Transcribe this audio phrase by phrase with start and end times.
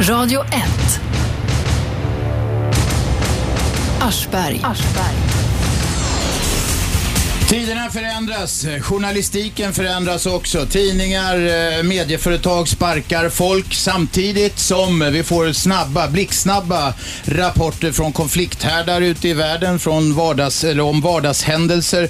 [0.00, 0.50] Radio 1.
[4.00, 4.60] Aschberg.
[4.64, 5.14] Aschberg.
[7.48, 10.66] Tiderna förändras, journalistiken förändras också.
[10.66, 19.28] Tidningar, eh, medieföretag sparkar folk samtidigt som vi får snabba, blixtsnabba rapporter från konflikthärdar ute
[19.28, 22.08] i världen, från vardags, eller om vardagshändelser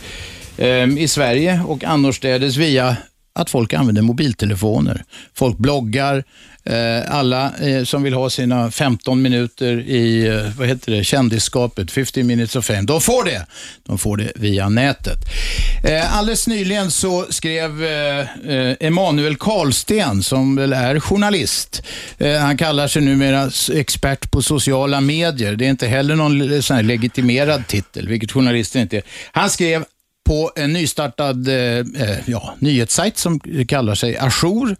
[0.56, 2.96] eh, i Sverige och annorstädes via
[3.34, 5.04] att folk använder mobiltelefoner.
[5.34, 6.24] Folk bloggar,
[6.64, 11.90] eh, alla eh, som vill ha sina 15 minuter i eh, vad heter det, kändisskapet,
[11.90, 13.46] 50 minutes of fame, de får det.
[13.84, 15.18] De får det via nätet.
[16.10, 17.84] Alldeles nyligen så skrev
[18.80, 21.82] Emanuel Karlsten, som väl är journalist,
[22.40, 25.56] han kallar sig numera expert på sociala medier.
[25.56, 29.02] Det är inte heller någon sån legitimerad titel, vilket journalister inte är.
[29.32, 29.84] Han skrev
[30.24, 34.76] på en nystartad eh, eh, ja, nyhetssajt som kallar sig Ajour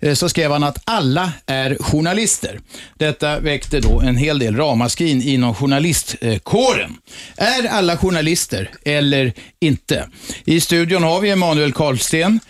[0.00, 2.60] eh, så skrev han att alla är journalister.
[2.94, 6.96] Detta väckte då en hel del ramaskrin inom journalistkåren.
[7.36, 10.08] Är alla journalister eller inte?
[10.44, 12.40] I studion har vi Emanuel Karlsten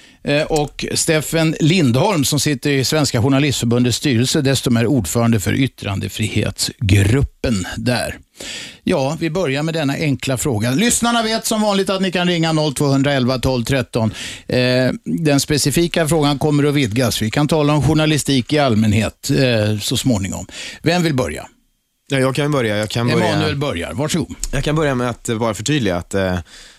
[0.48, 8.19] och Steffen Lindholm som sitter i Svenska Journalistförbundets styrelse, dessutom är ordförande för yttrandefrihetsgruppen där.
[8.84, 10.70] Ja, vi börjar med denna enkla fråga.
[10.70, 14.12] Lyssnarna vet som vanligt att ni kan ringa 0211 12 13.
[14.47, 14.58] Eh,
[15.04, 17.22] den specifika frågan kommer att vidgas.
[17.22, 20.47] Vi kan tala om journalistik i allmänhet eh, så småningom.
[20.82, 21.47] Vem vill börja?
[22.08, 22.77] Ja, jag kan börja.
[22.77, 23.92] Jag kan börja, Emanuel börjar.
[23.92, 24.36] Varsågod.
[24.52, 26.38] jag kan börja med att eh, bara förtydliga att eh,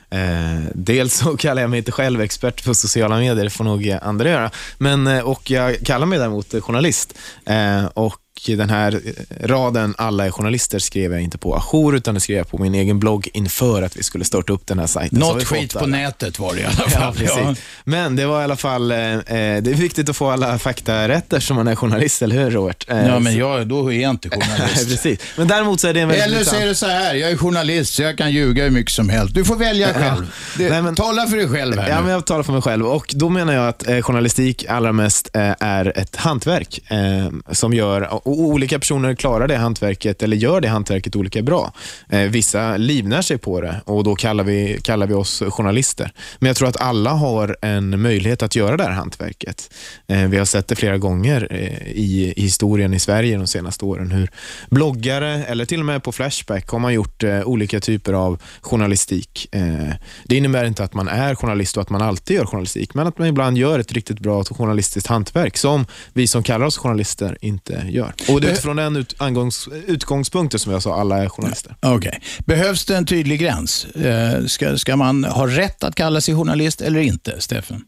[0.10, 3.98] eh, dels så kallar jag mig inte själv expert på sociala medier, det får nog
[4.02, 4.52] andra göra.
[4.78, 7.14] Men, eh, och jag kallar mig däremot journalist.
[7.46, 9.02] Eh, och den här
[9.44, 12.76] raden, alla är journalister, skrev jag inte på Ajour, utan det skrev jag på min
[12.76, 15.20] egen blogg inför att vi skulle starta upp den här sajten.
[15.20, 17.16] Något skit på nätet var det i alla Ja, fall.
[17.16, 17.64] precis.
[17.84, 19.38] Men det var i alla fall, eh, eh, det
[19.72, 22.86] är viktigt att få alla fakta rätt eftersom man är journalist, eller hur Robert?
[22.90, 24.90] Eh, Ja, men jag, då är jag inte journalist.
[24.90, 25.20] precis.
[25.38, 27.38] Men däremot så är det en väldigt Eller så är det så här, jag är
[27.38, 29.34] journalist så jag kan ljuga hur mycket som helst.
[29.36, 30.32] Du får välja själv.
[30.58, 32.02] Det, Nej, men- Tala för dig själv här Ja, nu.
[32.02, 35.30] men jag talar för mig själv och då menar jag att eh, journalistik allra mest
[35.36, 40.62] eh, är ett hantverk eh, som gör, och olika personer klarar det hantverket eller gör
[40.62, 41.74] det hantverket olika bra.
[42.10, 46.12] Eh, vissa livnär sig på det och då kallar vi, kallar vi oss journalister.
[46.40, 49.74] Men jag tror att alla har en möjlighet att göra det här hantverket.
[50.08, 53.86] Eh, vi har sett det flera gånger eh, i, i historien i Sverige de senaste
[53.86, 54.30] åren hur
[54.70, 59.48] bloggare eller till och med på Flashback har man gjort eh, olika typer av journalistik.
[59.52, 63.08] Eh, det innebär inte att man är journalist och att man alltid gör journalistik, men
[63.08, 67.38] att man ibland gör ett riktigt bra journalistiskt hantverk som vi som kallar oss journalister
[67.42, 68.14] inte gör.
[68.30, 71.76] Och det är utifrån den ut, angångs, utgångspunkten som jag sa, alla är journalister.
[71.82, 72.22] Okej.
[72.46, 73.86] Behövs det en tydlig gräns?
[73.86, 77.84] Eh, ska, ska man ha rätt att kalla sig journalist eller inte, Steffen?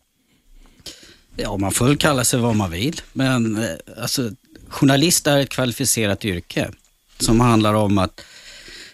[1.36, 3.02] Ja, man får kalla sig vad man vill.
[3.14, 3.70] Men eh,
[4.02, 4.32] alltså,
[4.68, 6.70] journalist är ett kvalificerat yrke
[7.20, 8.22] som handlar om att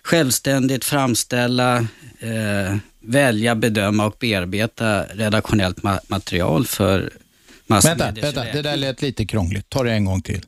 [0.03, 1.78] självständigt framställa,
[2.19, 7.13] eh, välja, bedöma och bearbeta redaktionellt ma- material för Vänta,
[7.67, 9.69] massmediers vänta, det där lät lite krångligt.
[9.69, 10.41] Ta det en gång till.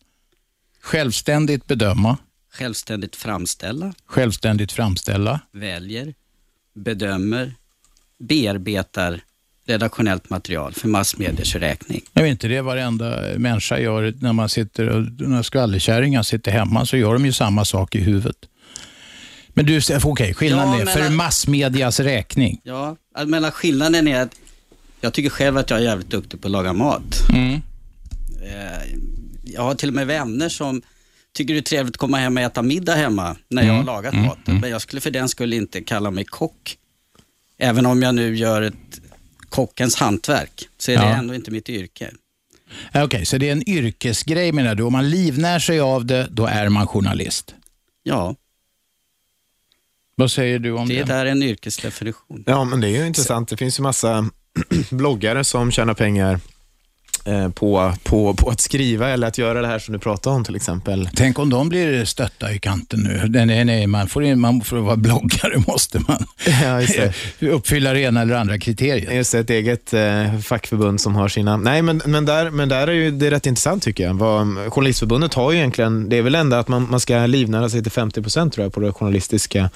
[0.92, 2.18] Självständigt bedöma,
[2.54, 5.40] Självständigt framställa, självständigt framställa.
[5.54, 6.14] väljer,
[6.76, 7.54] bedömer,
[8.20, 9.22] bearbetar
[9.68, 12.02] redaktionellt material för massmediers räkning.
[12.14, 16.52] Jag vet inte, det är varenda människa gör när man sitter och när skvallerkärringar sitter
[16.52, 18.38] hemma så gör de ju samma sak i huvudet.
[19.50, 22.62] Men du, okej, skillnaden Ja, är men för att- massmedias räkning.
[22.64, 24.36] Ja, menar skillnaden är att
[25.02, 27.16] jag tycker själv att jag är jävligt duktig på att laga mat.
[27.34, 27.62] Mm.
[29.48, 30.82] Eh, Jag har till och med vänner som
[31.34, 34.14] tycker det är trevligt att komma hem och äta middag hemma när jag har lagat
[34.14, 34.60] maten.
[34.60, 36.78] Men jag skulle för den skulle inte kalla mig kock.
[37.58, 38.74] Även om jag nu gör ett
[39.50, 41.16] kockens hantverk så är det Ja.
[41.16, 42.12] ändå inte mitt yrke.
[42.92, 44.84] Ja, Okej, så det är en yrkesgrej menar du.
[44.84, 47.56] Om man livnär sig av det, då är man journalist.
[48.04, 48.36] Ja,
[50.16, 51.04] Vad säger du om det?
[51.04, 52.44] det är en yrkesdefinition.
[52.48, 53.50] Ja, men det är ju intressant.
[53.50, 54.30] Det finns ju massa
[54.92, 56.40] bloggare som tjänar pengar eh,
[57.54, 60.56] på, på, på att skriva eller att göra det här som du pratade om till
[60.56, 61.10] exempel.
[61.16, 63.24] Tänk om de blir stötta i kanten nu.
[63.30, 66.26] Nej, nej, nej, man får, in- man får vara bloggare måste man
[66.64, 66.82] Ja,
[67.50, 69.14] uppfylla det ena eller andra kriteriet.
[69.14, 71.58] Just det, ett eget eh, fackförbund som har sina...
[71.58, 74.14] Nej, men, men, där, men där är ju det är rätt intressant tycker jag.
[74.14, 77.84] Vad, Journalistförbundet har ju egentligen, det är väl ändå att man, man ska livnära sig
[77.84, 79.70] till 50 procent tror jag på det journalistiska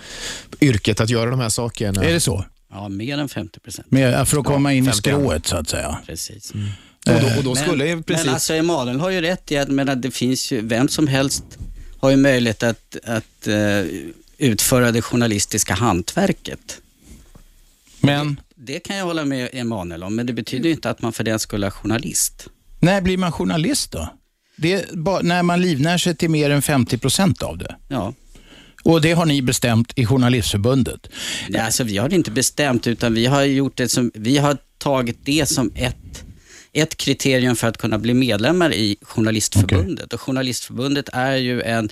[0.62, 2.04] yrket, att göra de här sakerna.
[2.04, 2.46] Är det så?
[2.74, 3.88] Ja, mer än 50 procent.
[4.30, 4.98] För att komma in i 50.
[4.98, 5.98] skrået så att säga.
[6.06, 6.54] Precis.
[7.06, 8.26] Och då, och då skulle men, princip...
[8.26, 11.08] men alltså Emanuel har ju rätt i att men att det finns ju, vem som
[11.08, 11.44] helst
[12.00, 13.86] har ju möjlighet att, att eh,
[14.38, 16.82] utföra det journalistiska hantverket.
[18.00, 21.14] Men Det kan jag hålla med Emanuel om, men det betyder ju inte att man
[21.14, 22.48] för den skulle är journalist.
[22.80, 24.10] när blir man journalist då?
[24.62, 27.76] det är när man livnär sig till mer än 50 procent av det.
[27.88, 28.14] Ja.
[28.84, 31.08] Och det har ni bestämt i Journalistförbundet.
[31.50, 34.58] Nej, alltså, vi har det inte bestämt utan vi har, gjort det som, vi har
[34.78, 36.24] tagit det som ett,
[36.74, 40.14] ett kriterium för att kunna bli medlemmar i Journalistförbundet.
[40.14, 41.90] Och Journalistförbundet är ju en,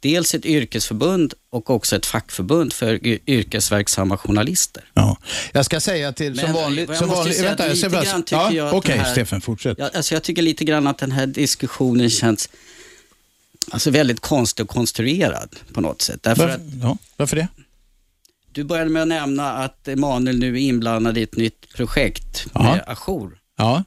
[0.00, 4.84] dels ett yrkesförbund och också ett fackförbund för yrkesverksamma journalister.
[4.94, 5.16] Ja.
[5.52, 6.88] Jag ska säga till, som Men, vanligt...
[6.88, 8.22] jag Som vanligt säga vänta, att jag lite bara...
[8.30, 9.78] ja, jag Okej, här- Stefan, fortsätt.
[9.78, 12.48] Ja, alltså jag tycker lite grann att den här diskussionen känns
[13.70, 16.22] alltså väldigt konstig och konstruerad på något sätt.
[16.22, 17.48] Därför Varför, att ja, varför det?
[18.52, 22.84] du började med att nämna att Emanuel nu är inblandad i ett nytt projekt med
[22.86, 23.38] Ajour.
[23.58, 23.84] Ja.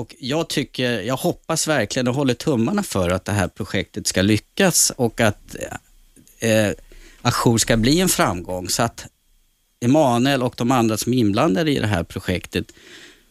[0.00, 4.22] Och jag tycker, jag hoppas verkligen och håller tummarna för att det här projektet ska
[4.22, 5.56] lyckas och att
[6.38, 6.68] eh,
[7.22, 8.68] Ajour ska bli en framgång.
[8.68, 9.06] Så att
[9.80, 12.72] Emanuel och de andra som är inblandade i det här projektet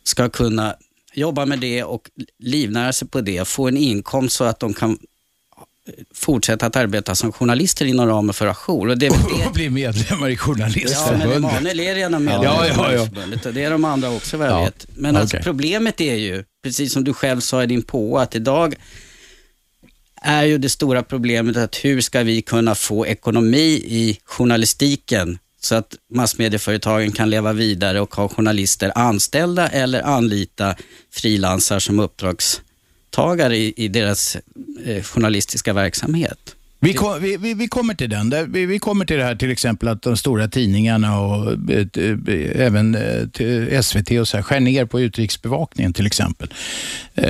[0.03, 0.75] ska kunna
[1.13, 4.97] jobba med det och livnära sig på det, få en inkomst så att de kan
[6.13, 8.87] fortsätta att arbeta som journalister inom ramen för Ajour.
[8.87, 11.37] Och det det Och bli medlemmar i Ja, men Journalistförbundet.
[11.37, 12.83] Emanuel är redan medlem Ja, i ja, ja.
[12.83, 14.87] Journalistförbundet och det är de andra också vad jag Ja, vet.
[14.95, 15.43] Men alltså, okej.
[15.43, 18.75] problemet är ju, precis som du själv sa i din på, att idag
[20.21, 25.75] är ju det stora problemet att hur ska vi kunna få ekonomi i journalistiken så
[25.75, 30.75] att massmedieföretagen kan leva vidare och ha journalister anställda eller anlita
[31.11, 31.99] frilansar som
[33.09, 34.37] deltagare i, i deras
[34.85, 36.55] eh, journalistiska verksamhet.
[36.81, 38.51] Vi, kom, vi, vi, vi kommer till den.
[38.51, 42.65] Vi, vi kommer till det här till exempel att de stora tidningarna och eh, eh,
[42.65, 46.53] även eh, till SVT och så här, skär ner på utrikesbevakningen till exempel.
[47.15, 47.25] Eh,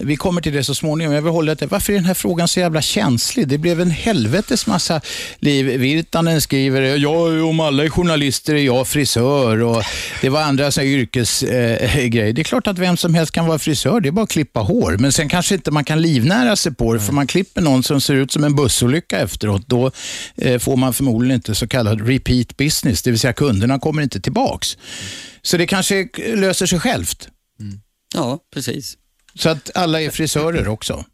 [0.00, 1.14] vi kommer till det så småningom.
[1.14, 1.66] Jag vill hålla det.
[1.66, 3.48] Varför är den här frågan så jävla känslig?
[3.48, 5.00] Det blev en helvetes massa
[5.38, 5.66] liv.
[5.66, 9.82] Virtanen skriver, ja, om alla är journalister är jag frisör och
[10.20, 11.98] det var andra så yrkesgrejer.
[11.98, 12.32] Eh, grejer.
[12.32, 14.60] det är klart att vem som helst kan vara frisör, det är bara att klippa
[14.60, 14.96] hår.
[14.98, 18.00] Men sen kanske inte man kan livnära sig på det, för man klipper någon som
[18.00, 18.54] ser ut som en
[18.84, 19.68] bussolycka efteråt.
[19.68, 19.90] Då
[20.36, 24.20] eh, får man förmodligen inte så kallad repeat business, det vill säga kunderna kommer inte
[24.20, 24.78] tillbaks.
[25.42, 27.28] Så det kanske löser sig självt.
[28.14, 28.96] Ja, precis.
[29.34, 31.04] Så att alla är frisörer också.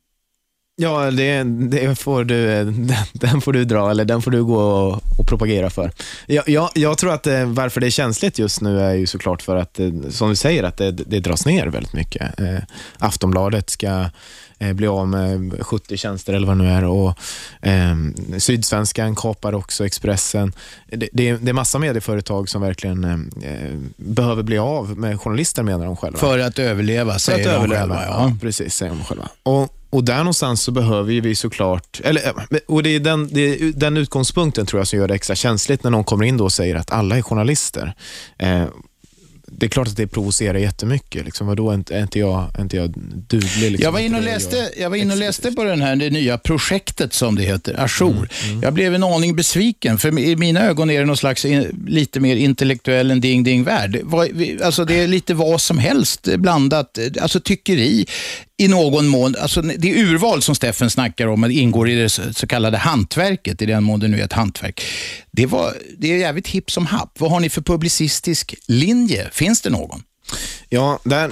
[0.76, 2.64] Ja, det, det får du,
[3.12, 5.92] den, får du dra, eller den får du gå och, och propagera för.
[6.26, 9.42] Jag, jag, jag tror att eh, varför det är känsligt just nu är ju såklart
[9.42, 12.34] för att, eh, som du säger, att det, det dras ner väldigt mycket.
[12.98, 14.10] Aftonbladet ska
[14.74, 17.14] bli av med 70 tjänster eller vad det nu är och
[17.62, 17.96] eh,
[18.38, 20.52] Sydsvenskan kapar också Expressen.
[20.86, 25.62] Det, det, är- det är massa medieföretag som verkligen eh, behöver bli av med journalister
[25.62, 26.18] menar de själva.
[26.18, 28.04] För att överleva, För säger att de överleva, själva.
[28.06, 28.28] ja.
[28.28, 28.36] Ja.
[28.40, 29.28] Precis, säger de själva.
[29.42, 33.40] Och, och där någonstans så behöver vi såklart, eller, eh, och det är, den, det
[33.40, 36.44] är den utgångspunkten tror jag som gör det extra känsligt när någon kommer in då
[36.44, 37.94] och säger att alla är journalister.
[38.38, 38.64] Eh,
[39.52, 41.24] det är klart att det provocerar jättemycket.
[41.24, 42.90] Liksom, vadå, är inte, jag, är inte jag
[43.28, 43.70] duglig?
[43.70, 46.10] Liksom, Jag var inne och läste, jag var inne och läste på den här, det
[46.10, 48.28] nya projektet som det heter, Ajour.
[48.48, 51.84] Mm, Jag blev en aning besviken, för i mina ögon är det någon slags in,
[51.86, 54.00] lite mer intellektuell än Ding Ding Värld.
[54.62, 58.06] Alltså det är lite vad som helst blandat, alltså tyckeri
[58.60, 59.34] i någon mån.
[59.40, 63.84] Alltså det urval som Steffen snackar om ingår i det så kallade hantverket, i den
[63.84, 64.82] mån det nu är ett hantverk.
[65.30, 67.20] Det, var, det är jävligt hipp som happ.
[67.20, 69.28] Vad har ni för publicistisk linje?
[69.32, 70.02] Finns det någon?
[70.68, 71.30] Ja, där,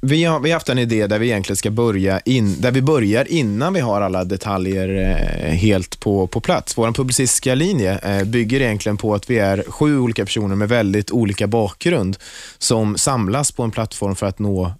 [0.00, 2.82] vi, har, vi har haft en idé där vi egentligen ska börja in, där vi
[2.82, 6.78] börjar innan vi har alla detaljer eh, helt på, på plats.
[6.78, 11.10] Vår publicistiska linje eh, bygger egentligen på att vi är sju olika personer med väldigt
[11.10, 12.16] olika bakgrund
[12.58, 14.72] som samlas på en plattform för att nå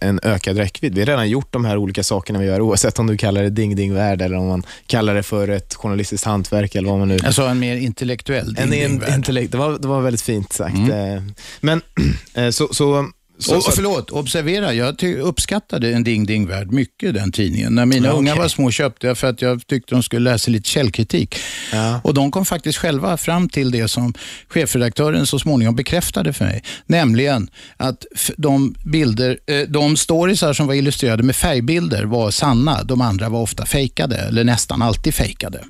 [0.00, 0.94] en ökad räckvidd.
[0.94, 3.50] Vi har redan gjort de här olika sakerna vi gör, oavsett om du kallar det
[3.50, 7.08] ding ding värld eller om man kallar det för ett journalistiskt hantverk eller vad man
[7.08, 9.14] nu Alltså en mer intellektuell Ding en Ding in, Värld.
[9.14, 10.76] intellekt, det var, det var väldigt fint sagt.
[10.76, 11.22] Eh,
[11.60, 11.82] Men
[12.34, 17.32] eh, så, så, så, och, förlåt, observera, jag uppskattade en Ding Ding Värld mycket, den
[17.32, 17.74] tidningen.
[17.74, 18.42] När mina Ja, unga okej.
[18.42, 21.36] var små köpte jag för att jag tyckte de skulle läsa lite källkritik.
[21.72, 22.00] Ja.
[22.04, 24.14] Och de kom faktiskt själva fram till det som
[24.48, 26.62] chefredaktören så småningom bekräftade för mig.
[26.86, 32.82] Nämligen att de bilder, eh, de storiesar som var illustrerade med färgbilder var sanna.
[32.82, 35.64] De andra var ofta fejkade, eller nästan alltid fejkade.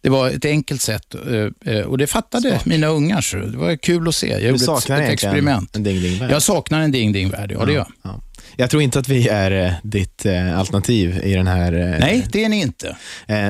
[0.00, 3.20] Det var ett enkelt sätt eh, eh, och det fattade mina ungar.
[3.20, 4.28] Så det var kul att se.
[4.28, 5.76] Jag du gjorde ett, ett experiment.
[5.76, 6.20] en ding ding.
[6.30, 7.92] Jag saknar en Ding Ding Värld, ja det gör jag.
[8.02, 8.20] Ja.
[8.56, 11.72] Jag tror inte att vi är eh, ditt eh, alternativ i den här...
[11.72, 12.96] eh, Nej, det är ni inte.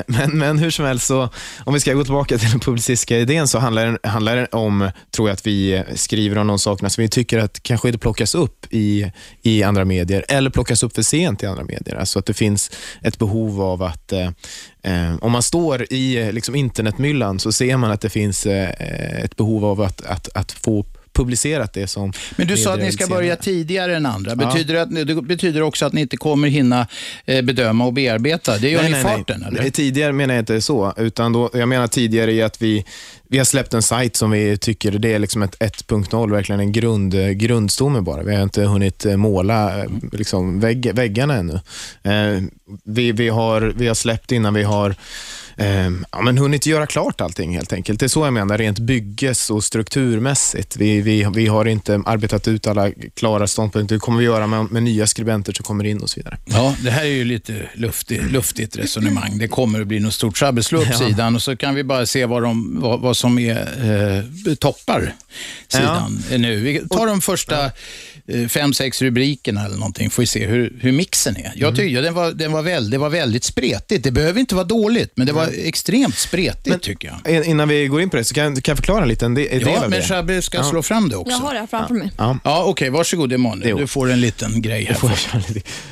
[0.07, 1.29] Men, men hur som helst, så,
[1.65, 4.91] om vi ska gå tillbaka till den publicistiska idén så handlar det, handlar det om,
[5.15, 8.35] tror jag, att vi skriver om de sakerna som vi tycker att kanske inte plockas
[8.35, 9.11] upp i,
[9.41, 11.95] i andra medier eller plockas upp för sent i andra medier.
[11.95, 12.71] Alltså att det finns
[13.01, 14.13] ett behov av att
[15.21, 19.81] om man står i liksom internetmyllan så ser man att det finns ett behov av
[19.81, 20.85] att, att, att få
[21.17, 24.35] publicerat det som Men du sa att ni ska börja tidigare än andra.
[24.35, 26.87] Betyder det, att, det betyder också att ni inte kommer hinna
[27.25, 28.57] eh, bedöma och bearbeta?
[28.57, 29.59] Det gör ni i farten, nej.
[29.59, 29.69] eller?
[29.69, 32.85] Tidigare menar jag inte så, utan då, jag menar tidigare i att vi,
[33.29, 36.71] vi har släppt en sajt som vi tycker det är liksom ett 1.0, verkligen en
[36.71, 38.23] grund, grundstomme bara.
[38.23, 41.53] Vi har inte hunnit eh, måla eh, liksom, vägg, väggarna ännu.
[42.03, 42.43] Eh,
[42.83, 44.95] vi, vi, har, vi har släppt innan vi har
[45.57, 47.99] eh, ja, men hunnit göra klart allting helt enkelt.
[47.99, 50.77] Det är så jag menar, rent bygges och strukturmässigt.
[50.77, 53.95] Vi, vi, vi har inte arbetat ut alla klara ståndpunkter.
[53.95, 56.37] Det kommer vi göra med, med nya skribenter som kommer in och så vidare.
[56.45, 59.37] Ja, det här är ju lite luftigt, luftigt resonemang.
[59.37, 60.63] Det kommer att bli något stort sjabbel.
[60.63, 63.57] Slå upp sidan och så kan vi bara se vad, de, vad, vad som är
[64.47, 65.13] eh, toppar
[65.67, 66.37] sidan ja.
[66.37, 66.59] nu.
[66.59, 67.71] Vi tar de första
[68.49, 71.53] fem, sex rubrikerna eller någonting, får vi se hur, hur mixen är.
[71.55, 72.03] Jag tycker mm.
[72.03, 74.03] den var, den var väl, det var väldigt spretigt.
[74.03, 75.67] Det behöver inte vara dåligt, men det var mm.
[75.67, 77.45] extremt spretigt men, tycker jag.
[77.45, 79.79] Innan vi går in på det, så kan, kan jag förklara lite en del Ja,
[79.81, 80.63] del men Shabbe ska ja.
[80.63, 81.31] slå fram det också.
[81.31, 81.99] Jag har det framför ja.
[81.99, 82.11] mig.
[82.17, 82.71] Ja, ja okej.
[82.71, 83.77] Okay, varsågod Emanuel.
[83.77, 85.43] Du får en liten grej här.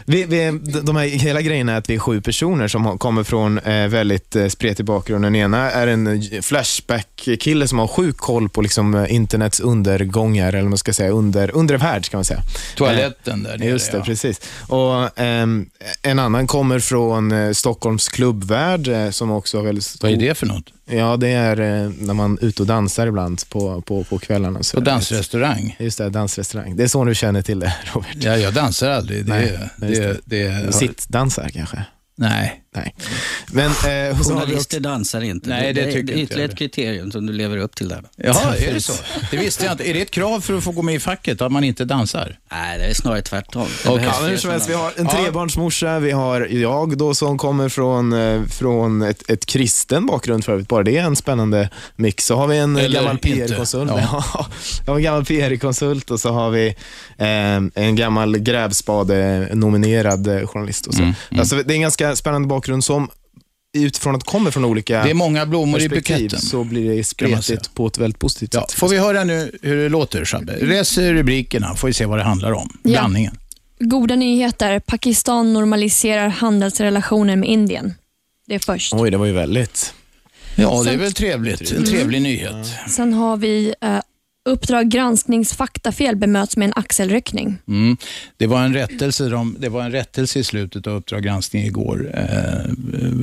[0.06, 3.58] Vi, vi, de här, hela grejen är att vi är sju personer som kommer från
[3.58, 5.26] eh, väldigt eh, spretig bakgrund.
[5.26, 10.70] Den ena är en Flashback-kille som har sjuk koll på liksom, eh, internets undergångar, eller
[10.70, 12.44] man ska säga, under, under värld, ska man säga.
[12.76, 14.04] Toalett toaletten där nere, Just det, ja.
[14.04, 14.42] precis.
[14.68, 15.70] Och, um,
[16.02, 20.08] en annan kommer från uh, Stockholms klubbvärld uh, som också har väldigt stor...
[20.08, 20.74] Vad är det för något?
[20.86, 21.56] Ja, det är
[22.06, 24.64] när man är ute och dansar ibland på, på, på kvällarna.
[24.64, 25.76] Så på dansrestaurang?
[25.80, 26.76] Just det, dansrestaurang.
[26.76, 28.16] Det är så du känner till det, Robert.
[28.16, 29.26] Ja, jag dansar aldrig.
[29.26, 31.86] Det, Nej, det, det, det, Sittdansar kanske?
[32.18, 32.62] Nej.
[32.76, 32.96] Nej.
[33.52, 35.50] Men, eh, Journalister dansar inte.
[35.50, 38.04] Nej, det, det, det, det är ytterligare ett kriterium som du lever upp till där.
[38.16, 38.94] Jaha, är det så?
[39.32, 39.90] Det visste jag inte.
[39.90, 42.38] Är det ett krav för att få gå med i facket, att man inte dansar?
[42.52, 43.68] Nej, det är snarare tvärtom.
[43.88, 44.06] Okay.
[44.06, 49.02] Ja, helst, vi har en trebarnsmorsa, vi har jag då som kommer från, eh, från
[49.02, 50.68] ett, ett kristen bakgrund för övrigt.
[50.68, 52.26] Bara det är en spännande mix.
[52.26, 53.92] Så har vi en Eller gammal PR-konsult.
[53.96, 54.24] Ja.
[54.88, 56.68] har en gammal PR-konsult och så har vi
[57.18, 60.88] eh, en gammal grävspade-nominerad journalist.
[60.88, 61.02] Och så.
[61.02, 61.40] Mm, mm.
[61.40, 63.10] Alltså, det är en ganska spännande bakgrund bakgrund som
[63.74, 66.40] utifrån att det kommer från olika Det är många blommor i buketten.
[66.40, 68.80] så blir det spretigt på ett väldigt positivt ja, sätt.
[68.80, 70.58] Får vi höra nu hur det låter, Shabbe?
[70.66, 72.70] Läs rubrikerna, får vi se vad det handlar om.
[72.84, 72.92] Ja.
[72.92, 73.38] Blandningen.
[73.80, 74.80] Goda nyheter.
[74.80, 77.94] Pakistan normaliserar handelsrelationer med Indien.
[78.48, 78.94] Det är först.
[78.94, 79.94] Oj, det var ju väldigt...
[80.56, 81.72] Ja, det är väl trevligt.
[81.72, 82.32] En trevlig mm.
[82.32, 82.68] nyhet.
[82.90, 84.00] Sen har vi uh,
[84.48, 87.58] Uppdrag granskningsfaktafel bemöts med en axelryckning.
[87.68, 87.98] Mm.
[88.38, 89.24] Det, var en rättelse,
[89.58, 92.12] det var en rättelse i slutet av Uppdrag granskning igår.
[92.14, 92.72] Eh,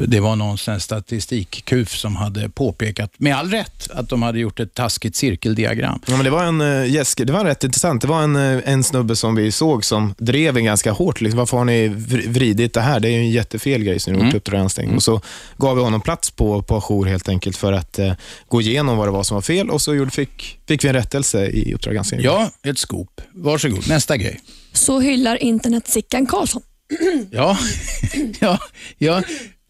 [0.07, 4.75] det var någon statistikkuf som hade påpekat, med all rätt, att de hade gjort ett
[4.75, 6.01] taskigt cirkeldiagram.
[6.07, 8.03] Ja, men det, var en, yes, eh, det var rätt intressant.
[8.03, 11.21] Det var en, eh, en snubbe som vi såg som drev en ganska hårt.
[11.21, 11.89] Liksom, varför har ni
[12.29, 13.01] vridit det här?
[13.01, 14.29] Det är ju en jättefel grej som ni mm.
[14.29, 14.87] gjort Uppdrag granskning.
[14.87, 14.97] Mm.
[14.97, 15.21] Och så
[15.57, 18.13] gav vi honom plats på, på jour helt enkelt för att uh,
[18.49, 20.95] gå igenom vad det var som var fel och så gjorde, fick, fick vi en
[21.15, 22.21] rättelse i Uppdrag granskning.
[22.21, 23.21] Ja, ett scoop.
[23.33, 24.41] Varsågod, nästa grej.
[24.73, 26.63] Så hyllar internet Sickan Karlsson.
[27.31, 27.59] ja,
[28.41, 28.59] ja,
[28.99, 29.23] ja.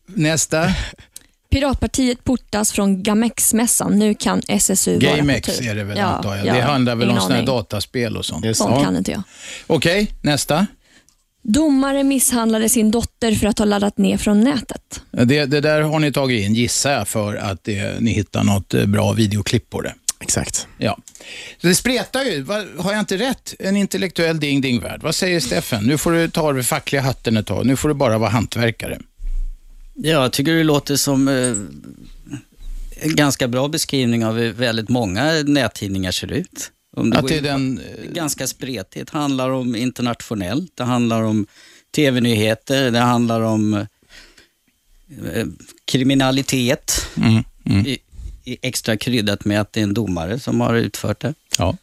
[0.07, 0.73] Nästa.
[1.51, 3.99] Piratpartiet portas från Gamex-mässan.
[3.99, 5.71] Nu kan SSU Gamex vara på tur.
[5.71, 6.47] är det väl, ja, antar jag.
[6.47, 8.57] Ja, det handlar väl om sådana dataspel och sånt.
[8.57, 8.85] Sånt ja.
[8.85, 9.23] kan inte jag.
[9.67, 10.67] Okej, okay, nästa.
[11.43, 15.01] Domare misshandlade sin dotter för att ha laddat ner från nätet.
[15.11, 18.75] Det, det där har ni tagit in, gissar jag, för att det, ni hittar något
[18.75, 19.95] eh, bra videoklipp på det.
[20.23, 20.67] Exakt.
[20.79, 20.99] Ja.
[21.61, 22.45] Så det spretar ju.
[22.79, 23.55] Har jag inte rätt?
[23.59, 25.03] En intellektuell ding-ding-värld.
[25.03, 25.85] Vad säger Steffen?
[25.85, 27.67] Nu får du ta av dig fackliga hatten ett tag.
[27.67, 29.01] Nu får du bara vara hantverkare.
[29.95, 31.55] Ja, jag tycker det låter som eh,
[33.01, 36.71] en ganska bra beskrivning av hur väldigt många nättidningar ser ut.
[36.97, 37.81] Om det att det är den...
[38.13, 39.13] Ganska spretigt.
[39.13, 41.47] Det handlar om internationellt, det handlar om
[41.95, 43.75] tv-nyheter, det handlar om
[45.35, 45.47] eh,
[45.85, 47.07] kriminalitet.
[47.17, 47.87] Mm, mm.
[47.87, 47.99] I,
[48.45, 51.35] extra kryddat med att det är en domare som har utfört det.
[51.59, 51.77] Ja.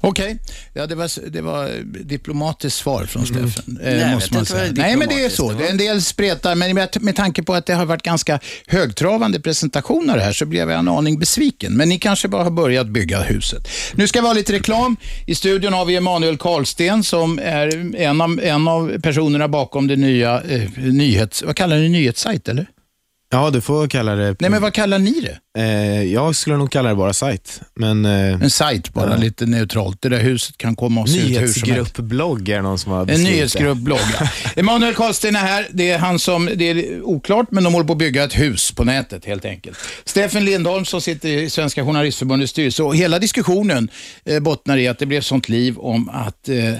[0.00, 0.38] Okej, okay.
[0.72, 1.70] ja, det, var, det var
[2.04, 3.26] diplomatiskt svar från.
[3.26, 3.78] Steffen.
[3.82, 3.98] Mm.
[3.98, 4.72] Nej, måste man säga.
[4.72, 5.52] Nej, men det är så.
[5.52, 8.40] Det är en del spretar, men med, med tanke på att det har varit ganska
[8.66, 11.76] högtravande presentationer här så blev jag en aning besviken.
[11.76, 13.68] Men ni kanske bara har börjat bygga huset.
[13.94, 14.96] Nu ska vi ha lite reklam.
[15.26, 19.96] I studion har vi Emanuel Karlsten som är en av, en av personerna bakom det
[19.96, 21.42] nya eh, nyhets...
[21.42, 22.66] Vad kallar ni nyhetssajt, eller?
[23.30, 24.36] Ja, du får kalla det...
[24.40, 25.38] Nej, men vad kallar ni det?
[25.58, 27.60] Eh, jag skulle nog kalla det bara sajt.
[27.74, 29.16] Men, eh, en sajt bara, ja.
[29.16, 30.02] lite neutralt.
[30.02, 31.66] Det där huset kan komma och se ut hur som helst.
[31.66, 34.28] Nyhetsgruppblogg är någon som har En nyhetsgruppblogg, ja.
[34.56, 35.66] Emanuel Karlsten är här.
[35.70, 38.72] Det är han som, det är oklart, men de håller på att bygga ett hus
[38.72, 39.78] på nätet helt enkelt.
[40.04, 43.90] Steffen Lindholm som sitter i Svenska Journalistförbundets styrelse och hela diskussionen
[44.24, 46.74] eh, bottnar i att det blev sånt liv om att eh,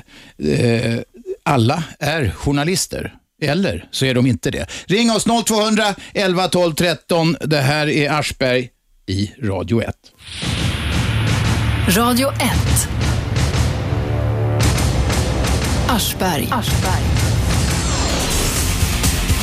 [0.52, 1.00] eh
[1.42, 3.14] alla är journalister.
[3.42, 4.66] Eller så är de inte det.
[4.86, 7.36] Ring oss 0200 11 12 13.
[7.40, 8.68] Det här är Aschberg
[9.06, 9.94] i Radio 1.
[11.96, 12.88] Radio 1.
[15.88, 16.48] Aschberg.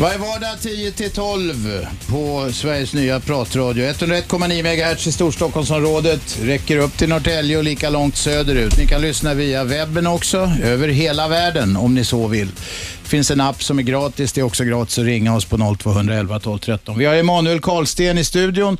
[0.02, 3.86] Varje vardag 10 till 12 på Sveriges nya pratradio.
[3.86, 6.40] 101,9 MHz i Storstockholmsområdet.
[6.42, 8.78] Räcker upp till Norrtälje och lika långt söderut.
[8.78, 12.48] Ni kan lyssna via webben också, över hela världen om ni så vill.
[13.04, 14.34] Det finns en app som är gratis.
[14.34, 16.98] Det är också gratis att ringa oss på 0211 12 13.
[16.98, 18.78] Vi har Emanuel Karlsten i studion.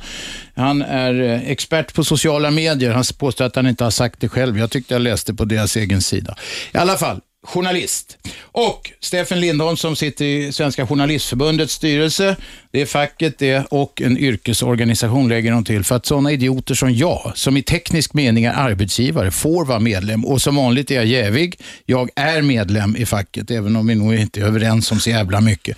[0.54, 2.92] Han är eh, expert på sociala medier.
[2.92, 4.58] Han påstår att han inte har sagt det själv.
[4.58, 6.36] Jag tyckte jag läste på deras egen sida.
[6.72, 8.18] I alla fall, journalist.
[8.40, 12.36] Och Steffen Lindholm som sitter i Svenska Journalistförbundets styrelse.
[12.70, 15.84] Det är facket det och en yrkesorganisation lägger de till.
[15.84, 20.24] För att sådana idioter som jag, som i teknisk mening är arbetsgivare, får vara medlem.
[20.24, 21.60] Och som vanligt är jag jävig.
[21.84, 25.40] Jag är medlem i facket, även om vi nog inte är överens om så jävla
[25.40, 25.76] mycket.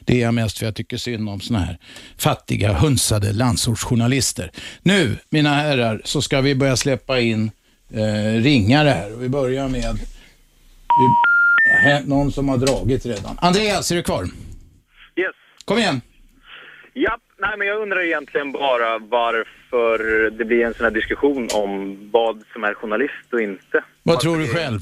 [0.00, 1.78] Det är jag mest för jag tycker synd om såna här
[2.16, 4.50] fattiga, hunsade landsortsjournalister.
[4.82, 7.50] Nu, mina herrar, så ska vi börja släppa in
[7.94, 9.10] eh, ringare här.
[9.10, 9.98] Vi börjar med
[11.82, 13.38] här, någon som har dragit redan.
[13.40, 14.22] Andreas, är du kvar?
[15.16, 15.34] Yes.
[15.64, 16.00] Kom igen.
[16.92, 21.98] Ja, nej men jag undrar egentligen bara varför det blir en sån här diskussion om
[22.12, 23.84] vad som är journalist och inte.
[24.02, 24.80] Vad tror du själv?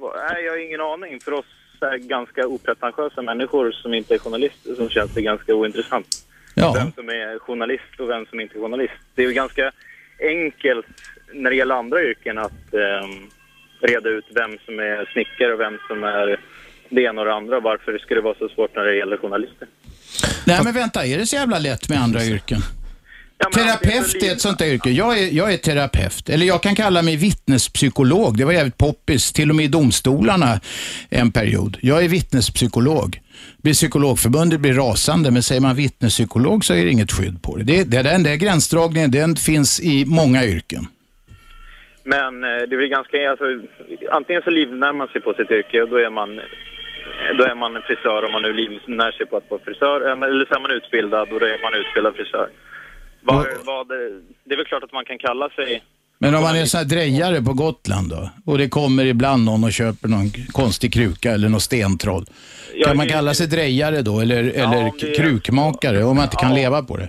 [0.00, 1.20] Nej, jag har ingen aning.
[1.20, 1.46] För oss
[1.80, 6.06] är ganska opretentiösa människor som inte är journalister så känns det ganska ointressant.
[6.54, 6.72] Ja.
[6.76, 8.94] Vem som är journalist och vem som inte är journalist.
[9.14, 9.72] Det är ju ganska
[10.20, 10.86] enkelt
[11.32, 13.30] när det gäller andra yrken att ehm,
[13.80, 16.40] reda ut vem som är snickare och vem som är
[16.88, 17.60] det ena och det andra.
[17.60, 19.68] Varför skulle det vara så svårt när det gäller journalister?
[20.46, 22.60] Nej men vänta, är det så jävla lätt med andra yrken?
[23.40, 24.90] Ja, Terapeut är ett sånt där yrke.
[24.90, 26.28] Jag är, jag är terapeut.
[26.28, 28.38] Eller jag kan kalla mig vittnespsykolog.
[28.38, 30.60] Det var jävligt poppis, till och med i domstolarna
[31.08, 31.76] en period.
[31.80, 33.20] Jag är vittnespsykolog.
[33.62, 37.64] Blir psykologförbundet blir rasande, men säger man vittnespsykolog så är det inget skydd på det.
[37.64, 40.86] det, det den där gränsdragningen, den finns i många yrken.
[42.14, 43.44] Men eh, det är väl ganska, alltså,
[44.18, 46.30] antingen så livnär man sig på sitt yrke och då är man,
[47.38, 49.98] då är man frisör om man nu livnär sig på att vara frisör.
[50.06, 52.48] Eh, Eller så är man utbildad och då är man utbildad frisör.
[53.22, 53.88] Var, vad,
[54.44, 55.82] det är väl klart att man kan kalla sig
[56.18, 59.64] Men om man är sån här drejare på Gotland då, och det kommer ibland någon
[59.64, 62.24] och köper någon konstig kruka eller någon stentroll.
[62.74, 66.24] Ja, Kan man det- kalla sig drejare då, eller, eller om det- krukmakare, om man
[66.24, 66.56] inte kan Ja.
[66.56, 67.08] leva på det?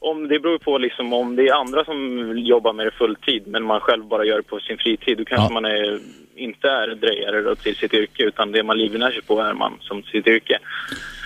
[0.00, 1.98] Om det beror på liksom om det är andra som
[2.38, 5.54] jobbar med det fulltid men man själv bara gör det på sin fritid då kanske
[5.54, 5.60] Ja.
[5.60, 6.00] man är,
[6.36, 9.72] inte är drejare då till sitt yrke utan det man livnär sig på är man
[9.80, 10.58] som sitt yrke.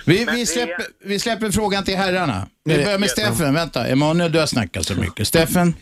[0.05, 2.47] Vi, vi, släpper, vi släpper frågan till herrarna.
[2.63, 3.53] Vi börjar med Steffen.
[3.53, 5.27] Vänta, Emanuel, du har snackat så mycket.
[5.27, 5.73] Steffen?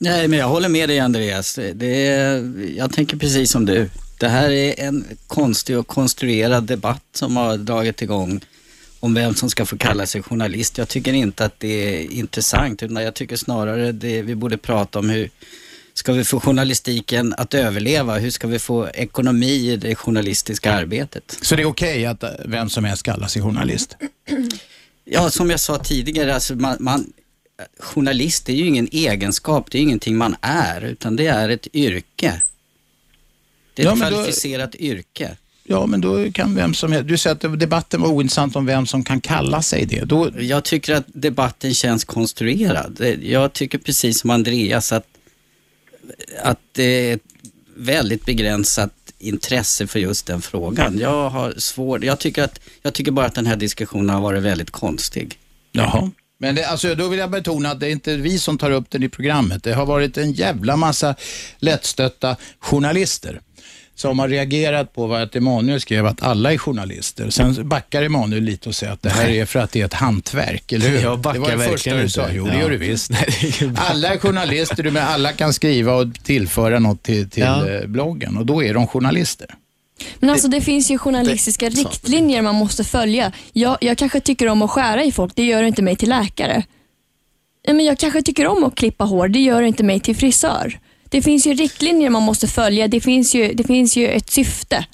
[0.00, 1.58] Nej, men jag håller med dig Andreas.
[1.74, 3.90] Det är, jag tänker precis som du.
[4.20, 8.40] Det här är en konstig och konstruerad debatt som har dragit igång
[9.00, 10.78] om vem som ska få kalla sig journalist.
[10.78, 14.98] Jag tycker inte att det är intressant, utan jag tycker snarare det vi borde prata
[14.98, 15.30] om hur
[15.94, 18.18] ska vi få journalistiken att överleva?
[18.18, 21.38] Hur ska vi få ekonomi i det journalistiska arbetet?
[21.42, 23.96] Så det är okej att eh, vem som helst kallar sig journalist?
[25.10, 27.12] Ja, som jag sa tidigare, alltså man, man,
[27.80, 32.42] journalist är ju ingen egenskap, det är ingenting man är, utan det är ett yrke.
[33.74, 35.36] Det är Ja, ett men då- kvalificerat yrke.
[35.70, 37.08] Ja, men då kan vem som helst...
[37.08, 40.04] Du säger att debatten var ointressant om vem som kan kalla sig det.
[40.04, 43.16] Då, Jag tycker att debatten känns konstruerad.
[43.22, 45.06] Jag tycker precis som Andreas att,
[46.42, 47.22] att det är ett
[47.76, 50.98] väldigt begränsat intresse för just den frågan.
[50.98, 54.42] Jag har svårt, jag tycker, att, jag tycker bara att den här diskussionen har varit
[54.42, 55.38] väldigt konstig.
[55.72, 56.10] Jaha.
[56.38, 58.90] Men det, alltså, då vill jag betona att det är inte vi som tar upp
[58.90, 59.62] den i programmet.
[59.62, 61.14] Det har varit en jävla massa
[61.58, 63.40] lättstötta journalister
[64.00, 67.30] som har reagerat på vad att Emanuel skrev att alla är journalister.
[67.30, 69.94] Sen backar Emanuel lite och säger att det här är för att det är ett
[69.94, 71.00] hantverk, eller hur?
[71.02, 72.22] Jag backar det var det första du sa.
[72.22, 72.34] inte.
[72.36, 72.60] Jo, det Ja.
[72.60, 73.10] gör du visst.
[73.10, 77.68] Det Alla är journalister, men alla kan skriva och tillföra något till, till Ja.
[77.70, 79.54] eh, bloggen och då är de journalister.
[80.18, 83.32] Men alltså det finns ju journalistiska det- riktlinjer man måste följa.
[83.52, 86.62] Jag, jag kanske tycker om att skära i folk, det gör inte mig till läkare.
[87.66, 90.78] Men jag kanske tycker om att klippa hår, det gör inte mig till frisör.
[91.08, 94.86] Det finns ju riktlinjer man måste följa, det finns ju, det finns ju ett syfte.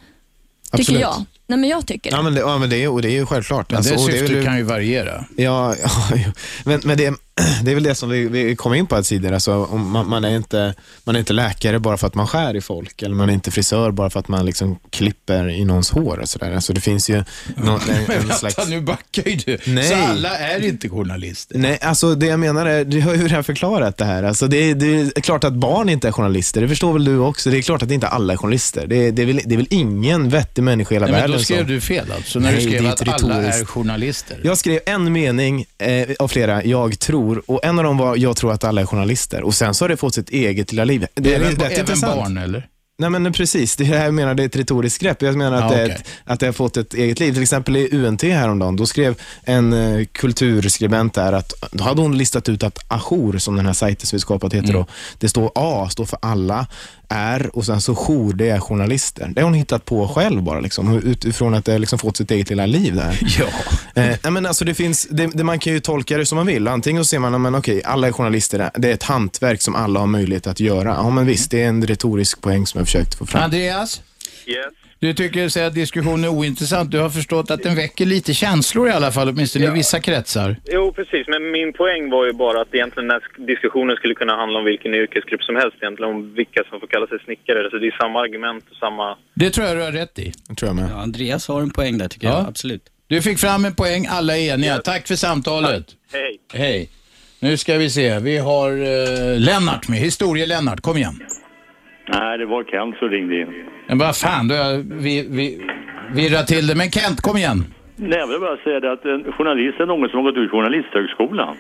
[0.73, 1.01] Tycker Absolut.
[1.01, 1.25] jag.
[1.47, 2.17] Nej men jag tycker det.
[2.17, 3.71] Ja, men det, ja, men det, är, och det är ju självklart.
[3.71, 5.25] Men Alltså, det syftet kan ju variera.
[5.37, 5.91] Ja, ja
[6.65, 7.15] men, men det,
[7.63, 9.35] det är väl det som vi, vi kom in på tidigare.
[9.35, 12.61] Alltså, man, man, är inte, man är inte läkare bara för att man skär i
[12.61, 16.19] folk, eller man är inte frisör bara för att man liksom klipper i någons hår.
[16.19, 16.53] Och så där.
[16.55, 17.25] Alltså, det finns ju
[17.57, 18.69] någon, en, Men en vänta, slags...
[18.69, 19.59] nu backar ju du.
[19.67, 19.85] Nej.
[19.89, 21.59] Så alla är inte journalister.
[21.59, 24.23] Nej, alltså det jag menar är, du har ju redan förklarat det här.
[24.23, 27.19] Alltså det, är- det är klart att barn inte är journalister, det förstår väl du
[27.19, 27.51] också.
[27.51, 28.87] Det är klart att inte alla är journalister.
[28.87, 31.21] Det är, det är, väl, det är väl ingen vettig människa i hela Nej, men
[31.21, 31.67] världen då skrev som...
[31.67, 34.41] du fel alltså, när Nej, du skrev att alla är journalister.
[34.45, 38.17] Jag skrev en mening eh, av flera, jag tror stor och en av dem var
[38.17, 40.85] Jag tror att alla är journalister och sen så har det fått sitt eget lilla
[40.85, 41.07] liv.
[41.15, 42.69] Det är även, rätt även barn eller?
[42.99, 45.23] Nej men precis, det här jag menar det är ett retoriskt grepp.
[45.23, 45.97] Jag menar att, Ja, det, är okej.
[46.01, 47.33] ett, att det har fått ett eget liv.
[47.33, 52.19] Till exempel i UNT häromdagen, då skrev en eh, kulturskribent där att, då hade hon
[52.19, 54.81] listat ut att ajour, som den här sajten som vi skapat heter Mm.
[54.81, 54.87] då,
[55.19, 56.67] det står A, står för alla,
[57.09, 59.31] R och sen så jour, det är journalister.
[59.35, 62.31] Det har hon hittat på själv bara, liksom, utifrån att det har liksom fått sitt
[62.31, 63.21] eget lilla liv där.
[63.95, 64.03] Ja.
[64.03, 66.69] Eh, men alltså det finns, det, det, man kan ju tolka det som man vill.
[66.69, 70.01] Antingen så ser man, men okej, alla är journalister, det är ett hantverk som alla
[70.01, 70.89] har möjlighet att göra.
[70.89, 73.43] Ja, men visst, det är en retorisk poäng som jag försökt få fram.
[73.43, 74.03] Andreas?
[74.47, 74.84] Yes.
[75.05, 76.91] Du tycker att diskussionen är ointressant.
[76.91, 80.57] Du har förstått att den väcker lite känslor i alla fall, åtminstone i vissa kretsar.
[80.67, 81.29] Jo, precis.
[81.29, 84.65] Men min poäng var ju bara att egentligen den här diskussionen skulle kunna handla om
[84.65, 87.71] vilken yrkesgrupp som helst egentligen, om vilka som får kalla sig snickare.
[87.71, 89.17] Så det är samma argument och samma...
[89.35, 90.33] Det tror jag du har rätt i.
[90.49, 90.91] Det tror jag med.
[90.91, 92.39] Ja, Andreas har en poäng där tycker Ja.
[92.39, 92.83] jag, absolut.
[93.07, 94.79] Du fick fram en poäng, alla är eniga.
[94.79, 95.87] Tack för samtalet.
[96.13, 96.39] Hej!
[96.53, 96.89] Hej.
[97.41, 99.99] Nu ska vi se, vi har uh, Lennart med.
[99.99, 101.21] Historie-Lennart, kom igen.
[102.07, 103.65] Nej, det var Kent som ringde in.
[103.87, 104.55] Men vad fan, du
[105.05, 105.45] vi, vi,
[106.15, 106.75] virrat till det.
[106.75, 107.65] Men Kent, kom igen.
[107.97, 110.51] Nej, jag vill bara säga det att en journalist är någon som har gått ut
[110.51, 111.57] journalisthögskolan.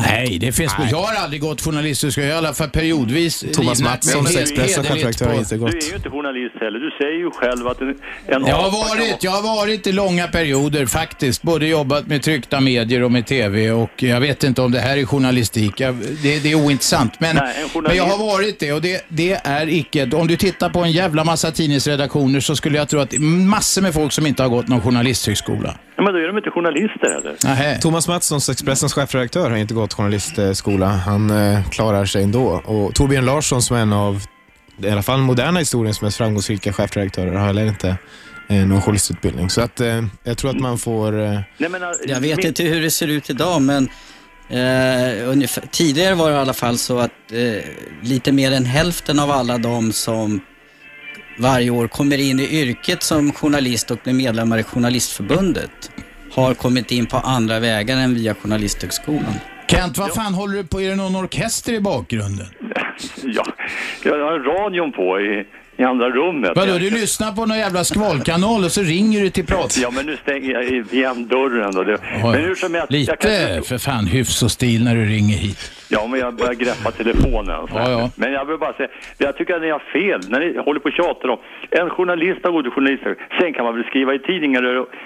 [0.00, 0.72] Nej, det finns...
[0.90, 3.44] Jag har aldrig gått journalisthögskola, jag har i alla fall periodvis...
[3.54, 5.74] Thomas Mattsson, mig helt Expressen hederligt chefredaktör, har inte Du gått.
[5.84, 6.78] är ju inte journalist heller.
[6.78, 7.88] Du säger ju själv att en,
[8.26, 11.42] en Jag har varit, jag har varit i långa perioder faktiskt.
[11.42, 14.96] Både jobbat med tryckta medier och med TV och jag vet inte om det här
[14.96, 15.80] är journalistik.
[15.80, 17.20] Jag, det, det är ointressant.
[17.20, 20.10] Men, Nej, journalist- men jag har varit det och det, det är icke...
[20.12, 23.20] Om du tittar på en jävla massa tidningsredaktioner så skulle jag tro att det är
[23.20, 25.74] massor med folk som inte har gått någon journalisthögskola.
[26.00, 27.36] Ja, men då är de inte journalister heller.
[27.44, 27.78] Nähä.
[27.80, 30.86] Thomas Mattsson, Expressens chefredaktör, har inte gått journalistskola.
[30.86, 32.46] Han eh, klarar sig ändå.
[32.64, 34.22] Och Torbjörn Larsson, som är en av,
[34.82, 37.96] i alla fall moderna historiens mest framgångsrika chefredaktörer, har heller inte
[38.48, 39.50] eh, någon journalistutbildning.
[39.50, 41.20] Så att, eh, jag tror att man får...
[41.22, 43.88] Eh, Nej, men, äh, Jag vet min- inte hur det ser ut idag men
[44.48, 47.62] eh, ungefär, tidigare var det i alla fall så att eh,
[48.02, 50.40] lite mer än hälften av alla de som
[51.38, 55.90] varje år kommer in i yrket som journalist och blir medlemmar i Journalistförbundet
[56.32, 59.34] har kommit in på andra vägar än via Journalisthögskolan.
[59.68, 60.80] Kent, vad fan håller du på?
[60.80, 62.46] Är det någon orkester i bakgrunden?
[63.24, 63.44] Ja,
[64.04, 65.46] jag har radion på i,
[65.82, 66.52] i andra rummet.
[66.56, 69.78] Vadå, du lyssnar på någon jävla skvalkanal och så ringer du till prat...
[69.82, 71.82] Ja, men nu stänger jag igen dörren då.
[71.84, 74.94] Det, Ja, men hur som helst, Lite jag kan, för fan hyfs och stil när
[74.94, 75.72] du ringer hit.
[75.94, 77.60] Ja, men jag börjar greppa telefonen.
[77.74, 78.10] Ja, ja.
[78.16, 80.88] Men jag vill bara säga, jag tycker att ni har fel när ni håller på
[80.88, 81.38] och tjatar om
[81.70, 83.16] en journalist har till journalister.
[83.40, 84.62] Sen kan man väl skriva i tidningar,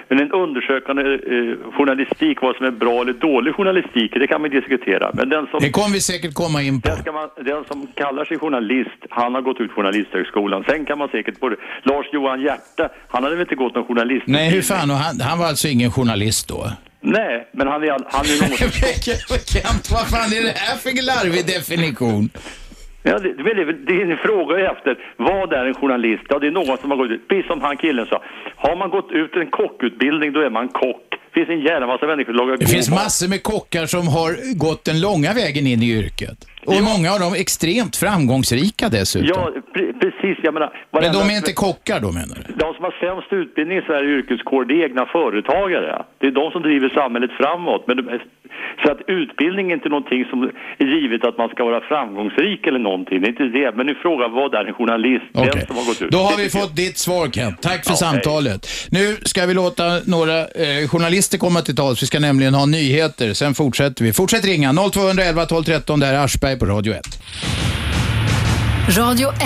[0.07, 4.49] men en undersökande eh, journalistik, vad som är bra eller dålig journalistik, det kan man
[4.49, 5.11] diskutera.
[5.13, 6.89] Men den som, Det kommer vi säkert komma in på.
[7.05, 10.63] den, man, den som kallar sig journalist, han har gått ut journalisthögskolan.
[10.69, 14.23] Sen kan man säkert, både Lars-Johan Hjärta, han hade väl inte gått någon journalist.
[14.27, 14.91] Nej, hur fan?
[14.91, 16.67] Och han, han var alltså ingen journalist då?
[17.05, 19.47] Nej, men han är, han är.
[19.53, 22.29] Kent, vad fan är det här för larvig definition?
[23.03, 23.33] Ja, det,
[23.87, 24.97] det, är en fråga efter.
[25.17, 26.23] Vad är en journalist?
[26.29, 27.27] Ja, det är någon som har gått ut.
[27.27, 28.23] Precis som han killen sa.
[28.55, 31.05] Har man gått ut en kockutbildning, då är man kock.
[31.09, 34.57] Det finns en jävla massa människor som lagar Det finns massor med kockar som har
[34.57, 36.37] gått den långa vägen in i yrket.
[36.65, 39.29] Och många av dem extremt framgångsrika dessutom.
[39.29, 40.43] Ja, pre precis.
[40.43, 42.53] Jag menar, Men de är inte kockar då menar du?
[42.53, 46.03] De som har sämst utbildning i Sverige yrkeskår, det är egna företagare.
[46.19, 47.83] Det är de som driver samhället framåt.
[47.87, 48.03] Men de,
[48.83, 50.37] så att utbildning är inte någonting som
[50.77, 53.21] är givet att man ska vara framgångsrik eller någonting.
[53.21, 53.71] Det är inte det.
[53.77, 55.25] Men nu frågar vad är en journalist?
[55.33, 55.51] Okej.
[55.53, 56.11] Den som har gått ut.
[56.11, 57.61] Då har vi fått ditt svar Kent.
[57.61, 58.67] Tack för Ja, samtalet.
[58.91, 62.03] Nu ska vi låta några eh, journalister komma till tals.
[62.03, 63.33] Vi ska nämligen ha nyheter.
[63.33, 64.13] Sen fortsätter vi.
[64.13, 64.73] Fortsätt ringa.
[64.73, 65.99] 0211 12 13.
[65.99, 67.01] Det här är Aschberg på Radio 1.
[68.89, 69.39] Radio 1.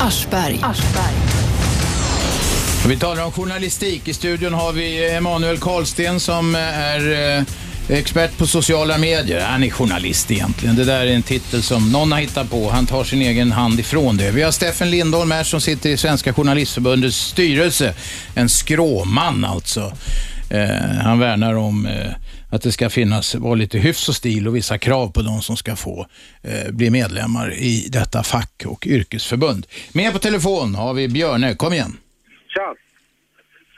[0.00, 0.60] Aschberg.
[0.62, 1.14] Aschberg.
[2.88, 4.08] Vi talar om journalistik.
[4.08, 7.44] I studion har vi Emanuel Karlsten som eh, är eh,
[7.98, 9.40] expert på sociala medier.
[9.40, 10.76] Han är journalist egentligen.
[10.76, 12.70] Det där är en titel som någon har hittat på.
[12.70, 14.30] Han tar sin egen hand ifrån det.
[14.30, 17.94] Vi har Steffen Lindholm här som sitter i Svenska Journalistförbundets styrelse.
[18.34, 19.92] En skråman alltså.
[20.50, 21.88] Eh, han värnar om
[22.52, 25.56] att det ska finnas, vara lite hyfs och stil och vissa krav på de som
[25.56, 26.06] ska få
[26.42, 29.66] eh, bli medlemmar i detta fack och yrkesförbund.
[29.94, 31.54] Med på telefon har vi Björne.
[31.54, 31.92] Kom igen.
[32.48, 32.74] Tja!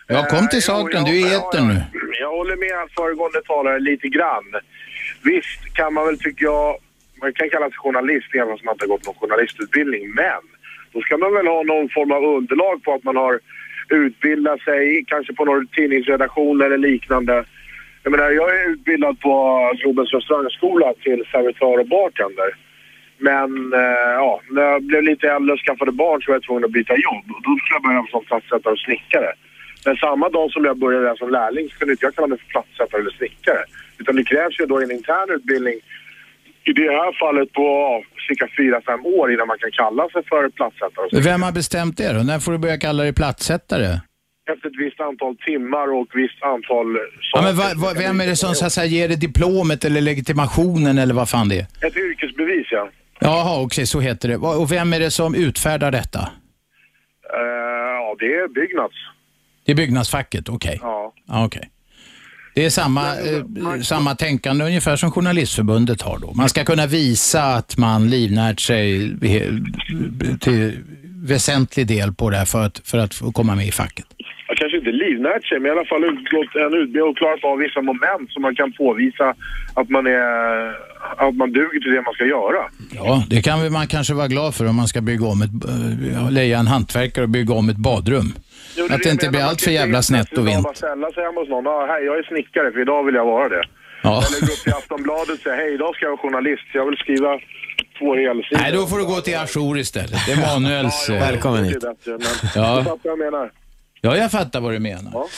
[0.07, 1.04] Ja, kom till Eh, saken.
[1.04, 1.83] Du är i etern nu.
[2.20, 4.44] Jag håller med föregående talare lite grann.
[5.22, 6.76] Visst kan man väl, tycker jag,
[7.20, 10.14] man kan kalla sig journalist även om man inte har gått någon journalistutbildning.
[10.14, 10.42] Men
[10.92, 13.40] då ska man väl ha någon form av underlag på att man har
[13.88, 17.44] utbildat sig, kanske på någon tidningsredaktion eller liknande.
[18.02, 19.32] Jag menar, jag är utbildad på
[19.80, 22.50] Globens restaurangskola till servitör och bartender.
[23.18, 26.64] Men eh, ja, när jag blev lite äldre och skaffade barn så var jag tvungen
[26.64, 27.24] att byta jobb.
[27.34, 29.32] Och då skulle jag börja som plattsättare och snickare.
[29.84, 32.46] Men samma dag som jag började som lärling så kunde inte jag kalla mig för
[32.46, 33.62] plattsättare eller snickare.
[33.98, 35.78] Utan det krävs ju då en intern utbildning
[36.64, 40.48] i det här fallet på ja, cirka 4-5 år innan man kan kalla sig för
[40.48, 41.22] plattsättare.
[41.22, 42.22] Vem har bestämt det då?
[42.22, 44.00] När får du börja kalla dig plattsättare?
[44.52, 46.87] Efter ett visst antal timmar och ett visst antal
[47.32, 50.00] Ja, men va, va, vem är det som så att säga, ger dig diplomet eller
[50.00, 51.87] legitimationen eller vad fan det är?
[51.87, 52.90] Ett yrkesbevis ja.
[53.20, 54.37] Jaha, okej, så heter det.
[54.37, 56.18] Och vem är det som utfärdar detta?
[56.18, 57.38] Eh,
[58.04, 58.94] ja, det är Byggnads.
[59.64, 60.78] Det är byggnadsfacket, okej.
[60.82, 61.12] Ja.
[61.26, 61.70] Ja, okej.
[62.54, 66.32] Det är samma, eh, samma tänkande ungefär som Journalistförbundet har då.
[66.34, 69.12] Man ska kunna visa att man livnärt sig
[70.40, 70.78] till
[71.22, 74.06] väsentlig del på det här för att, för att komma med i facket.
[74.59, 76.01] Kanske inte livnärt sig, men i alla fall
[76.37, 79.35] gått en utbildning och klarat av vissa moment som man kan påvisa
[79.75, 80.68] att man är
[81.27, 82.62] att man duger till det man ska göra.
[82.94, 86.31] Ja, det kan man kanske vara glad för om man ska bygga om ett, eh,
[86.31, 88.29] leja en hantverkare och bygga om ett badrum.
[88.77, 90.62] Jo, Att det inte blir allt för Man jävla snett och vint.
[90.64, 91.66] Bara ställa sig hemma hos någon.
[91.66, 93.62] Ah, hej, jag är snickare för idag vill jag vara det.
[94.03, 94.11] Ja.
[94.27, 96.62] Eller gå upp till Aftonbladet och säga hej, idag ska jag vara journalist.
[96.73, 97.31] Jag vill skriva
[97.99, 98.61] två helsidor.
[98.62, 100.21] Nej, då får du gå till Ajour istället.
[100.27, 101.09] Det är Manuels...
[101.11, 101.81] eh, Välkommen Det är hit.
[101.81, 102.21] bättre, men
[102.55, 102.79] Ja.
[102.79, 103.51] du fattar vad jag menar.
[104.00, 105.11] Ja, jag fattar vad du menar.
[105.14, 105.28] Ja.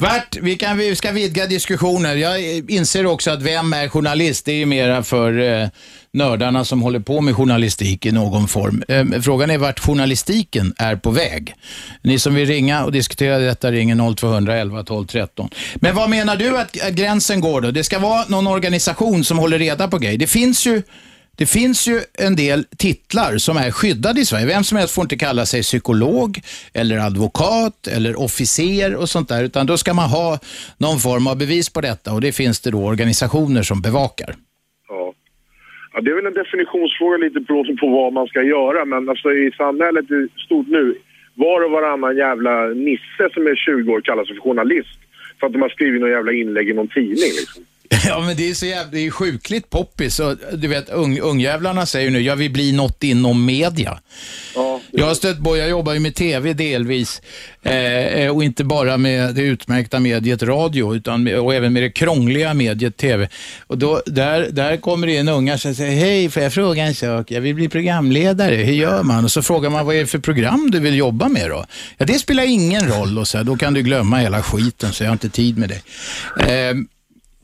[0.00, 2.16] Vart, vi, kan, vi ska vidga diskussioner.
[2.16, 4.44] Jag inser också att vem är journalist?
[4.44, 5.68] Det är ju mera för eh,
[6.12, 8.82] nördarna som håller på med journalistik i någon form.
[8.88, 11.54] Eh, frågan är vart journalistiken är på väg.
[12.02, 15.50] Ni som vill ringa och diskutera detta ringer 0211 12 13.
[15.74, 17.70] Men vad menar du att att gränsen går då?
[17.70, 20.18] Det ska vara någon organisation som håller reda på grejer.
[20.18, 20.82] Det finns ju
[21.38, 24.46] det finns ju en del titlar som är skyddade i Sverige.
[24.46, 26.40] Vem som helst får inte kalla sig psykolog
[26.74, 30.38] eller advokat eller officer och sånt där, utan då ska man ha
[30.78, 34.34] någon form av bevis på detta och det finns det då organisationer som bevakar.
[34.88, 35.14] Ja.
[35.92, 38.84] ja, det är väl en definitionsfråga lite beroende på vad man ska göra.
[38.84, 40.94] Men alltså i samhället i stort nu,
[41.34, 44.98] var och varannan jävla nisse som är 20 år kallar sig för journalist.
[45.40, 47.62] För att de har skrivit någon jävla inlägg i någon tidning liksom.
[48.06, 50.20] Ja, men det är så jävla, det är sjukligt poppis.
[50.20, 53.98] Och, du vet, ung, ungjävlarna säger nu, jag vill bli något inom media.
[54.54, 57.22] Ja, Jag har stött på, jag jobbar ju med tv delvis
[57.62, 62.54] eh, och inte bara med det utmärkta mediet radio utan och även med det krångliga
[62.54, 63.28] mediet tv.
[63.66, 66.94] Och då, där, där kommer det in ungar som säger, hej får jag fråga en
[66.94, 67.30] sak?
[67.30, 69.24] Jag vill bli programledare, hur gör man?
[69.24, 71.64] Och så frågar man, vad är det för program du vill jobba med då?
[71.98, 75.02] Ja, det spelar ingen roll och så här, då kan du glömma hela skiten så
[75.04, 75.80] jag har inte tid med det.
[76.68, 76.74] Eh,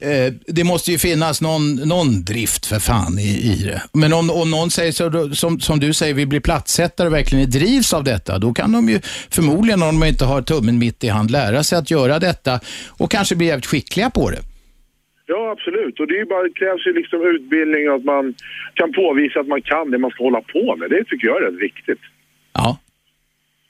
[0.03, 3.83] Eh, det måste ju finnas någon, någon drift för fan i, i det.
[3.93, 7.51] Men om, om någon säger så, som, som du säger, vill bli plattsättare och verkligen
[7.51, 11.09] drivs av detta, då kan de ju förmodligen, om de inte har tummen mitt i
[11.09, 12.61] hand, lära sig att göra detta
[12.99, 14.43] och kanske bli jävligt skickliga på det.
[15.27, 16.01] ja absolut.
[16.01, 18.35] Och det, är ju bara, det krävs ju liksom utbildning och att man
[18.75, 20.91] kan påvisa att man kan det man ska hålla på med.
[20.91, 22.03] Det tycker jag är rätt viktigt.
[22.53, 22.79] Ja.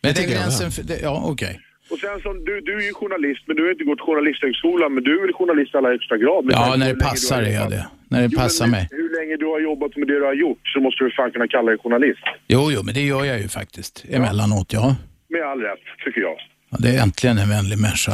[0.02, 1.60] Men det jag gränsen för, det, ja okej.
[1.90, 5.04] Och sen som du, du är ju journalist, men du har inte gått journalisthögskolan, men
[5.04, 6.44] du är väl journalist i allra högsta grad?
[6.44, 7.86] med Ja, när det passar är jag det.
[8.08, 8.88] När det Jo, passar men mig.
[8.90, 11.48] Hur länge du har jobbat med det du har gjort så måste du fan kunna
[11.48, 12.24] kalla dig journalist.
[12.48, 14.96] Jo, jo, men det gör jag ju faktiskt emellanåt, ja.
[15.28, 16.36] Med all rätt, tycker jag.
[16.70, 18.12] Ja, det är äntligen en vänlig människa.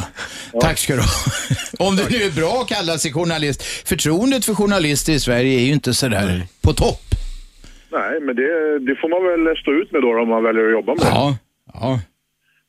[0.61, 1.15] Tack ska du ha.
[1.87, 3.63] Om det nu är bra att kalla sig journalist.
[3.91, 7.01] Förtroendet för journalister i Sverige är ju inte sådär på topp.
[7.91, 10.71] Nej, men det, det får man väl stå ut med då om man väljer att
[10.71, 11.37] jobba med det.
[11.73, 11.99] Ja,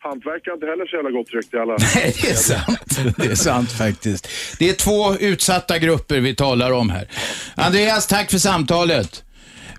[0.02, 0.08] ja.
[0.08, 1.72] Hantverkare har inte heller så jävla gott rykte i alla...
[1.94, 3.16] Nej, det är sant.
[3.16, 4.28] Det är sant faktiskt.
[4.58, 7.08] Det är två utsatta grupper vi talar om här.
[7.56, 9.24] Andreas, tack för samtalet.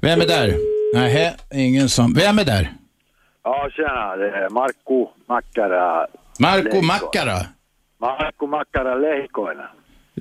[0.01, 0.55] Vem är där?
[0.93, 2.13] Nej, ingen som...
[2.13, 2.73] Vem är där?
[3.43, 4.15] Ja, tjena.
[4.15, 6.07] Det är Markku Makkara.
[6.39, 6.81] Marco Leikko.
[6.81, 7.45] Makkara.
[8.01, 9.65] Markku Makkara Lehikoinen.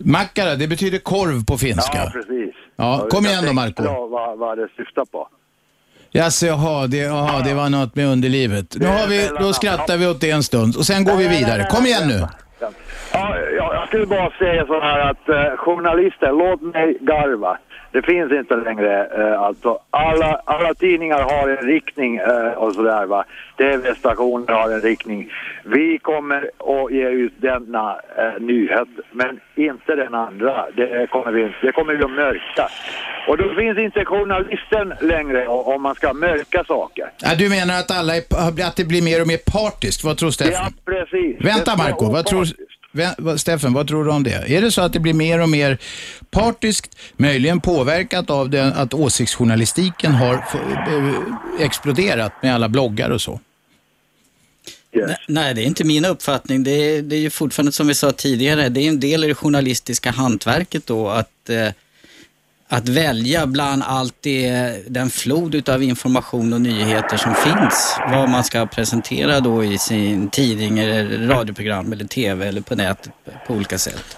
[0.04, 2.10] Makkara, det betyder korv på Ja, finska.
[2.12, 2.54] precis.
[2.76, 3.82] Ja, kom jag igen då, Marco.
[3.82, 5.28] då Vad, vad det syftar på.
[6.12, 8.76] Jaså, jaha, det, jaha, det var något med underlivet.
[8.80, 11.66] Nu har vi, då skrattar vi åt det en stund och sen går vi vidare.
[11.70, 12.20] Kom igen nu.
[13.12, 17.58] Ja, jag skulle bara säga så här att eh, journalister, låt mig garva.
[17.92, 19.78] Det finns inte längre eh, alltså.
[19.90, 23.24] Alla, alla tidningar har en riktning eh, och sådär va.
[23.58, 25.30] TV-stationer har en riktning.
[25.64, 30.66] Vi kommer att ge ut denna eh, nyhet, men inte den andra.
[30.76, 32.68] Det kommer vi, det kommer vi att mörka.
[33.28, 37.10] Och då finns inte journalisten längre om man ska mörka saker.
[37.22, 38.22] Ja, du menar att, alla är,
[38.68, 40.04] att det blir mer och mer partiskt?
[40.04, 40.72] Vad tror Ja, Stefan?
[40.84, 41.36] precis.
[41.40, 42.44] Vänta Marco, vad tror,
[43.36, 44.56] Steffen, vad tror du om det?
[44.56, 45.78] Är det så att det blir mer och mer
[46.30, 53.40] partiskt, möjligen påverkat av det, att åsiktsjournalistiken har eh, exploderat med alla bloggar och så?
[54.92, 55.06] Yes.
[55.06, 56.64] Nej, Nej, det är inte min uppfattning.
[56.64, 59.26] Det är, det är ju fortfarande som vi sa tidigare, det är en del i
[59.26, 61.68] det journalistiska hantverket då att, eh,
[62.72, 67.96] att välja bland allt det, den flod av information och nyheter som finns.
[68.10, 73.12] Vad man ska presentera då i sin tidning, eller radioprogram eller tv eller på nätet
[73.46, 74.16] på olika sätt.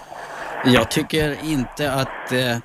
[0.65, 2.57] Jag tycker inte att eh,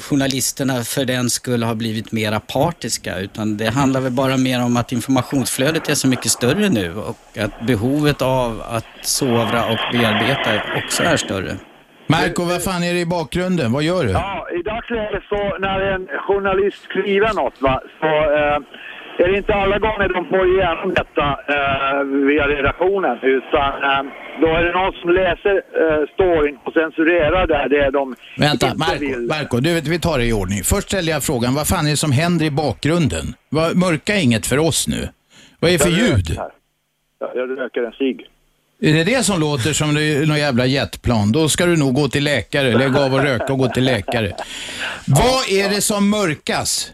[0.00, 4.76] journalisterna för den skulle ha blivit mer partiska utan det handlar väl bara mer om
[4.76, 10.62] att informationsflödet är så mycket större nu och att behovet av att sovra och bearbeta
[10.84, 11.56] också är större.
[12.10, 13.72] Marco, vad fan är det i bakgrunden?
[13.72, 14.10] Vad gör du?
[14.10, 18.58] Ja, i dagsläget så när en journalist skriver något va, så eh,
[19.24, 24.02] är det inte alla gånger de får igenom detta eh, via redaktionen utan eh,
[24.40, 28.78] då är det någon som läser eh, storyn och censurerar där det de Vänta, inte
[28.78, 29.18] Marco, vill.
[29.34, 30.62] Marco du, vet, vi tar det i ordning.
[30.64, 33.24] Först ställer jag frågan, vad fan är det som händer i bakgrunden?
[33.74, 35.08] Mörka inget för oss nu.
[35.60, 36.28] Vad är det för Jag ljud?
[36.28, 36.50] röker.
[37.34, 38.20] Jag röker en cigg.
[38.82, 39.94] Är det det som låter som
[40.28, 41.32] någon jävla jetplan?
[41.32, 44.32] Då ska du nog gå till läkare, lägga av och röka och gå till läkare.
[45.06, 46.92] Vad är det som mörkas?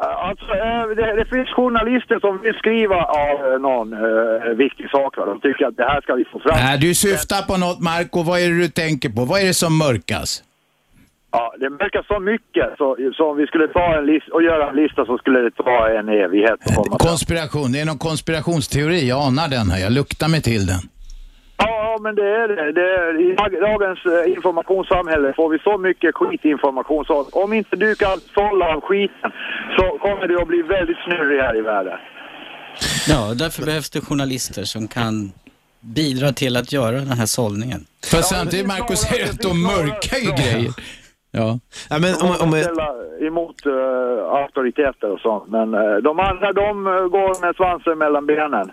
[0.00, 5.16] Alltså, eh, det, det finns journalister som vill skriva av eh, någon eh, viktig sak.
[5.16, 5.24] va.
[5.26, 6.56] De tycker att det här ska vi få fram.
[6.56, 8.22] Nej, du syftar på något Marco.
[8.22, 9.24] Vad är det du tänker på?
[9.24, 10.42] Vad är det som mörkas?
[11.32, 12.66] Ja, det verkar så mycket.
[12.78, 15.50] Så, så om vi skulle ta en lista och göra en lista så skulle det
[15.50, 16.60] ta en evighet.
[16.98, 19.08] Konspiration, det är någon konspirationsteori.
[19.08, 19.78] Jag anar den här.
[19.80, 20.80] Jag luktar mig till den.
[21.98, 22.72] Ja, men det är det.
[22.72, 27.76] det är, I dag- dagens eh, informationssamhälle får vi så mycket skitinformation så om inte
[27.76, 29.30] du kan sålla av skiten
[29.76, 31.98] så kommer det att bli väldigt snurrig här i världen.
[33.08, 35.32] Ja, därför behövs det journalister som kan
[35.80, 37.80] bidra till att göra den här sållningen.
[38.10, 40.72] För samtidigt Marco säger att de mörkar ju grejer.
[41.30, 41.58] Ja.
[41.90, 42.88] Ja, men om, om, ställa
[43.20, 43.72] emot uh,
[44.40, 45.48] auktoriteter och sånt.
[45.48, 48.70] Men eh, de andra de eh, går med svansen mellan benen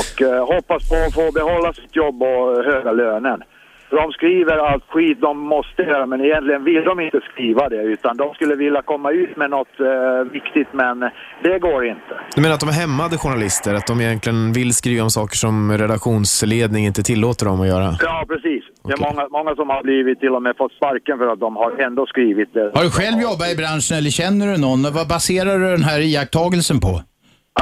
[0.00, 3.42] och eh, hoppas på att få behålla sitt jobb och höga lönen.
[3.90, 8.16] De skriver allt skit de måste göra men egentligen vill de inte skriva det utan
[8.16, 11.00] de skulle vilja komma ut med något eh, viktigt men
[11.42, 12.14] det går inte.
[12.34, 13.74] du menar att de är hämmade journalister?
[13.74, 17.96] Att de egentligen vill skriva om saker som redaktionsledning inte tillåter dem att göra?
[18.00, 18.64] Ja, precis.
[18.84, 21.56] Det är många, många som har blivit till och med fått sparken för att de
[21.56, 22.70] har ändå skrivit det.
[22.74, 24.82] Har du själv jobbat i branschen eller känner du någon?
[24.82, 27.02] Vad baserar du den här iakttagelsen på?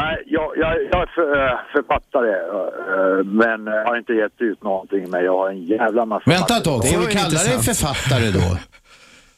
[0.00, 4.62] Nej, jag, jag, jag är för, eh, författare eh, men eh, har inte gett ut
[4.62, 6.30] någonting men jag har en jävla massa...
[6.30, 8.58] Vänta ett tag, får ju kalla dig författare då?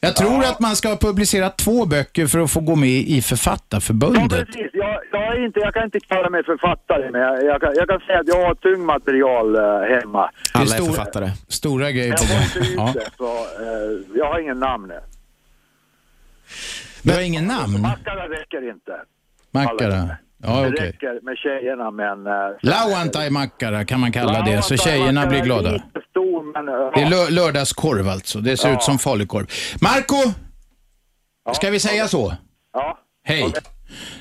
[0.01, 3.15] Jag tror att man ska ha publicerat två böcker för att få gå med i
[3.15, 4.47] Ja, Författarförbundet.
[4.47, 4.69] precis.
[4.73, 7.89] Jag, jag, är inte, jag kan inte kalla mig författare, men jag, jag, kan, jag
[7.89, 9.61] kan säga att jag har tung material eh,
[9.99, 10.31] hemma.
[10.53, 11.29] Alla är stor- författare.
[11.47, 12.25] Stora grejer Jag på
[12.59, 12.63] gång.
[12.63, 12.93] ut Ja.
[13.17, 13.45] så
[14.15, 14.91] jag har ingen namn.
[17.03, 17.81] Du har ingen namn?
[17.81, 18.93] Mackara räcker inte.
[19.51, 20.17] Mackara?
[20.43, 20.87] Ja, Det okej.
[20.87, 22.27] räcker med tjejerna, men...
[22.27, 25.69] Uh, Lauantai Mackara kan man kalla det, så tjejerna blir glada.
[26.09, 26.67] Stor, men...
[26.67, 27.25] eh, Det är ja.
[27.27, 28.39] lö- lördagskorv alltså.
[28.39, 29.47] Det ser ut som falukorv.
[29.81, 30.31] Marco,
[31.53, 32.35] ska vi säga så?
[32.73, 32.97] ja.
[33.23, 33.53] Hej.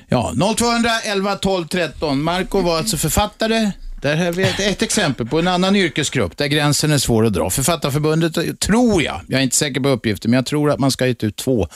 [0.09, 2.23] Ja, 0211 12 13.
[2.23, 3.71] Marco var alltså författare.
[4.03, 7.33] Där har vi ett, ett exempel på en annan yrkesgrupp där gränsen är svår att
[7.33, 7.51] dra.
[7.51, 11.05] Författarförbundet, tror jag, jag är inte säker på uppgiften, men jag tror att man ska
[11.05, 11.69] ha gett ut två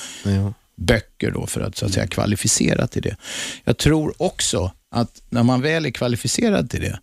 [0.86, 3.16] böcker då för att så att säga kvalificera till det.
[3.64, 6.98] Jag tror också att när man väl är kvalificerad till det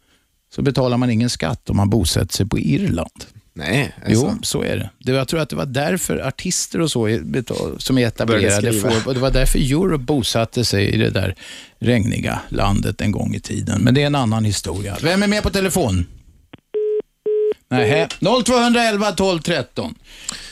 [0.55, 3.25] så betalar man ingen skatt om man bosätter sig på Irland.
[3.53, 4.37] Nej, Jo, alltså.
[4.43, 4.89] så är det.
[4.99, 5.11] det.
[5.11, 7.19] Jag tror att det var därför artister och så
[7.77, 11.35] som är etablerade får, och det var därför Europe bosatte sig i det där
[11.79, 13.81] regniga landet en gång i tiden.
[13.81, 14.97] Men det är en annan historia.
[15.01, 16.05] Vem är med på telefon?
[17.71, 18.07] Nej,
[18.45, 19.95] 0211 12 13.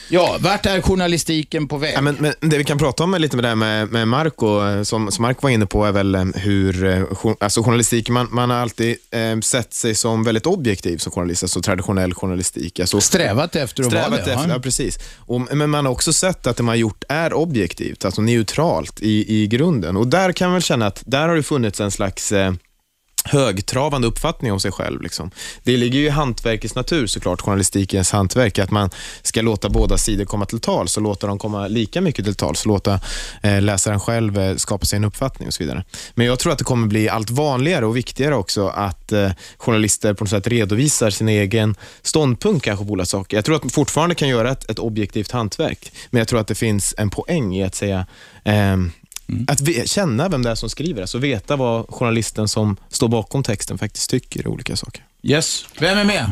[0.09, 1.93] Ja, vart är journalistiken på väg?
[1.95, 4.07] Ja, men, men det vi kan prata om är lite med det här med, med
[4.07, 7.03] Marco, eh, som, som Marco var inne på, är väl eh, hur eh,
[7.39, 11.61] alltså journalistik, man, man har alltid eh, sett sig som väldigt objektiv som journalist, alltså
[11.61, 12.79] traditionell journalistik.
[12.79, 14.31] Alltså, Strävat efter att vara Strävat det.
[14.33, 14.53] efter, ja.
[14.55, 14.99] ja, precis.
[15.17, 19.01] Och, men man har också sett att det man har gjort är objektivt, alltså neutralt
[19.01, 19.97] i, i grunden.
[19.97, 22.53] Och där kan man väl känna att där har det funnits en slags eh,
[23.27, 25.01] högtravande uppfattning om sig själv.
[25.01, 25.31] Liksom.
[25.63, 28.89] Det ligger ju i hantverkets natur såklart, journalistikens hantverk, att man
[29.21, 32.61] ska låta båda sidor komma till tals och låta dem komma lika mycket till tals
[32.61, 32.99] och låta
[33.43, 35.83] eh, läsaren själv eh, skapa sig en uppfattning och så vidare.
[36.15, 40.13] Men jag tror att det kommer bli allt vanligare och viktigare också att eh, journalister
[40.13, 43.37] på något sätt redovisar sin egen ståndpunkt kanske på olika saker.
[43.37, 46.47] Jag tror att man fortfarande kan göra ett, ett objektivt hantverk, men jag tror att
[46.47, 48.05] det finns en poäng i att säga
[48.43, 48.91] ehm,
[49.29, 53.43] ehm, Att känna vem det är som skriver, alltså veta vad journalisten som står bakom
[53.43, 55.03] texten faktiskt tycker i olika saker.
[55.23, 55.65] Yes.
[55.79, 56.25] Vem är med?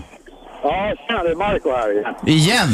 [0.63, 2.13] Ja, tjena, det är Marco här igen.
[2.27, 2.69] Igen?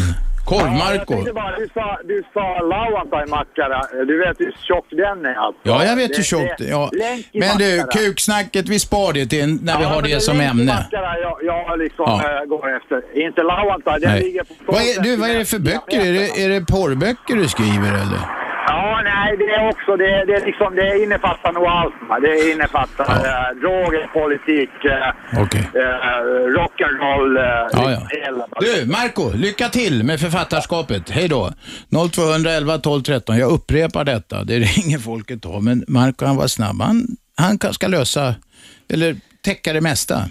[0.45, 1.13] Korv-Marco.
[1.13, 4.05] tänkte bara, du sa, du sa lauantai-mackara.
[4.05, 5.61] Du vet hur tjock den är alltså.
[5.63, 6.89] Ja, jag vet hur tjockt det det- ja.
[7.34, 10.63] Men du, kuksnacket, vi spar det till när vi Ja, har men det som ämne.
[10.65, 12.41] mackara Jag, jag liksom Ja.
[12.41, 13.26] äh, går efter.
[13.28, 14.24] Inte lauantai, den Nej.
[14.24, 15.99] ligger på Vad är, du, vad är det för böcker?
[15.99, 18.19] Är det, är det porrböcker du skriver eller?
[18.68, 21.93] Ja, nej, det är också, det, det, är liksom, det innefattar nog allt.
[22.22, 23.16] Det innefattar Ja.
[23.28, 25.70] eh, droger, politik, eh, Okej.
[25.74, 26.22] eh,
[26.57, 28.07] rock'n'roll, eh, Ja, ja.
[28.59, 31.09] Du, Marco, lycka till med författarskapet.
[31.09, 31.53] Hej då.
[31.89, 33.38] 0211 12 13.
[33.38, 34.43] Jag upprepar detta.
[34.43, 36.82] Det ringer folk ett tag, men Marco han var snabb.
[36.82, 38.36] Han, han kan- ska lösa,
[38.93, 40.30] eller täcka det mesta.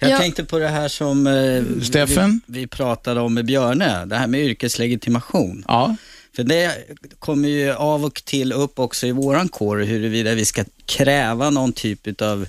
[0.00, 0.18] Jag Ja.
[0.18, 2.40] tänkte på det här som eh, Steffen?
[2.46, 5.64] Vi, vi pratade om med Björne, det här med yrkeslegitimation.
[5.68, 5.96] Ja.
[6.38, 6.86] För det
[7.18, 11.72] kommer ju av och till upp också i våran kår huruvida vi ska kräva någon
[11.72, 12.46] typ av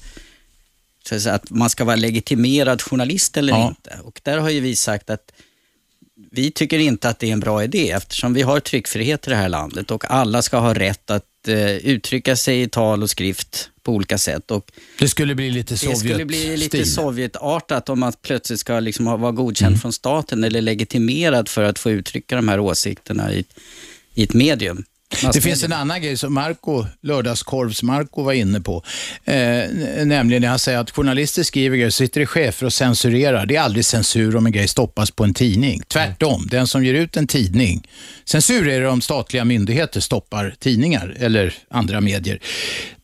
[1.27, 3.67] att, man ska vara legitimerad journalist eller Ja.
[3.67, 3.99] inte.
[4.03, 5.31] Och där har ju vi sagt att
[6.31, 9.35] vi tycker inte att det är en bra idé eftersom vi har tryckfrihet i det
[9.35, 13.91] här landet och alla ska ha rätt att uttrycka sig i tal och skrift på
[13.93, 14.51] olika sätt.
[14.51, 16.93] Och Det skulle bli lite det Sovjet skulle bli lite stil.
[16.93, 19.79] Sovjetartat om man plötsligt ska liksom vara godkänd Mm.
[19.79, 23.45] från staten eller legitimerad för att få uttrycka de här åsikterna i,
[24.13, 24.83] i ett medium.
[25.33, 28.83] Det finns en annan grej som Marco, lördagskorvs-Marco var inne på.
[29.25, 29.35] Eh,
[30.05, 33.45] nämligen när han säger att journalister skriver grejer, så sitter det chefer och censurerar.
[33.45, 35.81] Det är aldrig censur om en grej stoppas på en tidning.
[35.87, 37.87] Tvärtom, den som ger ut en tidning.
[38.25, 42.39] Censur är det om statliga myndigheter stoppar tidningar eller andra medier.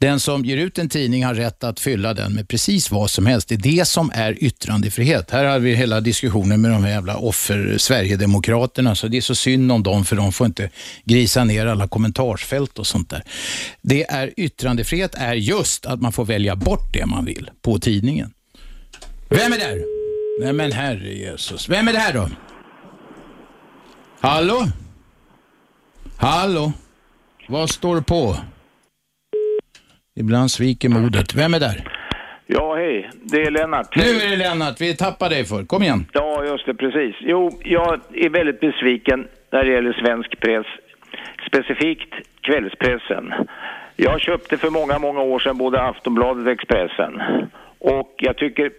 [0.06, 3.26] Den som ger ut en tidning har rätt att fylla den med precis vad som
[3.26, 3.48] helst.
[3.50, 5.32] Det är det som är yttrandefrihet.
[5.32, 8.96] Här har vi hela diskussionen med de här jävla offer, Sverigedemokraterna.
[8.96, 10.70] Så det är så synd om dem för de får inte
[11.04, 13.24] grisa ner alla kommentarsfält och sånt där.
[13.82, 18.34] Det är yttrandefrihet är just att man får välja bort det man vill på tidningen.
[19.30, 19.84] Vem är där?
[20.42, 21.70] Nej men herre Jesus.
[21.70, 22.30] Vem är det här då?
[24.20, 24.68] Hallå?
[26.18, 26.74] Hallå?
[27.48, 28.38] Vad står på?
[30.18, 31.36] Ibland sviker modet.
[31.36, 31.78] Vem är där?
[32.48, 33.10] Ja, hej.
[33.22, 33.96] Det är Lennart.
[33.96, 35.64] Nu är det Lennart, vi tappar dig för.
[35.66, 36.06] Kom igen.
[36.12, 37.16] Ja, just det, precis.
[37.20, 40.66] Jo, jag är väldigt besviken när det gäller svensk press,
[41.48, 43.34] specifikt kvällspressen.
[43.96, 47.22] Jag köpte för många, många år sedan både Aftonbladet och Expressen.
[47.80, 48.72] Och jag tycker,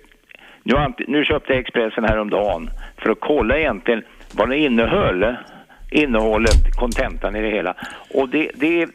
[0.63, 4.03] nu, nu köpte jag Expressen häromdagen för att kolla egentligen
[4.35, 5.37] vad den innehöll,
[5.91, 7.75] innehållet, kontentan i det hela.
[8.15, 8.89] Och det, det är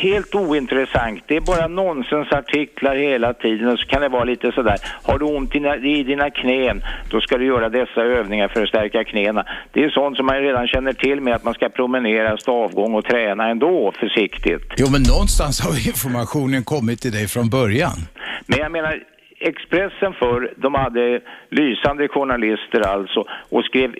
[0.00, 1.22] helt ointressant.
[1.26, 4.78] Det är bara nonsensartiklar hela tiden och så kan det vara lite sådär.
[5.02, 9.04] Har du ont i dina, knän, då ska du göra dessa övningar för att stärka
[9.04, 9.46] knäna.
[9.72, 13.04] Det är sånt som man redan känner till med att man ska promenera, stavgång och
[13.04, 14.62] träna ändå försiktigt.
[14.76, 17.96] Jo, men någonstans har informationen kommit till dig från början.
[18.46, 19.02] Men jag menar,
[19.42, 21.20] Expressen förr, de hade
[21.50, 23.94] lysande journalister alltså och skrev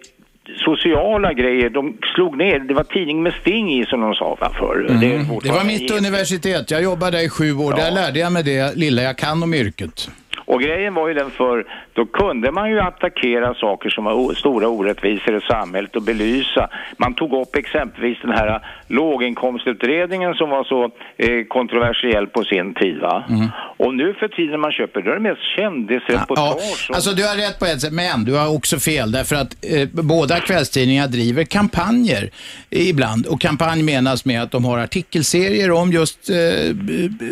[0.56, 1.70] sociala grejer.
[1.70, 4.86] De slog ner, det var tidning med sting i som de sa va, förr.
[4.90, 5.02] Mm.
[5.02, 6.70] är Det var mitt universitet.
[6.70, 7.72] Jag jobbade där i sju år.
[7.76, 10.10] Där lärde jag mig det lilla jag kan om yrket.
[10.44, 11.64] Och grejen var ju den för
[12.00, 16.68] då kunde man ju attackera saker som var stora orättvisor i samhället och belysa.
[16.96, 20.84] Man tog upp exempelvis den här låginkomstutredningen som var så
[21.16, 22.98] eh, kontroversiell på sin tid.
[23.28, 23.48] Mm.
[23.76, 26.86] Och nu för tiden när man köper, då är det mest kändisreportage.
[26.88, 29.12] Ja, alltså du har rätt på ett sätt, men du har också fel.
[29.12, 32.30] Därför att eh, båda kvällstidningarna driver kampanjer
[32.70, 33.26] ibland.
[33.26, 36.36] Och kampanj menas med att de har artikelserier om just eh,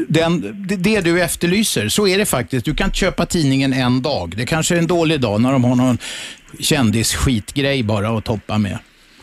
[0.08, 0.32] den,
[0.68, 1.88] det, det du efterlyser.
[1.88, 2.64] Så är det faktiskt.
[2.64, 4.34] Du kan köpa tidningen en dag.
[4.36, 5.98] Det kanske är en dålig dag när de har någon
[6.60, 8.78] kändisskitgrej bara att toppa med.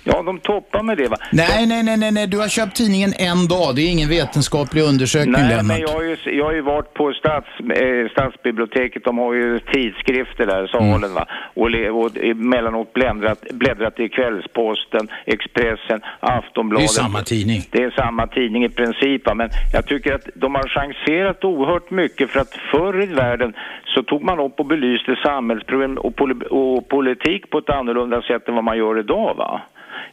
[0.07, 1.17] Ja, de toppar med det va.
[1.31, 3.75] Nej, nej, nej, nej, nej, du har köpt tidningen en dag.
[3.75, 5.65] Det är ingen vetenskaplig undersökning, Nej, Lennart.
[5.65, 9.59] men jag har, ju, jag har ju varit på stads, eh, stadsbiblioteket, de har ju
[9.59, 11.13] tidskrifter där, salen Mm.
[11.13, 11.25] va.
[11.53, 11.67] Och,
[12.05, 16.87] och emellanåt bläddrat, bläddrat i Kvällsposten, Expressen, Aftonbladet.
[16.87, 17.61] Det är samma tidning.
[17.71, 19.33] Det är samma tidning i princip va?
[19.33, 23.53] men jag tycker att de har chanserat oerhört mycket för att förr i världen
[23.85, 28.47] så tog man upp och belyste samhällsproblem och, poli och politik på ett annorlunda sätt
[28.47, 29.61] än vad man gör idag va.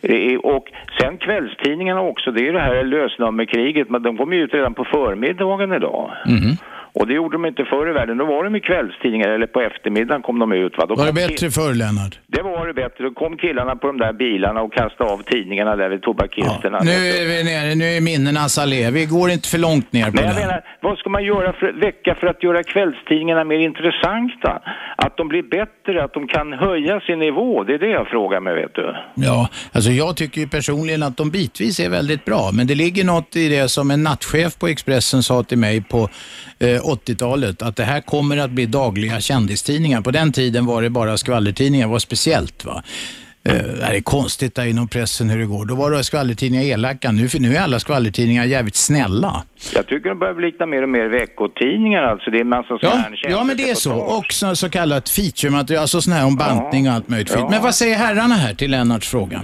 [0.02, 0.70] Eh, eh, och
[1.00, 4.74] sen kvällstidningarna också, det är ju det här lösnummerkriget, men de kommer ju ut redan
[4.74, 6.10] på förmiddagen idag.
[6.26, 6.56] Mm.
[6.94, 9.60] Och det gjorde de inte förr i världen, då var de i kvällstidningar, eller på
[9.60, 10.86] eftermiddagen kom de ut va.
[10.86, 12.18] Då Var det bättre förr, Lennart?
[12.26, 15.76] Det var det bättre, då kom killarna på de där bilarna och kastade av tidningarna
[15.76, 16.78] där vid tobakisterna.
[16.82, 18.90] Nu är vi nere, nu är minnenas allé.
[18.90, 20.34] Vi går inte för långt ner på jag den.
[20.34, 24.62] menar, vad ska man göra för vecka för att göra kvällstidningarna mer intressanta?
[24.96, 28.40] Att de blir bättre, att de kan höja sin nivå, det är det jag frågar
[28.40, 28.96] mig vet du.
[29.14, 33.04] Ja, alltså jag tycker ju personligen att de bitvis är väldigt bra, men det ligger
[33.04, 36.08] något i det som en nattchef på Expressen sa till mig på
[36.58, 40.00] eh, 80-talet, att det här kommer att bli dagliga kändistidningar.
[40.00, 42.82] På den tiden var det bara skvallertidningar, var speciellt va.
[43.44, 45.64] Eh, det är konstigt där inom pressen hur det går.
[45.64, 47.12] Då var det skvallertidningar elaka.
[47.12, 49.42] Nu, nu är alla skvallertidningar jävligt snälla.
[49.74, 52.30] Jag tycker de börjar likna mer och mer veckotidningar alltså.
[52.30, 53.94] Det är en massa sådana Ja, här ja, men det är så.
[53.94, 57.32] Och så, så kallat feature-material, alltså sån här om bantning och allt möjligt.
[57.36, 57.48] Ja.
[57.50, 59.42] Men vad säger herrarna här till Lennarts fråga?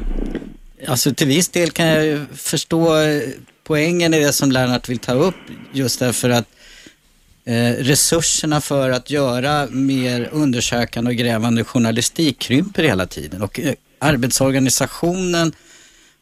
[0.88, 3.20] Alltså till viss del kan jag ju förstå eh,
[3.66, 5.34] poängen i det som Lennart vill ta upp
[5.72, 6.46] just därför att
[7.48, 13.74] eh, resurserna för att göra mer undersökande och grävande journalistik krymper hela tiden och eh,
[13.98, 15.52] arbetsorganisationen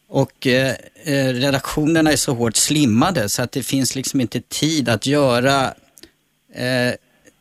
[0.09, 0.75] och eh,
[1.05, 5.75] eh redaktionerna är så hårt slimmade så att det finns liksom inte tid att göra
[6.55, 6.95] eh,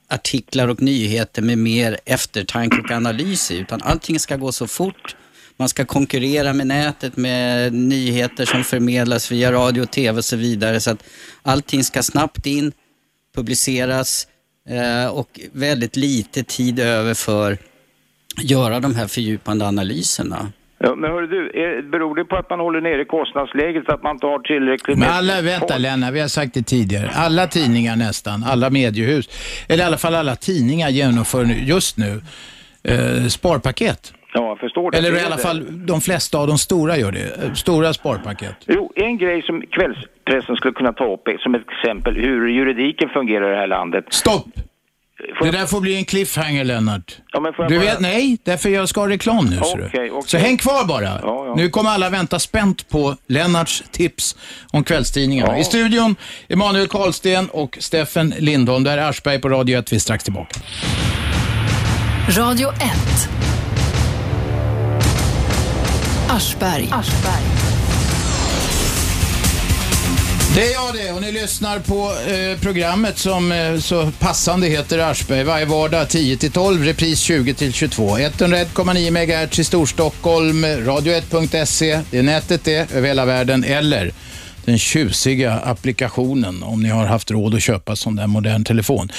[0.08, 5.16] artiklar och nyheter med mer eftertanke och analys i, utan allting ska gå så fort.
[5.58, 10.36] Man ska konkurrera med nätet med nyheter som förmedlas via radio, och tv och så
[10.36, 10.80] vidare.
[10.80, 11.04] Så att
[11.44, 12.72] allting ska snabbt in,
[13.36, 14.28] publiceras
[14.70, 20.52] eh, och väldigt lite tid över för att göra de här fördjupande analyserna.
[20.78, 24.04] Ja, men hörru du, är, beror det på att man håller nere kostnadsläget så att
[24.04, 25.78] man inte har tillräckligt Men med alla, vänta?
[25.78, 27.10] Lennart, vi har sagt det tidigare.
[27.14, 29.30] Alla tidningar nästan, alla mediehus,
[29.70, 32.22] eller i alla fall alla tidningar genomför nu, just nu
[32.84, 34.14] eh, sparpaket.
[34.38, 34.98] Ja, jag förstår det.
[34.98, 35.42] Eller Det i alla det.
[35.42, 37.56] fall de flesta av de stora gör det.
[37.58, 38.56] Stora sparpaket.
[38.68, 43.10] Jo, en grej som kvällspressen skulle kunna ta upp är som ett exempel hur juridiken
[43.10, 44.06] fungerar i det här landet.
[44.10, 44.46] Stopp!
[45.42, 47.18] Det där får bli en cliffhanger Lennart.
[47.32, 49.60] Ja, får Du bara- vet, nej, därför jag ska ha reklam nu.
[49.62, 50.12] Okej, okej.
[50.26, 51.04] Så häng kvar bara.
[51.04, 51.54] Ja, ja.
[51.58, 54.36] Nu kommer alla vänta spänt på Lennarts tips
[54.72, 55.54] om kvällstidningarna.
[55.54, 55.58] Ja.
[55.60, 56.16] I studion,
[56.50, 58.84] Emanuel Karlsten och Steffen Lindholm.
[58.84, 59.92] Där är Aschberg på Radio 1.
[59.92, 60.60] Vi är strax tillbaka.
[62.38, 62.76] Radio 1.
[66.30, 66.90] Aschberg.
[70.56, 75.00] Det är jag det och ni lyssnar på eh, programmet som eh, så passande heter
[75.00, 78.30] Aschberg varje vardag 10-12, repris 20-22.
[78.30, 79.12] 101,9
[79.46, 84.12] MHz i Storstockholm, radio1.se, det är nätet det, över hela världen, eller
[84.66, 89.12] den tjusiga applikationen om ni har haft råd att köpa sån där modern telefon.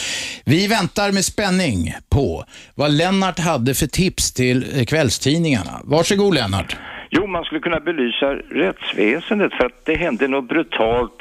[0.45, 2.45] Vi väntar med spänning på
[2.75, 5.81] vad Lennart hade för tips till eh, kvällstidningarna.
[5.85, 6.77] Varsågod Lennart.
[7.17, 11.19] Jo, man skulle kunna belysa rättsväsendet för att det hände något brutalt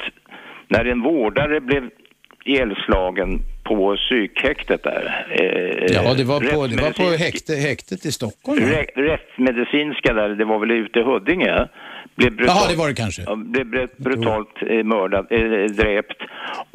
[0.68, 1.90] när en vårdare blev
[2.44, 5.26] ihjälslagen på psykhäktet där.
[5.30, 8.60] Eh, Ja, det var på, det var på häkte, häktet i Stockholm.
[8.60, 11.68] Rä- Rättsmedicinska där, det var väl ute i Huddinge.
[12.16, 13.22] Blev brutalt, Jaha, det var det kanske.
[13.36, 16.20] Blev br- brutalt eh, mördad, eh, dräpt.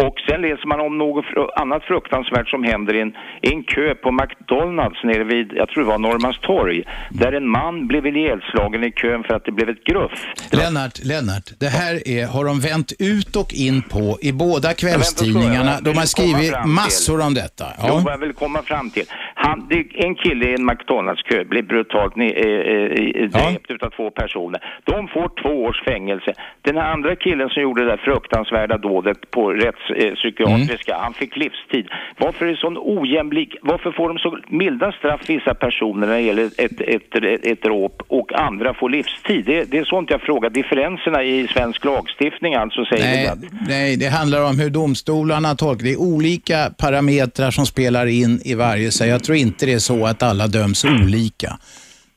[0.05, 1.25] Och sen läser man om något
[1.55, 3.11] annat fruktansvärt som händer i en,
[3.41, 7.87] i en kö på McDonalds nere vid, jag tror det var Norrmalmstorg, där en man
[7.87, 10.11] blev ihjälslagen i kön för att det blev ett gruff.
[10.51, 15.73] Lennart, Lennart, det här är, har de vänt ut och in på i båda kvällstidningarna.
[15.81, 17.65] De har skrivit massor om detta.
[17.79, 18.01] Jo, Ja.
[18.05, 19.05] vad jag vill komma fram till.
[19.45, 24.11] Han, det, en kille i en McDonalds-kö blir brutalt ni, eh, eh, dräpt utav två
[24.11, 24.59] personer.
[24.83, 26.33] De får två års fängelse.
[26.61, 31.03] Den här andra killen som gjorde det där fruktansvärda dådet på rättspsykiatriska, Mm.
[31.03, 31.85] han fick livstid.
[32.17, 36.21] Varför är det sån ojämlik, varför får de så milda straff vissa personer när det
[36.21, 39.45] gäller ett, ett, ett, ett råp och andra får livstid?
[39.45, 40.49] Det, det är sånt jag frågar.
[40.49, 45.83] Differenserna i svensk lagstiftning alltså säger Nej, att nej, det handlar om hur domstolarna tolkar.
[45.83, 48.91] Det är olika parametrar som spelar in i varje.
[48.91, 51.59] Så jag tror inte det är så att alla döms olika.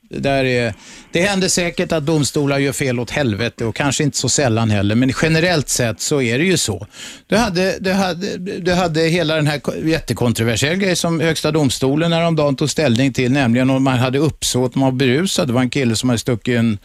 [0.09, 0.73] Det, där är,
[1.11, 4.95] det händer säkert att domstolar gör fel åt helvete och kanske inte så sällan heller,
[4.95, 6.87] men generellt sett så är det ju så.
[7.27, 12.13] Du hade, du hade, du hade hela den här ko- jättekontroversiella grejen som Högsta domstolen
[12.13, 15.47] häromdagen tog ställning till, nämligen om man hade uppsåt att vara berusad.
[15.47, 16.77] Det var en kille som hade stuckit en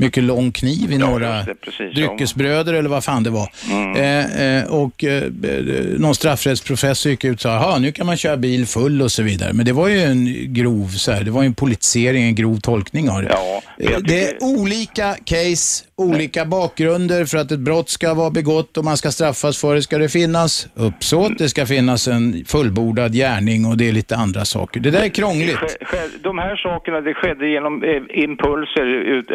[0.00, 2.06] mycket lång kniv i några just det, precis, ja.
[2.08, 3.48] dryckesbröder eller vad fan det var.
[3.96, 5.30] Eh, eh, och eh, eh,
[5.98, 9.22] någon straffrättsprofessor gick ut och sa, "Jaha, nu kan man köra bil full och så
[9.22, 9.52] vidare.
[9.52, 12.56] Men det var ju en grov, så här, det var ju en politisering, en grov
[12.60, 13.28] tolkning av det.
[13.30, 18.14] Ja, Eh, jag Det är tycker- olika case, olika bakgrunder för att ett brott ska
[18.14, 22.08] vara begått och man ska straffas för det ska det finnas uppsåt, det ska finnas
[22.08, 24.80] en fullbordad gärning och det är lite andra saker.
[24.80, 25.58] Det där är krångligt.
[26.22, 27.84] De här sakerna det skedde genom
[28.14, 28.86] impulser,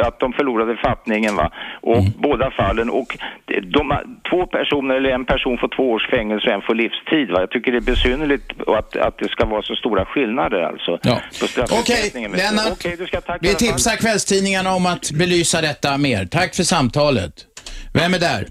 [0.07, 0.54] att de förlorade
[0.87, 1.51] fattningen va?
[1.81, 2.11] Och Mm.
[2.17, 2.89] båda fallen.
[2.89, 3.83] Och de, de,
[4.29, 7.39] två personer, eller en person får två års fängelse och en får livstid va?
[7.39, 10.99] Jag tycker det är besynnerligt att, att det ska vara så stora skillnader alltså.
[11.03, 11.21] Ja.
[11.81, 12.71] Okej, Lennart.
[12.71, 16.25] Okej, du ska tacka Vi tipsar kvällstidningarna om att belysa detta mer.
[16.25, 17.33] Tack för samtalet.
[17.93, 18.45] Vem är där?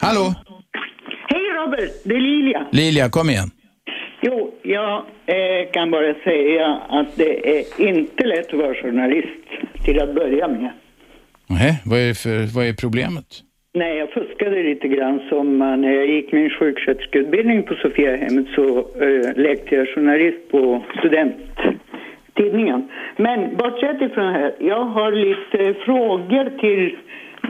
[0.00, 0.34] Hallå?
[1.28, 2.66] Hej Robert, det är Lilia.
[2.72, 3.50] Lilja, kom igen.
[4.22, 4.96] Jo, jag
[5.26, 9.46] eh, kan bara säga att det är inte lätt att vara journalist
[9.84, 10.70] till att börja med.
[11.48, 13.26] Nähä, vad är, för, vad är problemet?
[13.74, 18.78] Nej, jag fuskade lite grann som man, när jag gick min sjuksköterskeutbildning på Sofiahemmet så
[18.78, 21.80] eh, lekte jag journalist på studenttidningen
[22.40, 22.88] tidningen.
[23.16, 26.96] Men bortsett ifrån det här, jag har lite frågor till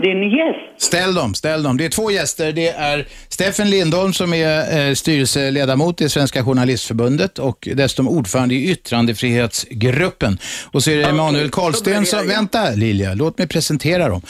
[0.02, 0.82] din gäst.
[0.82, 1.76] Ställ dem, ställ dem.
[1.76, 2.52] Det är två gäster.
[2.52, 8.70] Det är Steffen Lindholm som är eh, styrelseledamot i Svenska Journalistförbundet och dessutom ordförande i
[8.70, 10.38] yttrandefrihetsgruppen.
[10.72, 14.22] Och så är det Emanuel Karlsten som, vänta Lilja, låt mig presentera dem.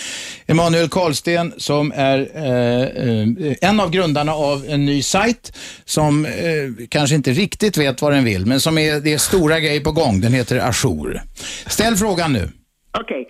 [0.47, 6.33] Emanuel Karlsten som är eh, eh, en av grundarna av en ny sajt som eh,
[6.89, 9.93] kanske inte riktigt vet vad den vill, men som är, det är stora grejer på
[9.93, 10.21] gång.
[10.21, 11.21] Den heter Ajour.
[11.67, 12.49] Ställ frågan nu.
[12.99, 13.27] Okej.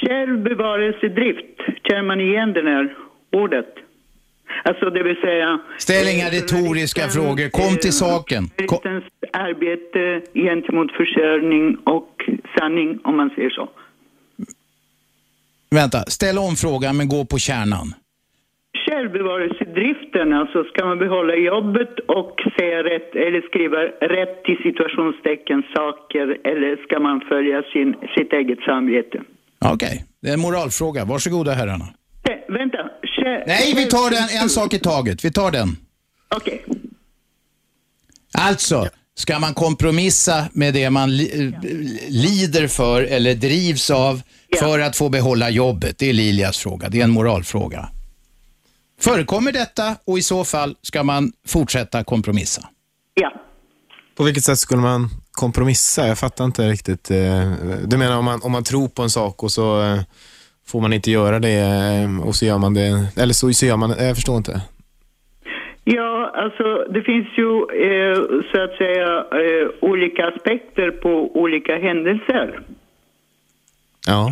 [0.00, 1.56] Självbevarelsedrift,
[1.88, 2.96] känner man igen det här
[3.32, 3.74] ordet?
[4.64, 5.60] Alltså det vill säga...
[5.78, 8.42] Ställ inga retoriska frågor, kom till saken.
[8.66, 9.02] Kom.
[9.32, 13.68] Arbete gentemot försörjning och sanning, om man säger så.
[15.70, 17.94] Vänta, ställ om frågan men gå på kärnan.
[18.86, 23.78] Självbevarelsedriften, alltså ska man behålla jobbet och säga rätt, eller skriva
[24.16, 29.22] rätt till situationstecken saker, eller ska man följa sin, sitt eget samvete?
[29.64, 31.04] Okej, det är en moralfråga.
[31.04, 31.84] Varsågoda herrarna.
[31.84, 32.78] Eh, vänta.
[33.02, 35.24] Själv- Nej, vi tar den en sak i taget.
[35.24, 35.76] Vi tar den.
[36.36, 36.64] Okej.
[38.38, 41.52] Alltså, ska man kompromissa med det man li
[42.08, 44.22] lider för eller drivs av
[44.58, 45.98] för att få behålla jobbet?
[45.98, 46.88] Det är Lilias fråga.
[46.88, 47.88] Det är en moralfråga.
[49.00, 52.68] Förekommer detta och i så fall ska man fortsätta kompromissa?
[53.14, 53.32] Ja.
[54.16, 56.06] På vilket sätt skulle man kompromissa?
[56.08, 57.10] Jag fattar inte riktigt.
[57.10, 57.50] eh,
[57.86, 59.98] Du menar om man, om man tror på en sak och så eh,
[60.66, 63.76] får man inte göra det eh, och så gör man det, eller så, så gör
[63.76, 64.04] man det.
[64.06, 64.60] Jag förstår inte.
[65.84, 67.50] Ja, alltså det finns ju
[67.86, 68.16] eh,
[68.52, 72.60] så att säga eh, olika aspekter på olika händelser.
[74.06, 74.30] Ja.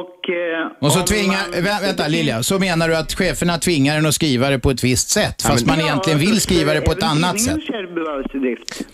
[0.00, 3.98] Och, eh, Och så tvingar, man- vä vänta Lilja, så menar du att cheferna tvingar
[3.98, 6.92] en att skriva det på ett visst sätt, fast man egentligen vill skriva det på
[6.92, 7.58] ett annat sätt?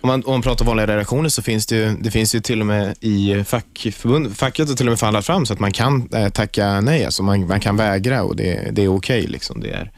[0.01, 2.61] Om man, om man pratar vanliga redaktioner så finns det ju, det finns ju till
[2.61, 6.09] och med i fackförbund, facket har till och med förhandlat fram så att man kan
[6.15, 9.27] eh, tacka nej, alltså man, man kan vägra och det, det är okej.
[9.27, 9.61] liksom.
[9.61, 9.91] det är,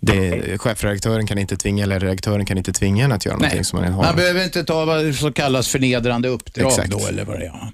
[0.00, 3.80] det, chefredaktören kan inte tvinga, eller redaktören kan inte tvinga en att göra någonting som
[3.80, 4.04] man har.
[4.04, 6.90] Man behöver inte ta vad som kallas förnedrande uppdrag Exakt.
[6.90, 7.72] då, eller vad det är.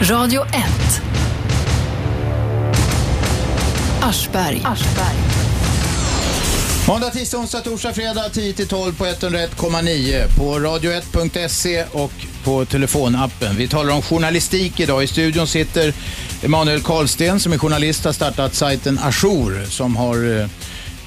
[0.00, 0.50] Radio 1.
[4.02, 4.62] Aschberg.
[6.88, 12.12] Måndag, tisdag, onsdag, torsdag, fredag 10-12 på 101,9 på radio1.se och
[12.44, 13.56] på telefonappen.
[13.56, 15.02] Vi talar om journalistik idag.
[15.02, 15.94] I studion sitter
[16.42, 20.46] Emanuel Karlsten som är journalist har startat sajten Ajour som har eh,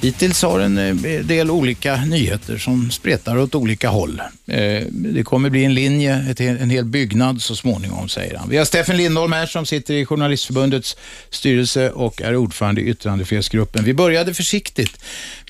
[0.02, 4.22] Hittills har en eh, del olika nyheter som spretar åt olika håll.
[4.48, 8.50] Eh, Det kommer bli en linje, en hel byggnad så småningom, säger han.
[8.50, 10.98] Vi har Steffen Lindholm här som sitter i Journalistförbundets
[11.30, 13.84] styrelse och är ordförande i yttrandefrihetsgruppen.
[13.84, 14.98] Vi började försiktigt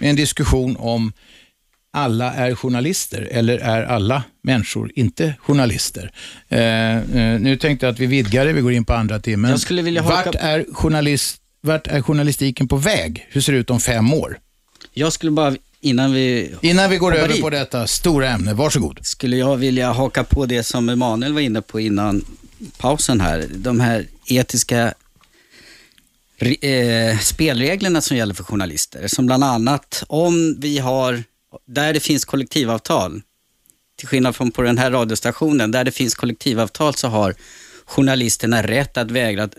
[0.02, 1.14] med en diskussion om
[1.94, 6.12] alla är journalister eller är alla människor inte journalister?
[6.50, 9.52] Eh, eh, nu tänkte jag att vi vidgar det, vi går in på andra timmen.
[9.52, 13.28] Jag skulle vilja haka- vart, är journalist, vart är journalistiken på väg?
[13.30, 14.40] Hur ser det ut om fem år?
[14.94, 19.00] Jag skulle bara, innan vi Innan vi går över dit, på detta stora ämne, varsågod.
[19.02, 22.26] skulle jag vilja haka på det som Emanuel var inne på innan
[22.78, 23.48] pausen här.
[23.56, 24.94] De här etiska
[26.62, 29.08] eh, spelreglerna som gäller för journalister.
[29.08, 31.24] Som bland annat, om vi har,
[31.66, 33.22] där det finns kollektivavtal,
[33.96, 37.36] till skillnad från på den här radiostationen, där det finns kollektivavtal så har
[37.86, 39.50] journalisterna rätt att vägra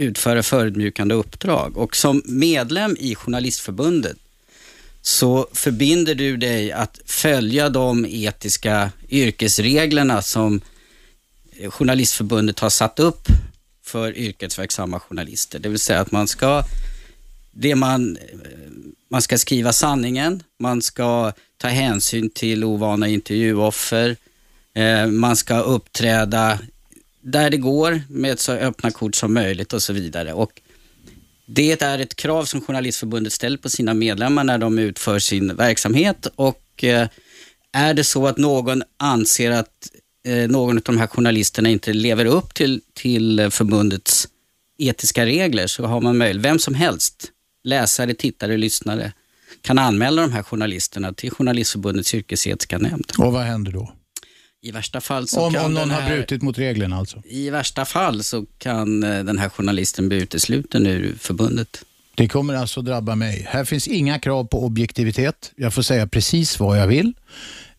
[0.00, 1.76] utföra förödmjukande uppdrag.
[1.76, 4.16] Och som medlem i Journalistförbundet
[5.02, 10.60] så förbinder du dig att följa de etiska yrkesreglerna som
[11.68, 13.28] Journalistförbundet har satt upp
[13.82, 15.58] för yrkesverksamma journalister.
[15.58, 16.64] Det vill säga att man ska,
[17.50, 18.18] det man,
[19.08, 24.16] man ska skriva sanningen, man ska ta hänsyn till ovana intervjuoffer,
[24.74, 26.58] eh, man ska uppträda
[27.20, 30.32] där det går med så öppna kort som möjligt och så vidare.
[30.32, 30.60] Och
[31.46, 36.26] det är ett krav som Journalistförbundet ställer på sina medlemmar när de utför sin verksamhet
[36.36, 37.08] och eh,
[37.72, 39.90] är det så att någon anser att
[40.24, 44.28] eh, någon av de här journalisterna inte lever upp till, till förbundets
[44.78, 47.30] etiska regler så har man möjlighet, vem som helst,
[47.64, 49.12] läsare, tittare, lyssnare,
[49.62, 53.12] kan anmäla de här journalisterna till Journalistförbundets yrkesetiska nämnd.
[53.18, 53.92] Och vad händer då?
[54.62, 57.22] I värsta fall så Om, kan om någon här, har brutit mot reglerna alltså?
[57.24, 61.84] I värsta fall så kan eh, den här journalisten bli utesluten ur förbundet.
[62.14, 63.46] Det kommer alltså drabba mig.
[63.50, 65.52] Här finns inga krav på objektivitet.
[65.56, 67.12] Jag får säga precis vad jag vill.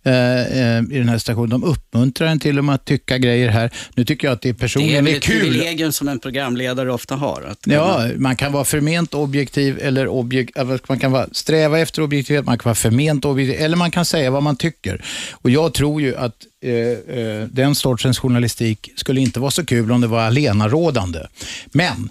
[0.04, 1.50] Eh, eh, i den här stationen.
[1.50, 3.72] De uppmuntrar en till och med att tycka grejer här.
[3.96, 5.40] Nu tycker jag att det Det är personligen väl är ett kul.
[5.40, 7.42] privilegium som en programledare ofta har.
[7.52, 10.50] Att Ja, man kan vara förment objektiv eller objek
[10.88, 14.32] man kan vara, sträva efter objektivitet, man kan vara förment objektiv eller man kan säga
[14.32, 15.04] vad man tycker.
[15.32, 19.92] Och Jag tror ju att eh, eh, den sortens journalistik skulle inte vara så kul
[19.92, 21.20] om det var alenarådande.
[21.72, 22.10] Men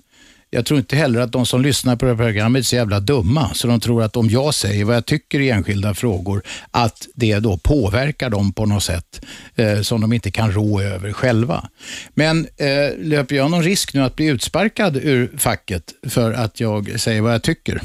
[0.51, 3.01] jag tror inte heller att de som lyssnar på det här programmet är så jävla
[3.01, 7.07] dumma, så de tror att om jag säger vad jag tycker i enskilda frågor, att
[7.15, 9.21] det då påverkar dem på något sätt
[9.55, 11.69] eh, som de inte kan rå över själva.
[12.15, 17.01] Men eh, löper jag någon risk nu att bli utsparkad ur facket för att jag
[17.01, 17.83] säger vad jag tycker?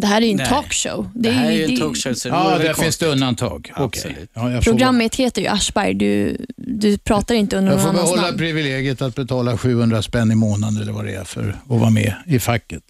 [0.00, 0.46] Det här är ju en Nej.
[0.48, 1.08] talkshow.
[1.14, 3.72] Det här är ju en det- talkshow, så det Ja, där finns det undantag.
[3.76, 3.84] Okej.
[3.84, 4.30] Absolut.
[4.34, 5.94] Ja, jag får, Programmet heter ju Aschberg.
[5.94, 8.38] Du, du pratar inte under jag någon får annans behålla namn.
[8.38, 12.14] privilegiet att betala 700 spänn i månaden eller vad det är för att vara med
[12.26, 12.82] i facket.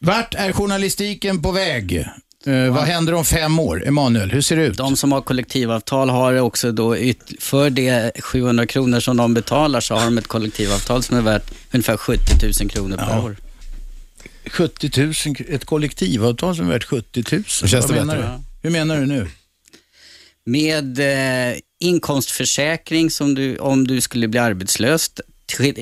[0.00, 2.06] Vart är journalistiken på väg?
[2.46, 3.86] Eh, vad händer om fem år?
[3.88, 4.76] Emanuel, hur ser det ut?
[4.78, 6.96] De som har kollektivavtal har också då,
[7.40, 11.50] för det 700 kronor som de betalar, så har de ett kollektivavtal som är värt
[11.72, 12.22] ungefär 70
[12.62, 13.22] 000 kronor per Ja.
[13.22, 13.36] år.
[14.50, 15.12] 70 000,
[15.48, 17.42] ett kollektivavtal som är värt 70 000.
[17.62, 18.40] Då känns det menar bättre.
[18.62, 18.68] du?
[18.68, 19.26] Hur menar du nu?
[20.44, 25.10] Med eh, inkomstförsäkring som du, om du skulle bli arbetslös.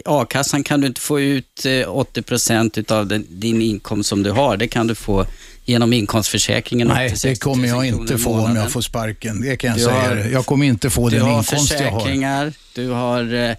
[0.04, 4.30] A-kassan kan du inte få ut eh, 80 procent av den, din inkomst som du
[4.30, 4.56] har.
[4.56, 5.26] Det kan du få
[5.64, 6.88] genom inkomstförsäkringen.
[6.88, 9.40] Nej, det 60 000 kommer jag inte få om jag får sparken.
[9.40, 10.16] Det kan jag Du säga har-.
[10.32, 12.00] Jag kommer inte få Du den har inkomst jag har.
[12.00, 13.56] försäkringar, du har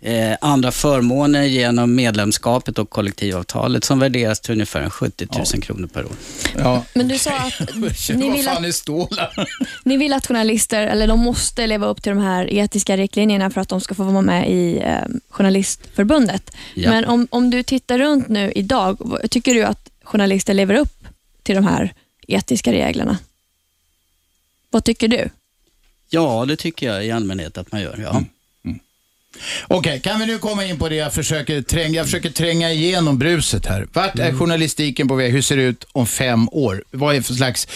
[0.00, 6.04] eh, andra förmåner genom medlemskapet och kollektivavtalet som värderas till ungefär 70 000 kronor per
[6.04, 6.12] år.
[6.58, 6.84] Ja.
[6.94, 7.60] Men du sa att
[8.08, 9.48] ni vill fan att,
[9.84, 13.60] ni vill att journalister, eller de måste leva upp till de här etiska riktlinjerna för
[13.60, 14.98] att de ska få vara med i eh,
[15.28, 16.50] Journalistförbundet.
[16.74, 16.90] Ja.
[16.90, 21.04] Men om, om du tittar runt nu idag, tycker du att journalister lever upp
[21.42, 21.94] till de här
[22.28, 23.18] etiska reglerna?
[24.70, 25.28] Vad tycker du?
[26.10, 27.98] Ja, det tycker jag i allmänhet att man gör.
[28.02, 28.22] Ja.
[29.68, 33.18] Okej, kan vi nu komma in på det jag försöker tränga, jag försöker tränga igenom
[33.18, 33.86] bruset här.
[33.92, 35.32] Vart är journalistiken på väg?
[35.32, 36.84] Hur ser det ut om fem år?
[36.90, 37.68] Vad är det för slags,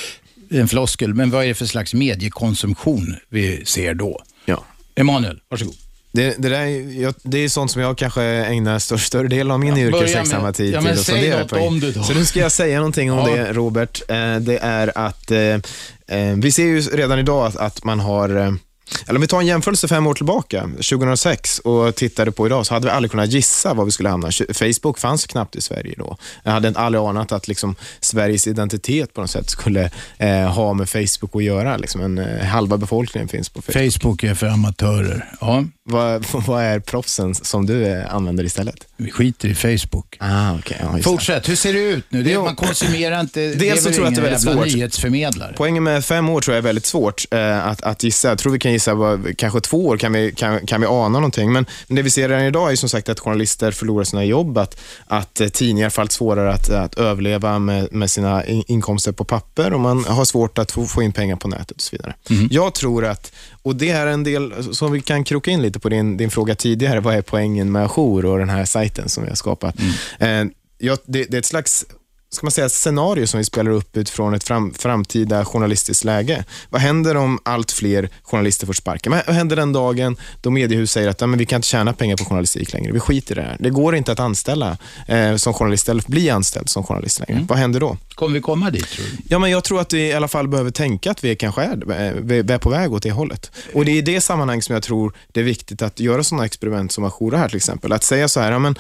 [0.51, 4.23] en floskel, men vad är det för slags mediekonsumtion vi ser då?
[4.45, 4.65] Ja.
[4.95, 5.75] Emanuel, varsågod.
[6.13, 9.51] Det, det, där, är- jag, det är sånt som jag kanske ägnar störst, större delen
[9.51, 11.57] av min Ja, yrkesverksamma tid ja, till men att fundera på.
[11.57, 12.03] om det då.
[12.03, 13.37] Så nu ska jag säga någonting om Ja.
[13.37, 14.03] det, Robert.
[14.09, 18.59] Eh, det är att eh, eh, vi ser ju redan idag att, man har
[19.07, 22.75] eller om vi tar en jämförelse fem år tillbaka, 2006, och tittade på idag, så
[22.75, 24.31] hade vi aldrig kunnat gissa var vi skulle hamna.
[24.55, 26.17] Facebook fanns knappt i Sverige då.
[26.43, 30.73] Jag hade inte aldrig anat att liksom, Sveriges identitet på något sätt skulle eh, ha
[30.75, 31.77] med Facebook att göra.
[31.77, 33.93] Liksom en, eh, halva befolkningen finns på Facebook.
[33.93, 35.31] Facebook är för amatörer.
[35.41, 38.77] Ja, Vad, vad är proffsen som du eh, använder istället?
[38.97, 40.17] vi skiter i Facebook.
[40.21, 40.77] Ah, okay.
[40.81, 40.99] ja.
[41.03, 42.23] Fortsätt, hur ser det ut nu?
[42.23, 42.45] Det, Jo.
[42.45, 44.67] man konsumerar inte, det är Dels så tror jag att det är väldigt svårt.
[44.67, 45.55] nyhetsförmedlare?
[45.57, 48.29] Poängen med fem år tror jag är väldigt svårt eh, att, att gissa.
[48.29, 51.09] Jag tror vi kan gissa, vad, kanske två år kan vi, kan, kan vi ana
[51.09, 51.53] någonting.
[51.53, 54.81] Men, det vi ser redan idag är som sagt att journalister förlorar sina jobb, att,
[55.07, 59.25] att eh, tidningar får allt svårare att, att överleva med, med sina in, inkomster på
[59.25, 62.15] papper och man har svårt att få, få in pengar på nätet och så vidare.
[62.51, 65.89] Jag tror att, och det är en del som vi kan kroka in lite på
[65.89, 69.29] din, din fråga tidigare, vad är poängen med Ajour och den här sajten som vi
[69.29, 69.75] har skapat?
[70.19, 70.45] Eh,
[70.79, 71.87] ja, det, det är ett slags
[72.35, 76.45] ska man säga, scenario som vi spelar upp utifrån ett fram, framtida journalistiskt läge.
[76.71, 79.13] Vad händer om allt fler journalister får sparken?
[79.27, 82.17] Vad händer den dagen då mediehus säger att ja, men vi kan inte tjäna pengar
[82.17, 83.57] på journalistik längre, vi skiter i det här.
[83.61, 84.77] Det går inte att anställa
[85.09, 87.47] eh, som journalist eller bli anställd som journalist längre.
[87.49, 87.97] Vad händer då?
[88.15, 89.11] Kommer vi komma dit tror du?
[89.29, 92.07] Ja, men jag tror att vi i alla fall behöver tänka att vi kanske är,
[92.07, 93.51] eh, vi är på väg åt det hållet.
[93.75, 96.45] Och Det är i det sammanhang som jag tror det är viktigt att göra sådana
[96.47, 97.93] experiment som Ajoura här till exempel.
[97.93, 98.79] Att säga så här, ja, men,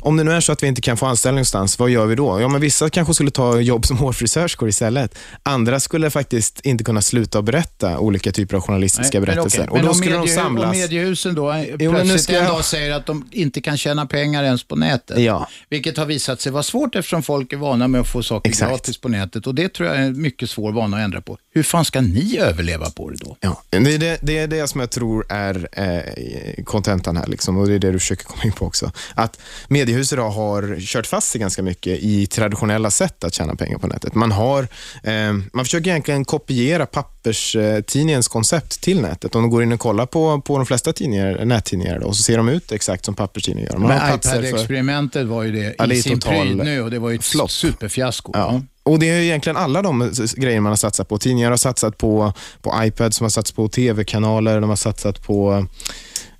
[0.00, 2.14] om det nu är så att vi inte kan få anställning någonstans, vad gör vi
[2.14, 2.40] då?
[2.40, 5.14] Ja, men vissa kanske skulle ta jobb som hårfrisörskor istället.
[5.42, 9.58] Andra skulle faktiskt inte kunna sluta att berätta olika typer av journalistiska Nej, men berättelser.
[9.60, 9.68] okej.
[9.70, 10.64] Och Men då om skulle de medie- samlas.
[10.64, 13.28] Om mediehusen då eh, Jo, men nu plötsligt ska en jag- dag säger att de
[13.30, 15.18] inte kan tjäna pengar ens på nätet.
[15.18, 15.48] Ja.
[15.68, 18.61] Vilket har visat sig vara svårt eftersom folk är vana med att få saker Exakt.
[18.68, 19.46] Gratis på nätet.
[19.46, 21.38] Och det tror jag är en mycket svår vana att ändra på.
[21.54, 23.36] Hur fan ska ni överleva på det då?
[23.40, 27.56] Ja, det är det, det är det som jag tror är eh, kontentan här liksom,
[27.58, 28.92] och det är det du försöker komma in på också.
[29.14, 33.78] Att mediehus idag har kört fast sig ganska mycket i traditionella sätt att tjäna pengar
[33.78, 34.14] på nätet.
[34.14, 34.62] Man, har,
[35.02, 39.34] eh, man försöker egentligen kopiera papperstidningens koncept till nätet.
[39.34, 42.22] Om de går in och kollar på, på de flesta tidningar, nättidningar då, och så
[42.22, 43.78] ser de ut exakt som papperstidningar gör.
[43.78, 47.10] Man Men iPad-experimentet var ju det Ja, i sin total pryd nu och det var
[47.10, 47.50] ju ett flopp.
[47.50, 48.32] superfiasko.
[48.34, 48.62] Ja.
[48.84, 51.18] Och Det är ju egentligen alla de grejer man har satsat på.
[51.18, 55.66] Tidningar har satsat på, på iPad, som har satsat på tv-kanaler, de har satsat på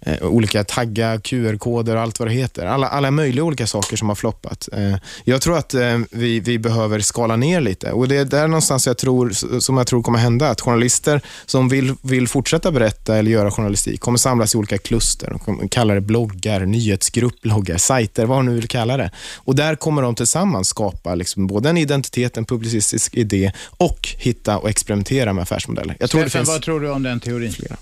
[0.06, 2.66] eh, olika tagga, QR-koder och allt vad det heter.
[2.66, 4.68] Alla, alla möjliga olika saker som har floppat.
[4.72, 8.48] Eh, jag tror att eh, vi, vi behöver skala ner lite och det är där
[8.48, 9.30] någonstans jag tror,
[9.60, 10.48] som jag tror kommer hända.
[10.48, 15.30] Att journalister som vill, vill fortsätta berätta eller göra journalistik kommer samlas i olika kluster.
[15.30, 19.10] De kommer kalla det bloggar, nyhetsgrupp, bloggar, sajter, vad de nu vill kalla det.
[19.36, 24.58] Och där kommer de tillsammans skapa liksom både en identitet, en publicistisk idé och hitta
[24.58, 25.96] och experimentera med affärsmodeller.
[26.00, 27.52] Jag tror det Steffen, finns vad tror du om den teorin?
[27.52, 27.76] flera.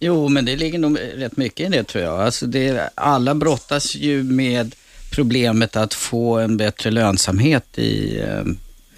[0.00, 2.20] Jo, men det ligger nog rätt mycket i det tror jag.
[2.20, 4.74] Alltså det, alla brottas ju med
[5.10, 8.44] problemet att få en bättre lönsamhet i, eh,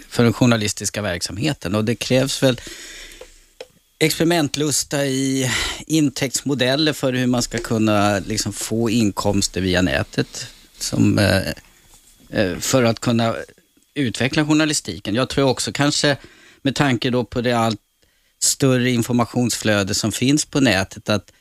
[0.09, 2.61] för den journalistiska verksamheten och det krävs väl
[3.99, 5.51] experimentlusta i
[5.87, 10.47] intäktsmodeller för hur man ska kunna liksom få inkomster via nätet
[10.79, 11.49] som, eh,
[12.31, 13.35] eh, för att kunna
[13.95, 15.15] utveckla journalistiken.
[15.15, 16.17] Jag tror också kanske
[16.63, 17.81] med tanke då på det allt
[18.43, 21.33] större informationsflöde som finns på nätet att,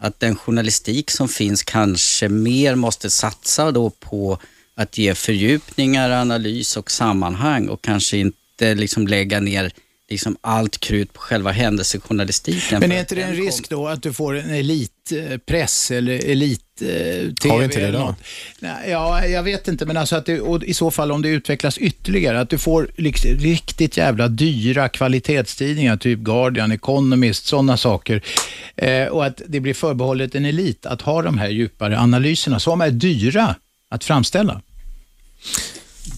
[0.00, 4.38] att den journalistik som finns kanske mer måste satsa då på
[4.74, 9.72] att ge fördjupningar, analys och sammanhang och kanske inte liksom lägga ner
[10.10, 12.80] liksom allt krut på själva händelsejournalistiken.
[12.80, 16.30] Men är inte det en risk då att du får en elitpress eller
[16.82, 17.52] elit-tv?
[17.52, 18.14] Har vi inte det idag?
[18.88, 21.78] Ja, jag vet inte, men alltså att det, och i så fall om det utvecklas
[21.78, 28.22] ytterligare, att du får liksom riktigt jävla dyra kvalitetstidningar, typ Guardian, Economist, sådana saker.
[28.76, 32.80] Eh, och att det blir förbehållet en elit att ha de här djupare analyserna som
[32.80, 33.54] är dyra
[33.90, 34.60] att framställa.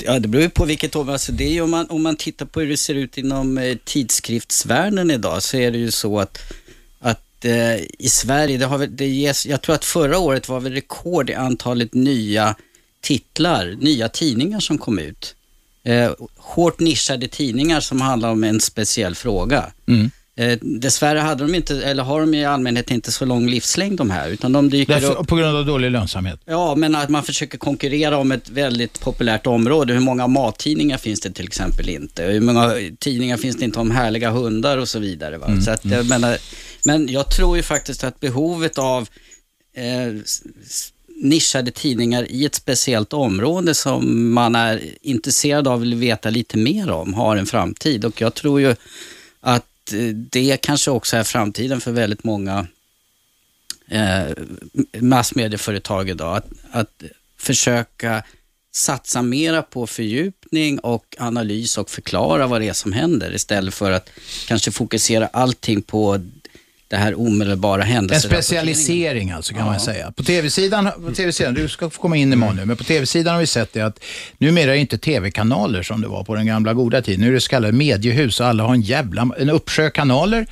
[0.05, 1.13] Ja, det beror ju på vilket område.
[1.13, 3.59] Alltså det är ju om, man, om man tittar på hur det ser ut inom
[3.59, 6.39] eh, tidskriftsvärlden idag så är det ju så att,
[7.45, 11.31] Eh, i Sverige, det har det ges, jag tror att förra året var väl rekord
[11.31, 12.55] i antalet nya
[13.01, 15.35] titlar, nya tidningar som kom ut.
[15.85, 19.73] Eh, hårt nischade tidningar som handlar om en speciell fråga.
[19.89, 20.11] Mm.
[20.39, 24.11] Eh, dessvärre hade de inte, eller har de i allmänhet inte så lång livslängd de
[24.11, 26.41] här, utan de dyker Därför, upp på grund av dålig lönsamhet.
[26.45, 29.93] Ja, men att man försöker konkurrera om ett väldigt populärt område.
[29.93, 32.23] Hur många mattidningar finns det till exempel inte?
[32.23, 35.35] Hur många tidningar finns det inte om härliga hundar och så vidare?
[35.35, 36.37] Mm, Så att, jag menar,
[36.85, 39.09] men jag tror ju faktiskt att behovet av
[39.77, 40.13] eh,
[41.23, 46.59] nischade tidningar i ett speciellt område som man är intresserad av och vill veta lite
[46.59, 48.05] mer om har en framtid.
[48.05, 48.75] Och jag tror ju
[49.89, 52.67] att det kanske också är framtiden för väldigt många
[53.89, 54.29] eh,
[55.01, 56.37] massmedieföretag idag.
[56.37, 57.03] Att, att
[57.37, 58.23] försöka
[58.73, 63.91] satsa mera på fördjupning och analys och förklara vad det är som händer istället för
[63.91, 64.11] att
[64.47, 66.21] kanske fokusera allting på
[66.91, 68.43] det här omedelbara En händelserapporteringen.
[68.43, 69.67] specialisering alltså kan Ja.
[69.71, 70.13] man säga.
[70.13, 73.41] På tv-sidan, på TV-sidan, du ska få komma in imorgon nu, men på tv-sidan har
[73.41, 74.01] vi sett det att
[74.39, 77.21] numera är det inte tv-kanaler som det var på den gamla goda tiden.
[77.21, 80.47] Nu är det så kallade mediehus och alla har en jävla, en uppsjö kanaler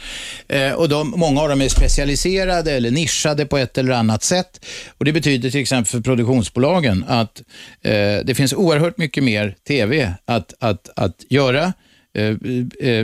[0.48, 4.64] eh, och de, många av dem är specialiserade eller nischade på ett eller annat sätt.
[4.98, 7.42] Och Det betyder till exempel för produktionsbolagen att
[7.82, 7.92] eh,
[8.24, 11.72] det finns oerhört mycket mer tv att, att, att göra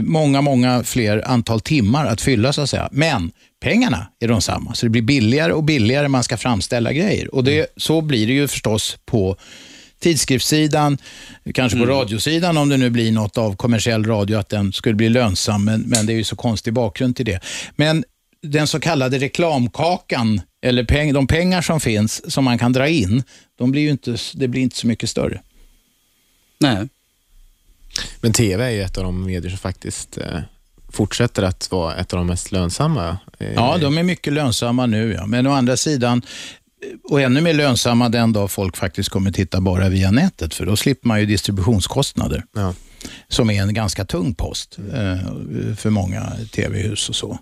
[0.01, 2.89] många, många fler antal timmar att fylla så att säga.
[2.93, 7.35] Men pengarna är de samma, så det blir billigare och billigare man ska framställa grejer.
[7.35, 9.37] Och det, så blir det ju förstås på
[10.01, 10.99] tidskriftssidan,
[11.55, 15.09] kanske på radiosidan om det nu blir något av kommersiell radio, att den skulle bli
[15.09, 17.41] lönsam, men, men det är ju så konstig bakgrund till det.
[17.77, 18.05] Men
[18.43, 23.23] den så kallade reklamkakan, eller peng, de pengar som finns som man kan dra in,
[23.59, 25.41] de blir inte, det blir inte så mycket större.
[26.61, 26.89] Nej.
[28.21, 30.39] Men tv är ju ett av de medier som faktiskt eh,
[30.93, 33.19] fortsätter att vara ett av de mest lönsamma.
[33.39, 35.27] eh, Ja, de är mycket lönsamma nu, ja.
[35.27, 36.23] men å andra sidan,
[37.11, 40.77] och ännu mer lönsamma den dag folk faktiskt kommer titta bara via nätet, för då
[40.77, 42.45] slipper man ju distributionskostnader.
[42.55, 42.75] Ja.
[43.33, 47.39] Som är en ganska tung post eh, för många tv-hus och så.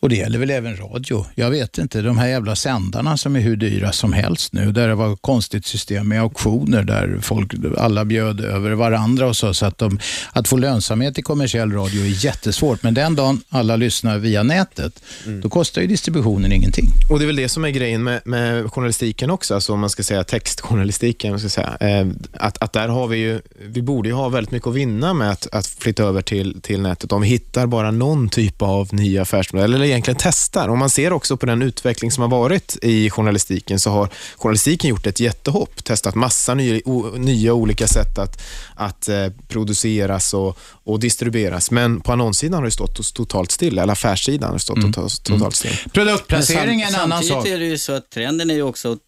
[0.00, 1.26] Och det gäller väl även radio.
[1.34, 4.88] Jag vet inte, de här jävla sändarna som är hur dyra som helst nu, där
[4.88, 9.54] det var konstigt system med auktioner där folk, alla bjöd över varandra och så.
[9.54, 9.98] så att, de,
[10.32, 12.82] att få lönsamhet i kommersiell radio är jättesvårt.
[12.82, 15.02] Men den dagen alla lyssnar via nätet,
[15.42, 16.88] då kostar ju distributionen ingenting.
[17.10, 19.90] Och Det är väl det som är grejen med, med journalistiken också, alltså om man
[19.90, 21.30] ska säga textjournalistiken.
[21.30, 24.50] Man ska säga, eh, att, att där har vi ju, vi borde ju ha väldigt
[24.50, 28.28] mycket att vinna med att, att flytta över till, till nätet vi hittar bara någon
[28.28, 30.68] typ av ny affärsmodell eller egentligen testar.
[30.68, 34.90] Om man ser också på den utveckling som har varit i journalistiken så har journalistiken
[34.90, 38.42] gjort ett jättehopp, testat massa nya, o, nya olika sätt att,
[38.74, 41.70] att eh, produceras och, och distribueras.
[41.70, 45.76] Men på annonssidan har det stått totalt still, eller affärssidan har stått totalt, totalt still.
[45.92, 47.28] Produktplacering är en annan sak.
[47.28, 48.98] Samtidigt är det ju så att trenden är ju också att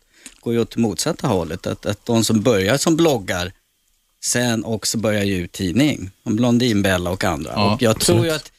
[0.41, 1.67] går ju åt motsatta hållet.
[1.67, 3.53] Att, att de som börjar som bloggar
[4.27, 6.11] sen också börjar ge ut tidning.
[6.23, 7.53] Som Blondinbella och andra.
[7.55, 8.53] Ja, och jag tror ju att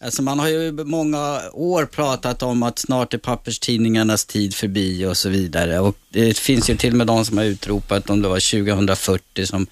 [0.00, 5.16] Alltså man har ju många år pratat om att snart är papperstidningarnas tid förbi och
[5.16, 5.80] så vidare.
[5.80, 9.46] Och det finns ju till och med de som har utropat om det var 2040
[9.46, 9.66] som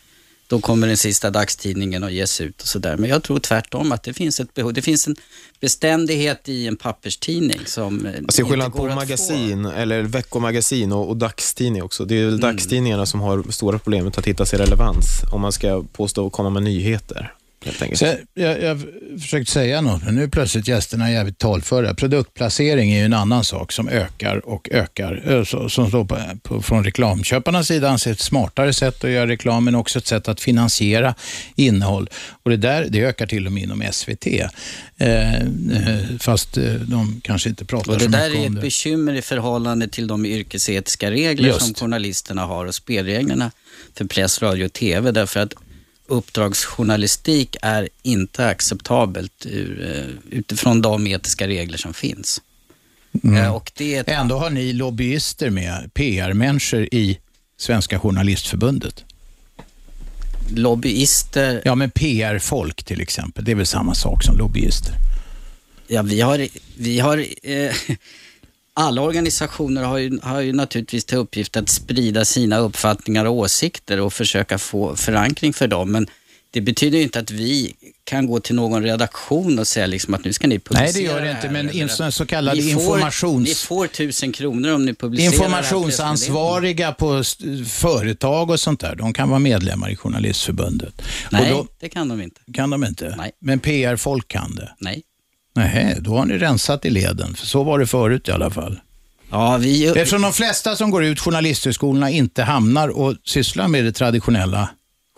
[0.49, 2.97] då kommer den sista dagstidningen att ges ut och sådär.
[2.97, 4.73] Men jag tror tvärtom att det finns ett behov.
[4.73, 5.17] Det finns en
[5.61, 10.93] beständighet i en papperstidning som eh, Alltså inte skillnad går på att magasin, eller veckomagasin
[10.93, 12.05] och, och dagstidning också.
[12.05, 12.31] Det är Mm.
[12.31, 16.33] väl dagstidningarna som har stora problemet att hitta sig relevans om man ska påstå och
[16.33, 17.33] komma med nyheter.
[17.67, 17.99] Helt enkelt.
[17.99, 18.83] Så jag, jag
[19.21, 21.95] försökte säga något, men nu är plötsligt gästerna jävligt talföra.
[21.95, 25.33] Produktplacering är ju en annan sak som ökar och ökar.
[25.39, 29.65] eh, Som står på, på, från reklamköparnas sida anser ett smartare sätt att göra reklam,
[29.65, 31.15] men också ett sätt att finansiera
[31.57, 32.11] innehåll.
[32.43, 34.27] Och det där det ökar till och med inom SVT.
[34.27, 35.41] Eh, eh,
[36.21, 38.61] fast eh, de kanske inte pratar Och det så där mycket är om ett det.
[38.61, 41.61] bekymmer i förhållande till de yrkesetiska regler Just.
[41.61, 43.51] som journalisterna har och spelreglerna
[43.95, 45.11] för press, radio och TV.
[45.11, 45.55] Därför att
[46.09, 52.41] uppdragsjournalistik är inte acceptabelt ur, eh, utifrån de etiska regler som finns.
[53.25, 57.19] Eh, Och det Ändå har ni lobbyister med, PR-människor i
[57.59, 59.05] Svenska Journalistförbundet.
[60.55, 64.95] lobbyister, Ja, men PR-folk till exempel, det är väl samma sak som lobbyister?
[65.89, 67.75] ja vi har, vi har eh,
[68.77, 74.01] alla organisationer har ju, har ju naturligtvis till uppgift att sprida sina uppfattningar och åsikter
[74.01, 75.93] och försöka få förankring för dem.
[75.93, 76.07] Men
[76.51, 77.75] det betyder ju inte att vi
[78.05, 81.01] kan gå till någon redaktion och säga liksom att nu ska ni publicera Nej, det
[81.01, 84.95] gör det inte, men in- så kallade ni informations- Ni får tusen kronor om ni
[84.95, 87.23] publicerar Informationsansvariga på
[87.67, 91.03] företag och sånt där, de kan vara medlemmar i Journalistförbundet.
[91.31, 92.41] Nej, Och det kan de inte.
[92.47, 93.15] då kan de inte?
[93.19, 93.31] Nej.
[93.41, 94.73] Men PR-folk kan det?
[94.79, 95.03] Nej.
[95.57, 98.81] Nej, då har ni rensat i leden, för så var det förut i alla fall.
[99.31, 99.87] Ja, vi...
[99.87, 104.69] Eftersom de flesta som går ut journalisthögskolorna inte hamnar och sysslar med det traditionella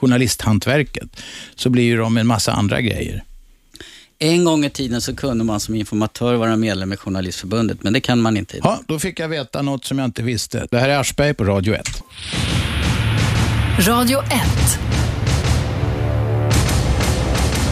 [0.01, 1.09] journalisthantverket,
[1.55, 3.25] så blir ju de en massa andra grejer.
[4.19, 8.01] En gång i tiden så kunde man som informatör vara medlem i Journalistförbundet, men det
[8.01, 8.73] kan man inte idag.
[8.73, 10.67] Ja, då fick jag veta något som jag inte visste.
[10.71, 12.03] Det här är Aschberg på Radio 1.
[13.79, 14.33] Radio 1.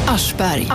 [0.06, 0.68] Aschberg.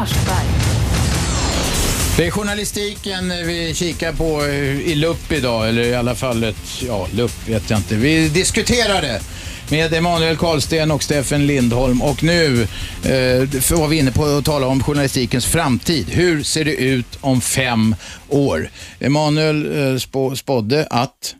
[2.18, 6.44] Det är journalistiken eh, vi kikar på eh, i lupp idag, eller i alla fall
[6.44, 7.96] ett, ja, lupp vet jag inte.
[7.96, 9.22] Vi diskuterar det
[9.70, 12.62] med Emanuel Karlsten och Steffen Lindholm och nu
[13.04, 16.10] eh, var vi inne på att tala om journalistikens framtid.
[16.10, 17.96] Hur ser det ut om fem
[18.30, 18.70] år?
[19.00, 21.36] Emanuel eh, spå, spådde att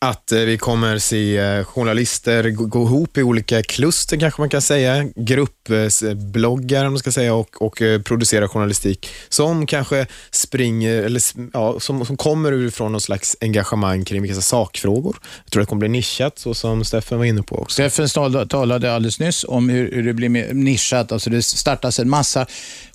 [0.00, 4.62] att eh, vi kommer se eh, journalister gå, ihop i olika kluster kanske man kan
[4.62, 11.22] säga, gruppbloggar eh, om man ska säga och, och producera journalistik som kanske springer, eller
[11.52, 15.16] ja, som, som kommer utifrån någon slags engagemang kring vissa sakfrågor.
[15.44, 17.74] Jag tror det kommer bli nischat så som Steffen var inne på också.
[17.74, 18.08] Steffen
[18.48, 21.12] talade alldeles nyss om hur, hur det blir mer nischat.
[21.12, 22.46] Alltså det startas en massa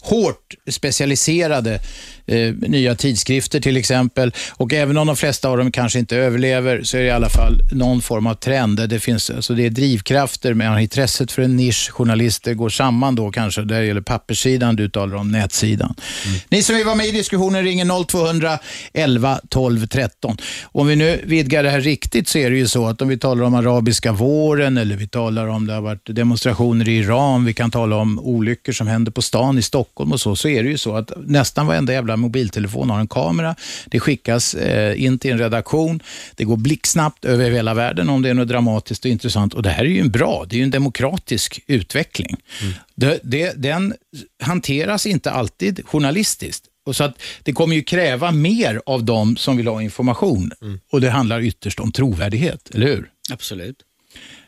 [0.03, 1.79] hårt specialiserade
[2.25, 4.33] eh, nya tidskrifter till exempel.
[4.51, 7.29] Och även om de flesta av dem kanske inte överlever så är det i alla
[7.29, 8.89] fall någon form av trend.
[8.89, 11.91] Det, finns, alltså det är drivkrafter, men intresset för en nisch.
[11.91, 13.61] Journalister går samman då kanske.
[13.61, 15.95] Där gäller papperssidan, du talar om nätsidan.
[16.49, 18.59] Ni som vill vara med i diskussionen ringer 0200
[18.93, 20.37] 11 12 13.
[20.63, 23.17] Om vi nu vidgar det här riktigt så är det ju så att om vi
[23.17, 27.53] talar om arabiska våren eller vi talar om det har varit demonstrationer i Iran, vi
[27.53, 30.69] kan tala om olyckor som händer på stan i Stockholm och så, så är det
[30.69, 33.55] ju så att nästan varenda jävla mobiltelefon har en kamera.
[33.85, 36.03] Det skickas eh, in till en redaktion.
[36.35, 39.53] Det går blixtsnabbt över hela världen om det är något dramatiskt och intressant.
[39.53, 42.35] Och det här är ju en bra, det är ju en demokratisk utveckling.
[42.95, 43.93] Det, det, den
[44.43, 46.65] hanteras inte alltid journalistiskt.
[46.85, 50.51] Och så att det kommer ju kräva mer av dem som vill ha information.
[50.91, 53.09] Och det handlar ytterst om trovärdighet, eller hur?
[53.31, 53.77] Absolut.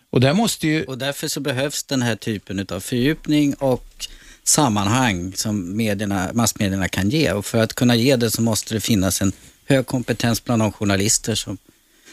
[0.09, 0.83] Och där måste ju...
[0.83, 4.07] Och därför så behövs den här typen av fördjupning och
[4.47, 7.31] sammanhang som medierna, massmedierna kan ge.
[7.31, 9.31] Och för att kunna ge det så måste det finnas en
[9.67, 11.57] hög kompetens bland de journalister som,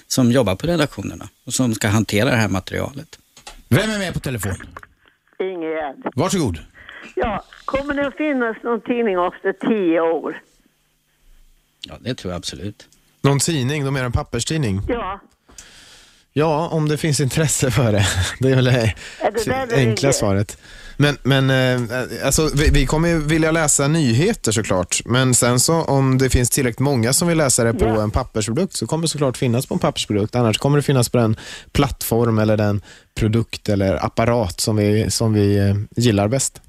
[0.06, 3.18] som jobbar på redaktionerna och som ska hantera det här materialet.
[3.68, 4.56] Vem är med på telefon?
[5.38, 5.96] Ingegärd.
[6.14, 6.58] Varsågod.
[7.14, 10.42] Ja, kommer det att finnas någon tidning efter tio år?
[11.88, 12.88] Ja, det tror jag absolut.
[13.22, 14.80] Någon tidning, de är en papperstidning?
[14.88, 15.20] Ja.
[16.32, 18.06] Ja, om det finns intresse för det.
[18.40, 18.94] Det är väl det
[19.76, 20.58] enkla svaret.
[21.02, 25.00] Men, men eh, alltså, vi, vi kommer ju vilja läsa nyheter såklart.
[25.04, 28.02] Men sen så om det finns tillräckligt många som vill läsa det på Ja.
[28.02, 30.34] en pappersprodukt så kommer det såklart finnas på en pappersprodukt.
[30.36, 31.36] Annars kommer det finnas på den
[31.72, 32.82] plattform eller den
[33.14, 36.60] produkt eller apparat som vi, som vi eh, gillar bäst.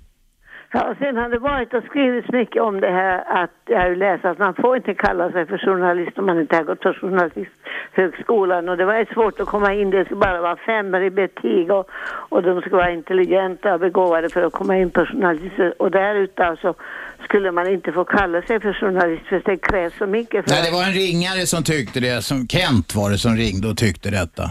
[0.76, 3.89] Ja, och sen har det varit och skrivits mycket om det här att jag har
[3.89, 6.80] ju läst att man får inte kalla sig för journalist om man inte har gått
[6.80, 11.01] på journalisthögskolan och det var ju svårt att komma in, det skulle bara vara femmor
[11.03, 11.89] i betyg och,
[12.32, 16.55] och de skulle vara intelligenta och begåvade för att komma in på journalister och därutav
[16.55, 16.84] så alltså
[17.24, 20.45] skulle man inte få kalla sig för journalist för det krävs så mycket.
[20.45, 22.21] För Nej, det var en ringare som tyckte det.
[22.21, 24.43] Som Kent var det som ringde och tyckte detta.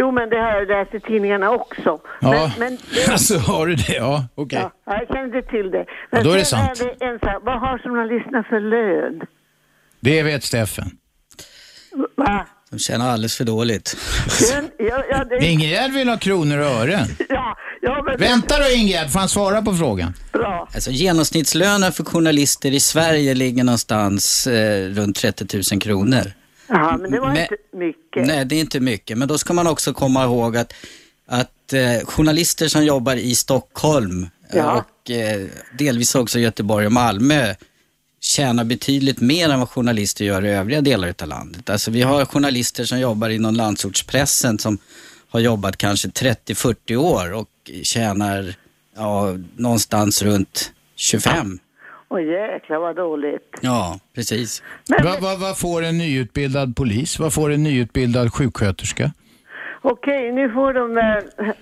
[0.00, 2.00] Jo, men det har jag läst i tidningarna också.
[2.20, 3.08] Ja, Men, men det...
[3.12, 3.94] alltså har du det?
[3.96, 4.58] Ja, okej.
[4.58, 5.84] Ja, jag känner inte till det.
[6.10, 6.80] Ja, då är det sant.
[6.80, 9.20] Är det en sak, vad har journalisterna för lön?
[10.00, 10.90] Det vet Steffen.
[12.16, 12.46] Va?
[12.70, 13.96] De tjänar alldeles för dåligt.
[14.78, 15.46] Ja, ja, det...
[15.46, 17.06] Ingegärd vill ha kronor och ören.
[17.28, 18.16] Ja, ja, men...
[18.18, 20.14] Vänta då Ingegärd, får han svara på frågan?
[20.32, 20.68] Bra.
[20.74, 26.32] Alltså, genomsnittslönen för journalister i Sverige ligger någonstans eh, runt 30 000 kronor.
[26.68, 28.26] Ja, men det var Men- inte mycket.
[28.26, 29.18] Nej, det är inte mycket.
[29.18, 30.72] Men då ska man också komma ihåg att,
[31.26, 34.84] att eh, journalister som jobbar i Stockholm eh, Ja.
[35.04, 35.46] och eh,
[35.78, 37.54] delvis också Göteborg och Malmö
[38.20, 41.70] tjänar betydligt mer än vad journalister gör i övriga delar av landet.
[41.70, 44.78] Alltså vi har journalister som jobbar inom landsortspressen som
[45.30, 47.48] har jobbat kanske 30-40 år och
[47.82, 48.54] tjänar
[48.96, 51.58] ja, någonstans runt 25.
[52.10, 53.58] Åh jäklar vad dåligt.
[53.62, 54.62] Ja, precis.
[55.04, 57.18] Vad vad- vad får en nyutbildad polis?
[57.18, 59.12] Vad får en nyutbildad sjuksköterska?
[59.82, 60.96] Okej, nu får de.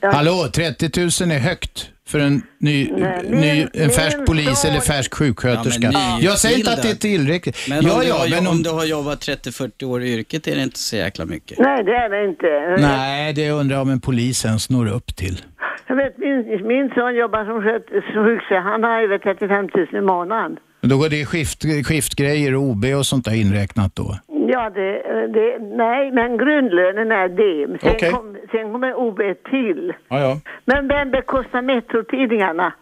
[0.01, 0.11] Ja.
[0.13, 3.37] Hallå, 30 000 är högt för en, ny, Nej, ny,
[3.75, 5.91] men- en färsk men polis så- eller färsk sjuksköterska.
[5.93, 7.57] Ja, men jag säger inte att det är tillräckligt.
[7.69, 10.13] Men, ja, om, du ja, har, men om om, du har jobbat 30-40 år i
[10.15, 11.59] yrket är det inte så jäkla mycket.
[11.59, 12.83] Nej, det är det inte.
[12.89, 15.41] Nej, det undrar jag om en polis ens når upp till.
[15.89, 18.61] Jag vet, min, min son jobbar som sköt- som sjuksköterska.
[18.61, 20.57] Han har över 35 000 i månaden.
[20.81, 24.17] Då går det skift, skiftgrejer och OB och sånt där inräknat då?
[24.49, 24.93] Ja, det,
[25.35, 27.79] det, nej, men grundlönen är det.
[27.81, 28.11] Sen, Okej.
[28.13, 29.21] kom, sen kommer OB
[29.51, 29.93] till.
[30.09, 30.41] Ja, ja.
[30.65, 32.73] Men vem bekostar Metro-tidningarna?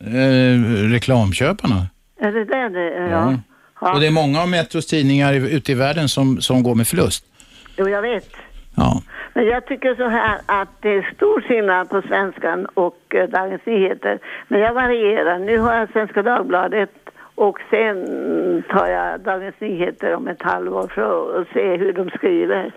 [0.00, 1.86] Eh, reklamköparna?
[2.20, 3.10] Är det där det är?
[3.10, 3.34] Ja.
[3.80, 3.94] ja.
[3.94, 7.24] Och det är många av Metros tidningar ute i världen som, som går med förlust.
[7.76, 8.28] Jo, jag vet.
[8.76, 9.02] Ja.
[9.34, 13.66] Men jag tycker så här att det är stor skillnad på Svenskan och eh, Dagens
[13.66, 14.18] Nyheter.
[14.48, 15.38] Men jag varierar.
[15.38, 16.90] Nu har jag Svenska Dagbladet
[17.34, 18.04] och sen
[18.68, 22.72] tar jag Dagens Nyheter om ett halvår för att se hur de skriver.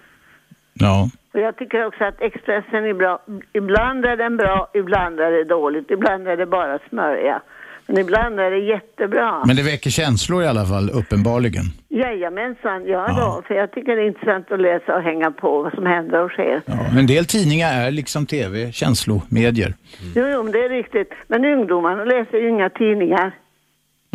[0.74, 1.10] Ja.
[1.34, 3.20] Och jag tycker också att Expressen är bra.
[3.54, 5.91] Ibland är den bra, ibland är det dåligt.
[5.91, 7.41] Ibland är det bara smörja.
[7.88, 9.44] Men ibland är det jättebra.
[9.48, 11.66] Men det väcker känslor i alla fall, uppenbarligen.
[11.90, 13.42] Jajamensan, ja, då.
[13.48, 16.32] För jag tycker det är intressant att läsa och hänga på vad som händer och
[16.32, 16.62] sker.
[16.66, 17.00] Ja.
[17.00, 19.74] En del tidningar är liksom tv, känslomedier.
[20.16, 21.12] Jo, jo, men det är riktigt.
[21.28, 23.32] Men ungdomarna läser ju inga tidningar.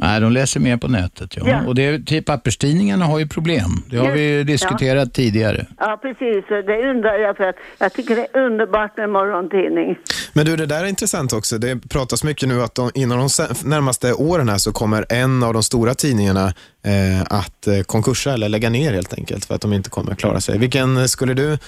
[0.02, 1.36] Nej, de läser mer på nätet.
[1.36, 1.42] Ja.
[1.48, 1.66] Ja.
[1.66, 3.70] Och det, till papperstidningarna har ju problem.
[3.90, 5.66] Det har vi Just- diskuterat tidigare.
[5.78, 6.44] Ja, precis.
[6.48, 9.96] Det undrar jag för att jag tycker det är underbart med morgontidning.
[10.32, 11.58] Men du, det där är intressant också.
[11.58, 13.28] Det pratas mycket nu att de, inom de
[13.68, 16.46] närmaste åren här så kommer en av de stora tidningarna
[16.84, 20.40] eh, att eh, konkursa eller lägga ner helt enkelt för att de inte kommer klara
[20.40, 20.58] sig.
[20.58, 21.58] Vilken skulle du,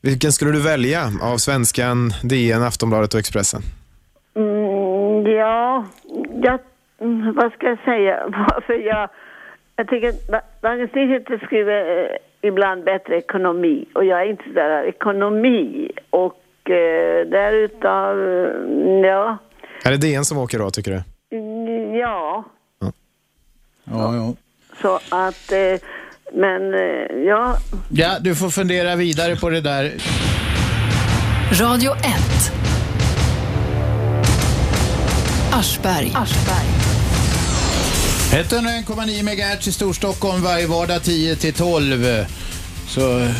[0.00, 3.62] vilken skulle du välja av Svenskan, DN, Aftonbladet och Expressen?
[4.36, 5.86] Mm, ja,
[6.42, 6.60] jag,
[7.00, 8.16] mm, vad ska jag säga?
[8.66, 9.08] För jag,
[9.76, 12.16] jag tycker att Da- Dagens Nyheter skriver eh,
[12.48, 19.38] ibland bättre ekonomi och jag är inte så där ekonomi och eh, därutav, eh, ja,
[19.84, 21.36] Är det DN som åker då, tycker du?
[21.36, 22.44] mm, ja,
[23.90, 24.34] Ja, ja.
[24.82, 25.80] så att, eh,
[26.32, 27.54] men eh, ja,
[27.90, 29.84] ja, du får fundera vidare på det där.
[31.62, 31.98] Radio 1.
[35.52, 36.12] Aschberg.
[38.42, 42.24] 101,9 MHz i Storstockholm varje vardag 10 till 12.
[42.88, 43.30] Så eh,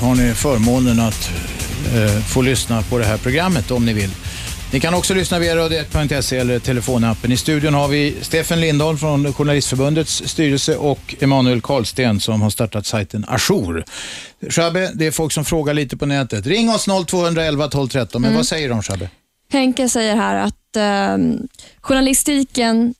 [0.00, 1.30] har ni förmånen att
[1.94, 4.10] eh, få lyssna på det här programmet om ni vill.
[4.72, 7.32] Ni kan också lyssna via radio1.se eller telefonappen.
[7.32, 12.86] I studion har vi Stefan Lindholm från Journalistförbundets styrelse och Emanuel Karlsten som har startat
[12.86, 13.84] sajten Ajour.
[14.50, 16.46] Shabbe, det är folk som frågar lite på nätet.
[16.46, 18.22] Ring oss 0211 12 13.
[18.22, 18.36] Men Mm.
[18.36, 19.10] vad säger de Shabbe?
[19.52, 21.38] Henke säger här att ehm,
[21.80, 22.94] journalistiken...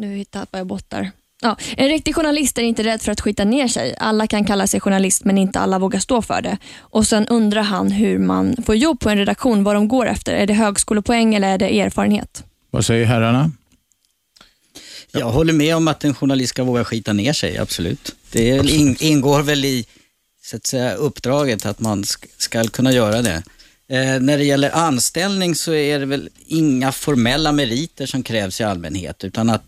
[0.00, 1.10] Nu tappar jag bort där.
[1.42, 3.94] Ja, en riktig journalist är inte rädd för att skita ner sig.
[3.98, 6.58] Alla kan kalla sig journalist men inte alla vågar stå för det.
[6.78, 10.32] Och Sen undrar han hur man får jobb på en redaktion, vad de går efter.
[10.34, 12.44] Är det högskolepoäng eller är det erfarenhet?
[12.70, 13.52] Vad säger herrarna?
[15.12, 18.14] Jag håller med om att en journalist ska våga skita ner sig, absolut.
[18.32, 19.86] Det in, ingår väl i
[20.42, 23.42] så att säga, uppdraget att man sk- ska kunna göra det.
[23.88, 28.64] Eh, när det gäller anställning så är det väl inga formella meriter som krävs i
[28.64, 29.62] allmänhet, utan att,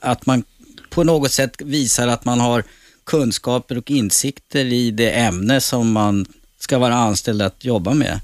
[0.00, 0.44] att man
[0.90, 2.64] på något sätt visar att man har
[3.04, 6.26] kunskaper och insikter i det ämne som man
[6.58, 8.20] ska vara anställd att jobba med.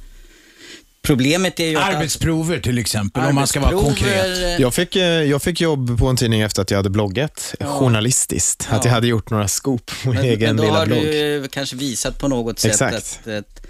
[1.02, 1.94] Problemet är ju att...
[1.94, 4.60] Arbetsprover till exempel, om man ska vara Arbetsprover, konkret.
[4.60, 8.68] Jag fick, eh, jag fick jobb på en tidning efter att jag hade bloggat journalistiskt.
[8.70, 11.02] Att jag hade gjort några scoop på min egen men då lilla har blogg.
[11.02, 12.96] du ju kanske visat på något sätt Exakt.
[12.96, 13.66] att, att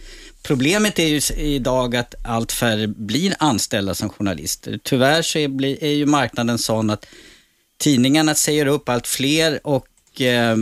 [0.49, 4.79] Problemet är ju idag att allt färre blir anställda som journalister.
[4.83, 7.07] Tyvärr så är, är ju marknaden sån att
[7.79, 10.57] tidningarna säger upp allt fler och eh,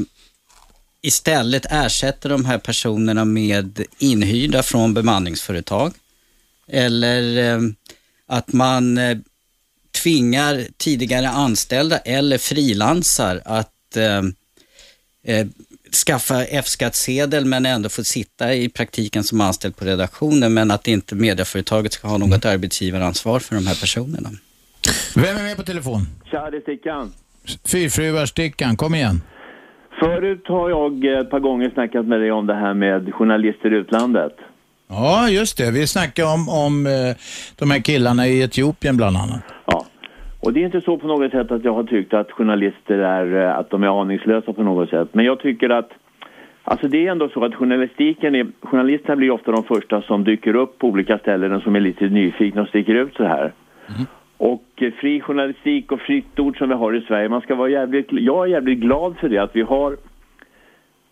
[1.03, 5.93] istället ersätter de här personerna med inhyrda från bemanningsföretag.
[6.69, 7.61] Eller eh,
[8.27, 9.19] att man eh,
[10.03, 14.23] tvingar tidigare anställda eller frilansar att eh,
[15.25, 15.47] eh,
[15.93, 21.15] skaffa F-skattsedel men ändå få sitta i praktiken som anställd på redaktionen men att inte
[21.15, 24.29] medieföretaget ska ha något arbetsgivaransvar för de här personerna.
[25.15, 26.01] Vem är med på telefon?
[26.31, 27.13] Tja, det är Stickan.
[27.65, 29.23] Fyrfruar-Stickan, kom igen.
[30.01, 33.77] Förut har jag ett par gånger snackat med dig om det här med journalister i
[33.77, 34.33] utlandet.
[34.89, 35.71] Ja, just det.
[35.71, 37.17] Vi snackade om, om eh,
[37.57, 39.43] de här killarna i Etiopien bland annat.
[40.41, 43.45] Och det är inte så på något sätt att jag har tyckt att journalister är,
[43.45, 45.09] eh, att de är aningslösa på något sätt.
[45.13, 45.91] Men jag tycker att,
[46.65, 50.57] alltså det är ändå så att journalistiken är, journalisterna blir ofta de första som dyker
[50.57, 53.53] upp på olika ställen och som är lite nyfikna och sticker ut så här.
[54.37, 57.69] Och eh, fri journalistik och fritt ord som vi har i Sverige, man ska vara
[57.69, 59.97] jävligt, jag är jävligt glad för det att vi har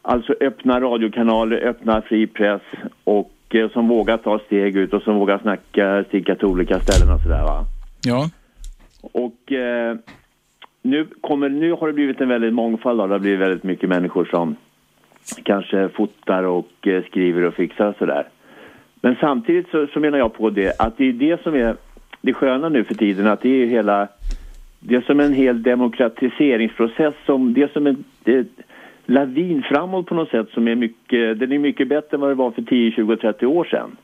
[0.02, 2.62] alltså öppna radiokanaler, öppna fri press
[3.04, 7.14] och eh, som vågar ta steg ut och som vågar snacka, sticka till olika ställen
[7.14, 7.64] och sådär va.
[8.06, 8.28] Ja.
[9.12, 9.96] Och eh,
[10.82, 13.06] nu, kommer, nu har det blivit en väldigt mångfald Då.
[13.06, 14.56] det har blivit väldigt mycket människor som
[15.42, 18.28] kanske fotar och eh, skriver och fixar och sådär.
[19.00, 21.76] Men samtidigt så, så menar jag på det att det är det som är
[22.20, 24.08] det sköna nu för tiden, att det är hela,
[24.80, 28.46] det är som en hel demokratiseringsprocess som, det är som en det,
[29.06, 32.34] lavin framåt på något sätt som är mycket, den är mycket bättre än vad det
[32.34, 33.96] var för 10, 20, 30 år sedan.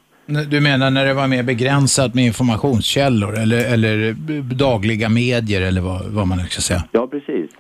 [0.51, 3.97] Du menar när det var mer begränsat med informationskällor eller, eller
[4.55, 6.81] dagliga medier eller vad, vad man nu ska säga?
[6.93, 7.51] Ja, precis.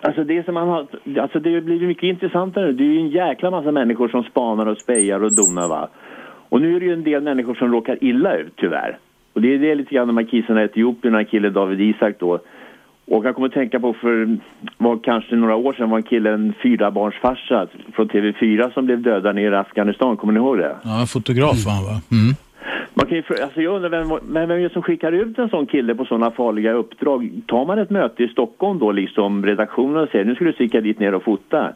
[0.00, 0.86] Alltså det som man har,
[1.20, 2.72] alltså det blir mycket intressantare.
[2.72, 5.88] Det är ju en jäkla massa människor som spanar och spejar och donar va.
[6.48, 8.98] Och nu är det ju en del människor som råkar illa ut tyvärr.
[9.32, 12.14] Och det är det lite grann de här kissarna i Etiopien, en kille David Isak
[12.18, 12.38] då.
[13.06, 14.38] Och jag kommer att tänka på för
[14.78, 19.34] var kanske några år sedan var en kille, en fyrabarnsfarsa från TV4 som blev dödad
[19.34, 20.16] nere i Afghanistan.
[20.16, 20.76] Kommer ni ihåg det?
[20.84, 22.00] Ja, fotograf var han va?
[22.10, 22.34] Mm.
[22.94, 25.66] Man kan ju, alltså jag undrar vem, vem är det som skickar ut en sån
[25.66, 27.30] kille på sådana farliga uppdrag?
[27.46, 30.80] Tar man ett möte i Stockholm då, liksom redaktionen och säger nu ska du sticka
[30.80, 31.72] dit ner och fota?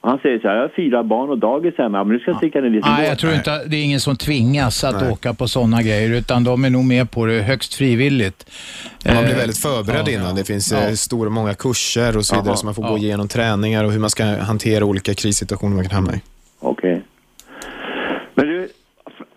[0.00, 2.30] Och han säger så här, jag har fyra barn och dagis hemma, men nu ska
[2.30, 5.12] jag sticka ner dit Nej, jag tror inte att det är ingen som tvingas att
[5.12, 8.50] åka på sådana grejer, utan de är nog med på det högst frivilligt.
[9.06, 10.34] Man blir Eh, väldigt förberedd ja, innan.
[10.34, 10.78] Det finns Ja.
[10.88, 12.90] eh, stora, många kurser och så vidare Jaha, så man får ja.
[12.90, 16.20] gå igenom träningar och hur man ska hantera olika krissituationer man kan hamna i.
[16.60, 17.02] Okej.
[18.34, 18.68] Men du,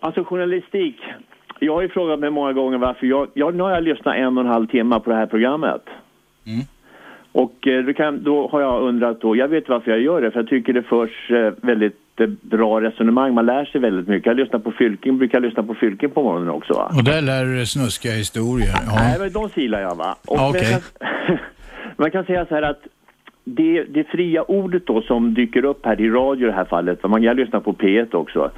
[0.00, 0.96] alltså journalistik.
[1.60, 4.38] Jag har ju frågat mig många gånger varför jag, jag nu har jag lyssnat en
[4.38, 5.82] och en halv timme på det här programmet.
[7.32, 10.30] Och eh, då, kan, då har jag undrat då, jag vet varför jag gör det,
[10.30, 14.26] för jag tycker det förs eh, väldigt eh, bra resonemang, man lär sig väldigt mycket.
[14.26, 16.90] Jag lyssnar på Fylking, brukar lyssna på Fylking på morgonen också va?
[16.96, 18.74] Och där lär du dig snuskiga historier.
[18.86, 18.92] Ja.
[18.94, 20.16] Nej, men de silar jag va.
[20.26, 20.62] Och okej.
[20.72, 20.80] jag
[21.26, 21.38] kan,
[21.96, 22.82] man kan säga så här att
[23.44, 27.02] det, det fria ordet då som dyker upp här i radio i det här fallet,
[27.02, 28.50] man jag lyssnar på P1 också.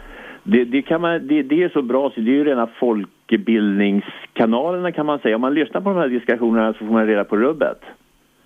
[0.42, 4.92] Det, det, kan man, det, det är så bra så det är ju rena folkbildningskanalerna
[4.92, 5.34] kan man säga.
[5.34, 7.78] Om man lyssnar på de här diskussionerna så får man reda på rubbet.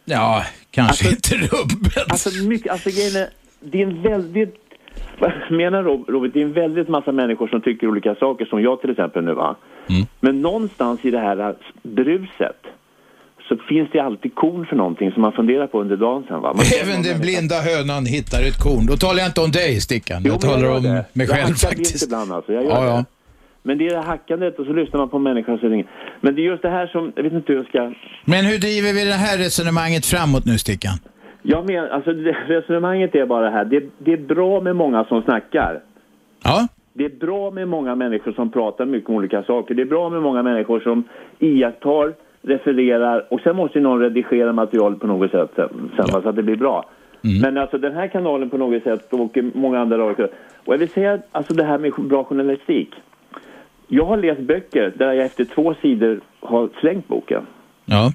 [0.09, 2.11] Ja, kanske inte rubbet.
[2.13, 3.29] Alltså, mycket, alltså grejen är,
[3.61, 4.55] det är en väldigt,
[5.19, 8.63] vad menar Rob- Robert, det är en väldigt massa människor som tycker olika saker, som
[8.63, 9.57] jag till exempel nu va.
[10.21, 12.57] Men någonstans i det här bruset
[13.49, 16.53] så finns det alltid korn för någonting som man funderar på under dagen sen va.
[16.55, 18.87] Man Även den blinda hönan hittar ett korn.
[18.87, 20.23] Då talar jag inte om dig, Stickan.
[20.25, 20.91] Jo, Jag talar gör om det.
[21.13, 22.05] mig jag själv hackar faktiskt.
[22.05, 23.05] ibland alltså, jag gör Ja, ja.
[23.67, 23.69] Det.
[23.69, 25.87] Men det är det hackandet och så lyssnar man på människan så ringer.
[26.21, 27.93] Men det är just det här som, jag vet inte hur jag ska...
[28.25, 30.99] Men hur driver vi det här resonemanget framåt nu, Stickan?
[31.43, 35.23] Jag menar, alltså det- resonemanget är bara här, det, det är bra med många som
[35.23, 35.81] snackar.
[36.45, 36.69] Ja.
[36.93, 39.75] Det är bra med många människor som pratar mycket om olika saker.
[39.75, 41.05] Det är bra med många människor som
[41.39, 42.13] iakttar,
[42.43, 46.29] refererar och sen måste ju någon redigera materialet på något sätt sen, sen va, så
[46.29, 46.85] att det blir bra.
[47.43, 50.29] Men alltså den här kanalen på något sätt och många andra radio.
[50.65, 52.91] Och jag vill säga alltså det här med bra journalistik.
[53.89, 57.47] Jag har läst böcker där jag efter två sidor har slängt boken.
[57.85, 58.13] Ja.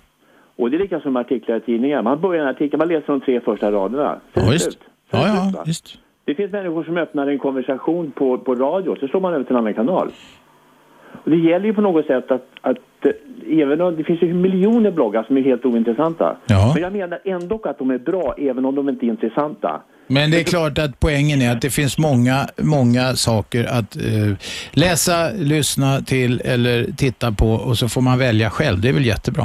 [0.56, 2.02] Och det är lika som artiklar i tidningar.
[2.02, 4.20] Man börjar en artikel, man läser de tre första raderna.
[4.34, 4.80] Sen det visst.
[5.10, 5.64] Ja, ja, va?
[5.66, 5.98] visst.
[6.26, 9.56] Det finns människor som öppnar en konversation på, på radio, så slår man över till
[9.56, 10.12] en annan kanal.
[11.24, 14.34] Och det gäller ju på något sätt att, att eh, även om det finns ju
[14.34, 16.38] miljoner bloggar som är helt ointressanta.
[16.48, 16.72] Ja.
[16.74, 19.82] Men jag menar ändå att de är bra även om de inte är intressanta.
[20.14, 22.38] Men det är klart att poängen är att det finns många,
[22.78, 24.32] många saker att eh,
[24.72, 25.16] läsa,
[25.54, 28.82] lyssna till eller titta på och så får man välja själv.
[28.82, 29.44] Det är väl jättebra?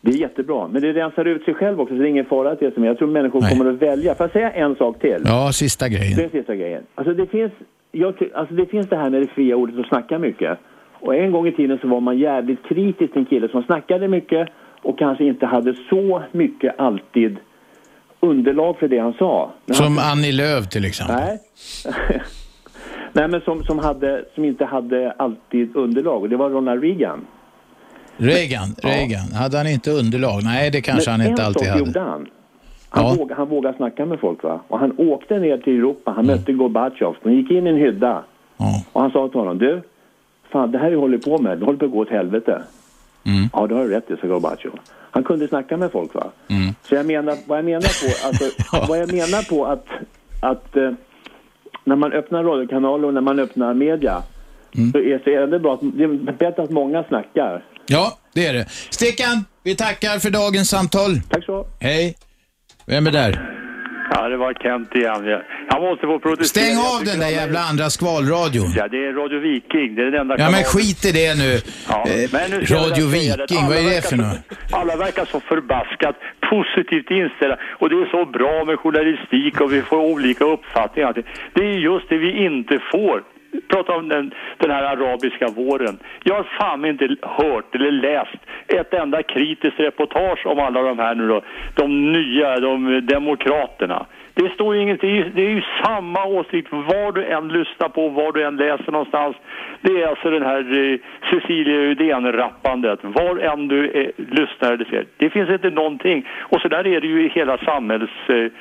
[0.00, 2.52] Det är jättebra, men det rensar ut sig själv också så det är ingen fara
[2.52, 4.14] att det som jag tror människor kommer att välja.
[4.14, 5.22] Får jag säga en sak till?
[5.24, 6.16] Ja, sista grejen.
[6.16, 6.82] Det är sista grejen.
[6.94, 7.52] Alltså det finns,
[7.92, 10.58] jag, alltså det finns det här med det fria ordet att snacka mycket.
[11.00, 14.08] Och en gång i tiden så var man jävligt kritisk till en kille som snackade
[14.08, 14.48] mycket
[14.82, 17.38] och kanske inte hade så mycket alltid
[18.24, 19.52] underlag för det han sa.
[19.66, 21.16] Men Som han, Annie Lööf till exempel.
[21.16, 21.38] Nej.
[23.12, 26.22] Nej, men som, som, hade, som inte hade alltid underlag.
[26.22, 27.26] Och det var Ronald Reagan.
[28.16, 29.32] Reagan, Reagan.
[29.32, 30.40] Hade han inte underlag?
[30.44, 31.86] Nej, det kanske men han inte en alltid sak hade.
[31.86, 32.26] gjorde han.
[32.90, 33.14] Han, Ja.
[33.18, 34.42] vågade, han vågade snacka med folk.
[34.42, 34.60] Va?
[34.68, 36.10] Och han åkte ner till Europa.
[36.16, 37.16] Han mötte Gorbatjov.
[37.22, 38.22] De gick in i en hydda.
[38.92, 39.82] Och han sa till honom, du,
[40.52, 42.62] fan det här du håller på med, det håller på att gå åt helvete.
[43.52, 44.78] Ja, det har du rätt i, sa Gorbatjov.
[45.14, 46.32] Han kunde snacka med folk va.
[46.88, 48.44] Så jag menar, vad jag menar på, alltså,
[48.88, 49.86] vad jag menar på att,
[50.40, 50.92] att eh,
[51.84, 54.22] när man öppnar radiokanaler och när man öppnar media
[54.92, 57.64] så, är, så är det bra att, det är bättre att många snackar.
[57.86, 58.68] Ja, det är det.
[58.90, 61.20] Stickan, vi tackar för dagens samtal.
[61.30, 61.66] Tack så.
[61.80, 62.14] Hej.
[62.86, 63.53] Vem är där?
[64.14, 65.22] Ja, det var Kent igen.
[65.70, 66.64] Jag måste få protestera.
[66.64, 68.72] Stäng av den där jävla andra skvalradion.
[68.76, 69.94] Ja, det är Radio Viking.
[69.94, 71.52] Det är den enda Ja, men skit i det nu.
[71.88, 74.38] Ja, Eh, men nu Radio Viking, vad är det för något?
[74.72, 76.16] Alla verkar så förbaskat
[76.50, 81.12] positivt inställda och det är så bra med journalistik och vi får olika uppfattningar.
[81.54, 83.22] Det är just det vi inte får.
[83.68, 85.98] Prata om den, den här arabiska våren.
[86.22, 91.14] Jag har fan inte hört eller läst ett enda kritiskt reportage om alla de här
[91.14, 91.42] nu då,
[91.74, 94.06] de nya, de demokraterna.
[94.34, 98.32] Det står ju ingenting, det är ju samma åsikt var du än lyssnar på, var
[98.32, 99.36] du än läser någonstans.
[99.80, 100.98] Det är alltså den här eh,
[101.30, 105.06] Cecilia Uddén-rappandet, var än du eh, lyssnar eller ser.
[105.16, 106.28] Det finns inte någonting.
[106.40, 108.52] Och så där är det ju i hela samhällsprogrammen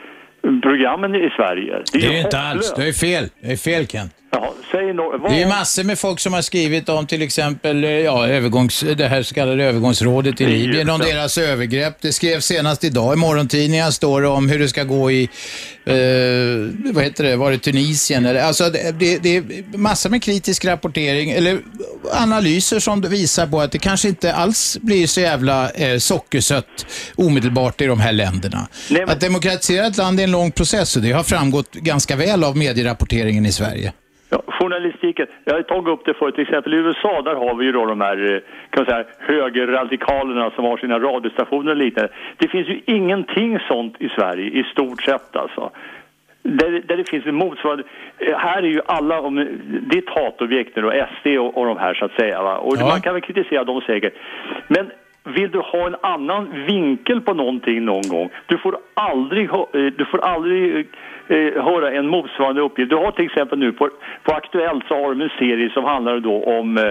[0.44, 1.82] eh, programmen i Sverige.
[1.94, 2.52] Det är ju inte hopplöst.
[2.52, 2.74] alls.
[2.78, 3.30] Det är fel.
[3.42, 4.23] Det är fel, Kent.
[4.36, 7.22] Jaha, säg no- vad- Det är ju massor med folk som har skrivit om till
[7.22, 11.98] exempel eh, ja, övergångs, det här så kallade övergångsrådet i Libyen, om deras övergrepp.
[12.02, 15.24] Det skrevs senast idag i morgontidningen står det om hur det ska gå i,
[15.86, 15.94] eh,
[16.94, 18.26] vad heter det, var det Tunisien?
[18.26, 21.60] Eller, alltså det, det, är massor med kritisk rapportering, eller
[22.14, 26.86] analyser som visar på att det kanske inte alls blir så jävla eh, sockersött
[27.16, 28.68] omedelbart i de här länderna.
[29.08, 32.58] Att demokratisera ett land är en lång process och det har framgått ganska väl av
[32.58, 33.94] medierapporteringen i Sverige.
[34.64, 37.72] Journalistiken, jag har tagit upp det förut, till exempel i USA där har vi ju
[37.72, 42.12] då de här eh, kan man säga, högerradikalerna som har sina radiostationer och liknande.
[42.38, 45.70] Det finns ju ingenting sånt i Sverige i stort sett alltså.
[46.44, 47.84] Där, där det finns en motsvarande,
[48.18, 49.36] eh, här är ju alla, om,
[49.90, 52.58] det är ett hatobjekt nu och SD och, och de här så att säga va?
[52.58, 52.88] och Ja.
[52.88, 54.14] man kan väl kritisera dem säkert.
[54.68, 54.92] Men
[55.24, 59.86] vill du ha en annan vinkel på någonting någon gång, du får aldrig, ha- eh,
[59.86, 60.88] du får aldrig
[61.28, 62.90] eh, höra en motsvarande uppgift.
[62.90, 63.90] Du har till exempel nu på,
[64.24, 66.84] på Aktuellt så har de en serie som handlar då om eh,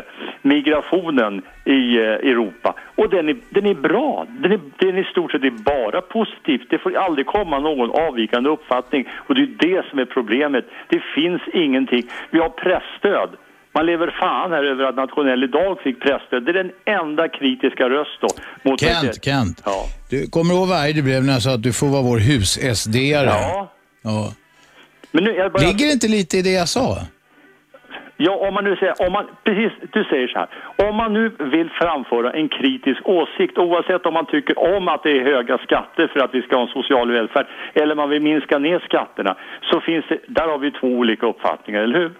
[0.43, 2.75] migrationen i eh, Europa.
[2.95, 4.27] Och den är, den är bra.
[4.29, 6.71] Den är, den är i stort sett är bara positivt.
[6.71, 9.09] Det får aldrig komma någon avvikande uppfattning.
[9.27, 10.65] Och det är det som är problemet.
[10.89, 12.03] Det finns ingenting.
[12.31, 13.31] Vi har pressstöd.
[13.75, 16.45] Man lever fan här över att Nationell idag fick pressstöd.
[16.45, 18.29] Det är den enda kritiska röst då.
[18.63, 19.65] Mot Kent, Kent.
[20.11, 22.19] Du kommer ihåg vad arg du blev när jag sa att du får vara vår
[22.19, 23.25] hus-SD-are?
[23.27, 23.73] Ja.
[24.03, 24.33] Ja.
[25.11, 25.63] Men nu, jag bara...
[25.63, 26.99] Ligger det inte lite i det jag sa?
[28.17, 30.49] Ja, om man nu säger, om man, precis, du säger så här.
[30.89, 35.11] Om man nu vill framföra en kritisk åsikt, oavsett om man tycker om att det
[35.11, 38.59] är höga skatter för att vi ska ha en social välfärd, eller man vill minska
[38.59, 39.37] ner skatterna,
[39.71, 42.13] så finns det, där har vi två olika uppfattningar, eller hur?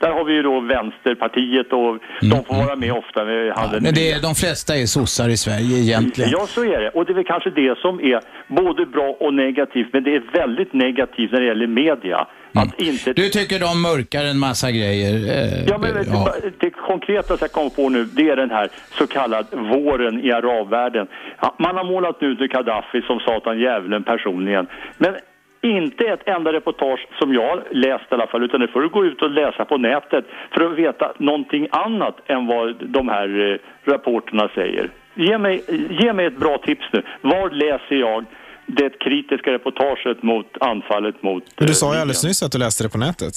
[0.00, 3.94] Där har vi ju då Vänsterpartiet och de får vara med ofta med handen Men
[3.94, 6.30] det är, de flesta är sossar i Sverige egentligen.
[6.30, 6.88] Ja, så är det.
[6.88, 10.22] Och det är väl kanske det som är både bra och negativt, men det är
[10.32, 12.26] väldigt negativt när det gäller media.
[12.54, 13.12] Att inte...
[13.12, 15.14] Du tycker de mörkar en massa grejer?
[15.14, 16.34] Eh, Ja, men ja.
[16.42, 18.68] Det, det konkreta som jag kommer på nu, det är den här
[18.98, 21.06] så kallad våren i arabvärlden.
[21.40, 24.66] Ja, Man har målat ut Gaddafi som satan djävulen personligen.
[24.98, 25.14] Men
[25.62, 29.04] inte ett enda reportage som jag läst i alla fall, utan det får du gå
[29.04, 30.24] ut och läsa på nätet
[30.54, 34.90] för att veta någonting annat än vad de här eh, rapporterna säger.
[35.14, 35.62] Ge mig,
[36.02, 37.02] ge mig ett bra tips nu.
[37.20, 38.24] Var läser jag
[38.66, 41.44] det kritiska reportaget mot anfallet mot...
[41.58, 42.00] Men du eh, sa ju Libyen?
[42.00, 43.34] alldeles nyss att du läste det på nätet.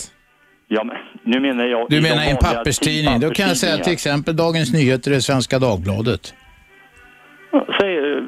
[0.67, 1.89] Ja, men nu menar jag...
[1.89, 3.19] Du i menar i en papperstidning?
[3.19, 6.33] Då kan jag säga till exempel Dagens Nyheter är Svenska Dagbladet.
[7.79, 8.22] Säg, eh,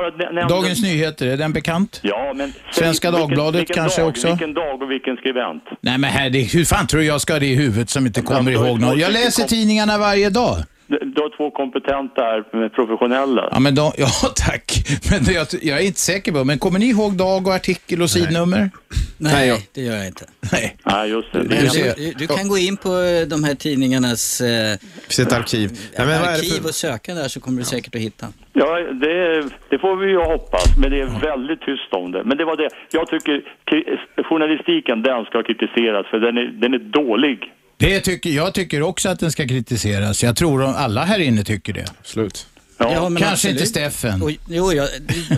[0.00, 2.00] bara nä- nämn- Dagens Nyheter, är den bekant?
[2.02, 2.52] Ja, men...
[2.72, 4.26] Svenska vilken- Dagbladet vilken kanske dag, också?
[4.28, 5.64] Vilken dag och vilken skribent?
[5.80, 8.22] Nej men det, hur fan tror du jag ska ha det i huvudet som inte
[8.22, 8.98] kommer ihåg något?
[8.98, 10.56] Jag läser tidningarna varje dag.
[10.90, 13.48] Du har två kompetenta här, eh, professionella.
[13.52, 14.72] Ja, men de, ja tack.
[15.10, 18.02] Men det, jag, jag är inte säker på, men kommer ni ihåg dag och artikel
[18.02, 18.70] och sidnummer?
[19.18, 20.24] Nej, det gör jag inte.
[20.52, 20.76] Nej.
[20.84, 21.42] Nej, just det.
[21.42, 21.56] Du.
[21.96, 25.70] Du, du kan gå in på eh, de här tidningarnas eh, Sitt arkiv.
[25.98, 28.26] Nej, men arkiv och söka där så kommer du säkert att hitta.
[28.52, 32.24] Ja, det, det får vi ju hoppas, men det är väldigt tyst om det.
[32.24, 32.68] Men det var det.
[32.90, 33.42] Jag tycker
[34.22, 37.52] journalistiken, den ska kritiseras för den är, den är dålig.
[37.80, 40.22] Det tycker, jag tycker också att den ska kritiseras.
[40.22, 41.86] Jag tror de- alla här inne tycker det.
[42.04, 42.46] Slut.
[42.78, 43.56] men Kanske absolut.
[43.56, 44.22] inte Steffen.
[44.22, 44.88] Och, jo, ja,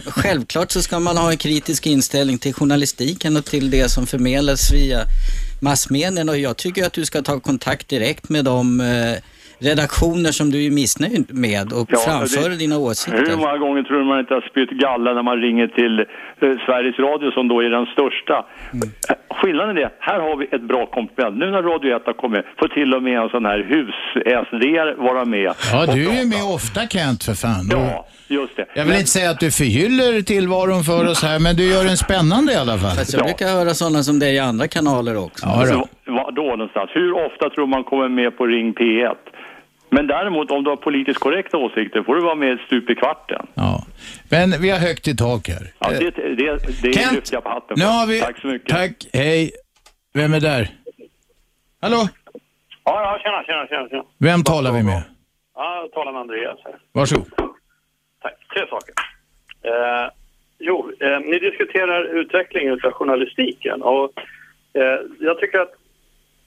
[0.06, 4.72] självklart så ska man ha en kritisk inställning till journalistiken och till det som förmedlas
[4.72, 5.04] via
[5.60, 6.32] massmedierna.
[6.32, 9.14] Och jag tycker att du ska ta kontakt direkt med de eh,
[9.70, 13.36] redaktioner som du är missnöjd med och Ja, framföra det- dina Hur åsikter.
[13.36, 16.04] många gånger tror du man inte har spytt galla när man ringer till eh,
[16.66, 18.36] Sveriges Radio som då är den största?
[18.72, 18.88] Mm.
[19.40, 21.36] Skillnaden är, här har vi ett bra komplement.
[21.38, 24.64] Nu när Radio 1 har kommit får till och med en sån här hus-SD
[25.08, 25.52] vara med.
[25.72, 27.68] Ja, du är ju med ofta Kent för fan.
[27.70, 28.66] Ja, just det.
[28.74, 31.96] Jag vill inte säga att du förgyller tillvaron för oss här, men du gör den
[31.96, 32.96] spännande i alla fall.
[32.96, 35.46] Fast jag brukar höra sådana som dig i andra kanaler också.
[35.46, 36.12] Ja, då.
[36.12, 36.90] Var då någonstans?
[36.94, 39.14] Hur ofta tror man kommer med på Ring P1?
[39.94, 43.46] Men däremot om du har politiskt korrekta åsikter får du vara med stup i kvarten.
[43.54, 43.84] Ja.
[44.30, 45.72] Men vi har högt i tak här.
[45.78, 47.90] Ja, det, det, det Kent, lyfter jag på hatten Nu för.
[47.90, 48.20] har vi...
[48.20, 48.68] Tack så mycket.
[48.68, 49.50] Tack, hej.
[50.14, 50.68] Vem är där?
[51.80, 52.08] Hallå?
[52.84, 53.88] Ja, ja, tjena, tjena, tjena.
[53.88, 54.04] tjena.
[54.18, 55.02] Vem talar vi med?
[55.54, 56.74] Ja, jag talar med Andreas här.
[56.92, 57.26] Varsågod.
[58.22, 58.34] Tack.
[58.54, 58.94] Tre saker.
[59.62, 60.10] Eh,
[60.58, 64.12] jo, eh, ni diskuterar utvecklingen av journalistiken och
[64.74, 65.74] eh, jag tycker att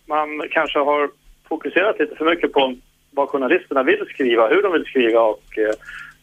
[0.06, 1.10] man kanske har
[1.50, 2.76] fokuserat lite för mycket på
[3.16, 5.74] vad journalisterna vill skriva, hur de vill skriva och eh,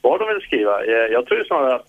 [0.01, 0.85] vad de vill skriva.
[0.85, 1.87] Eh, jag tror snarare att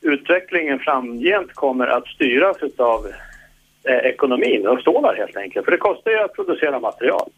[0.00, 3.06] utvecklingen framgent kommer att styras av
[3.88, 5.64] eh, ekonomin och stålar helt enkelt.
[5.64, 7.30] För det kostar ju att producera material.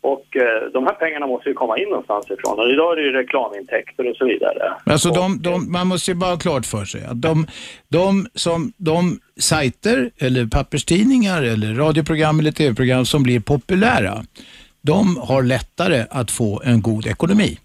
[0.00, 2.58] Och eh, de här pengarna måste ju komma in någonstans ifrån.
[2.58, 4.72] Och idag är det ju reklamintäkter och så vidare.
[4.84, 7.46] Alltså de, de, man måste ju bara ha klart för sig att de,
[7.88, 14.22] de, som, de sajter eller papperstidningar eller radioprogram eller tv-program som blir populära,
[14.86, 17.58] de har lättare att få en god ekonomi.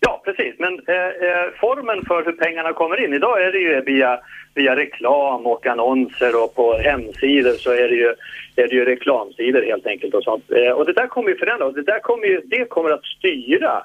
[0.00, 0.54] Ja, precis.
[0.58, 4.18] Men eh, eh, formen för hur pengarna kommer in, idag är det ju via,
[4.54, 8.14] via reklam och annonser och på hemsidor så är det ju,
[8.56, 10.44] är det ju reklamsidor helt enkelt och sånt.
[10.50, 13.84] Eh, och det där kommer ju förändras det där kommer ju, det kommer att styra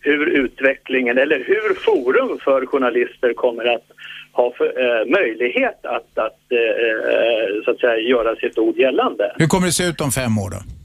[0.00, 3.86] hur utvecklingen eller hur forum för journalister kommer att
[4.32, 9.34] ha för, eh, möjlighet att, att eh, eh, så att säga göra sitt ord gällande.
[9.36, 10.79] Hur kommer det se ut om fem år då?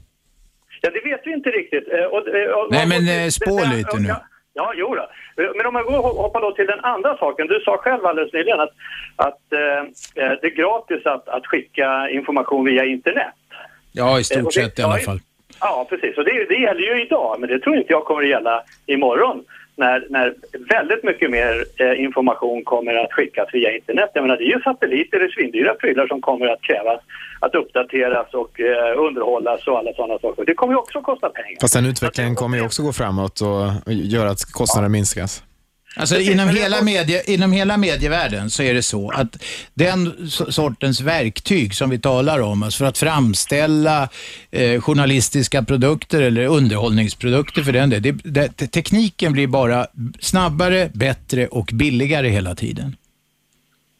[0.80, 1.88] Ja, det vet vi inte riktigt.
[1.92, 4.14] Eh, Och, eh, och, Nej, men, och- eh, spå lite nu.
[4.58, 5.06] Ja, jo då.
[5.56, 7.46] Men om jag går hoppar då till den andra saken.
[7.46, 8.72] Du sa själv alldeles nyligen att,
[9.16, 9.82] att eh,
[10.14, 13.34] det är gratis att, att skicka information via internet.
[13.92, 15.20] Ja, i stort sett i alla fall.
[15.60, 16.18] Ja, precis.
[16.18, 19.44] Och det, det gäller ju idag, men det tror inte jag kommer att gälla imorgon
[19.76, 20.34] när, när
[20.68, 24.10] väldigt mycket mer eh, information kommer att skickas via internet.
[24.14, 27.00] Jag menar, det är ju satelliter, det är svindyra prylar som kommer att krävas
[27.40, 30.44] att uppdateras och eh, underhållas och alla sådana saker.
[30.44, 31.58] Det kommer ju också att kosta pengar.
[31.60, 35.42] Fast den utvecklingen kommer ju också gå framåt och göra att kostnaderna minskas.
[36.00, 39.42] Alltså inom hela, medie, inom hela medievärlden så är det så att
[39.74, 44.08] den so- sortens verktyg som vi talar om, alltså för att framställa
[44.50, 49.86] eh, journalistiska produkter eller underhållningsprodukter för den det, det, te- tekniken blir bara
[50.20, 52.96] snabbare, bättre och billigare hela tiden.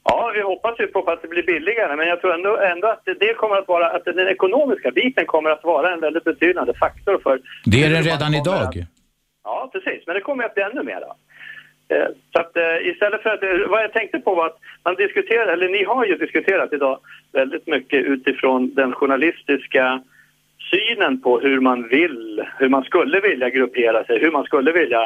[0.05, 3.05] Ja, vi hoppas ju på att det blir billigare, men jag tror ändå, ändå att
[3.05, 7.21] det, kommer att vara, att den ekonomiska biten kommer att vara en väldigt betydande faktor
[7.23, 7.41] för...
[7.65, 8.63] Det är den redan idag.
[8.69, 8.75] Att,
[9.45, 11.01] ja, precis, men det kommer att bli ännu mer.
[11.01, 11.17] Då.
[11.89, 14.95] Eh, Så att eh, istället för att, eh, vad jag tänkte på var att man
[14.95, 16.99] diskuterar, eller ni har ju diskuterat idag
[17.33, 20.03] väldigt mycket utifrån den journalistiska
[20.71, 25.03] synen på hur man vill, hur man skulle vilja gruppera sig, hur man skulle vilja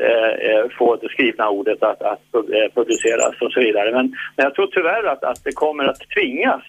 [0.00, 3.92] eh, få det skrivna ordet att, att pub- publiceras och så vidare.
[3.92, 6.62] Men, men jag tror tyvärr att, att det kommer att tvingas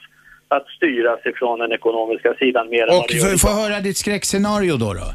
[0.47, 3.79] att styras ifrån den ekonomiska sidan mer än vad Och det gör få, få höra
[3.79, 4.93] ditt skräckscenario då.
[4.93, 5.07] då.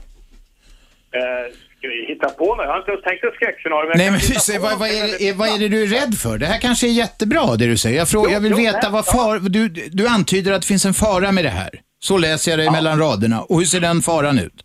[1.19, 1.47] Eh,
[1.83, 2.67] hitta på mig?
[2.67, 3.91] Jag har inte ens tänkt ett skräckscenario.
[3.95, 4.21] Nej, men
[4.61, 6.39] på vad, vad, är, vad är det du är rädd för?
[6.39, 7.99] Det här kanske är jättebra det du säger.
[7.99, 10.87] Jag, frågar, jag vill jo, veta nej, vad far, du, du antyder att det finns
[10.87, 11.71] en fara med det här.
[11.99, 13.39] Så läser jag det mellan raderna.
[13.49, 14.59] Och hur ser den faran ut?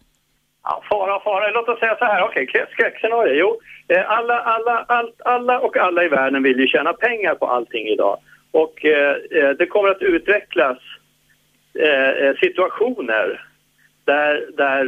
[0.63, 1.51] Ja, fara, fara.
[1.51, 2.21] Låt oss säga så här.
[2.21, 3.33] Okej, okay, skräckscenario.
[3.33, 7.47] Jo, eh, alla, alla, allt, alla och alla i världen vill ju tjäna pengar på
[7.47, 8.17] allting idag.
[8.51, 10.77] Och eh, eh, det kommer att utvecklas
[11.79, 13.45] eh, eh, situationer
[14.05, 14.85] där, där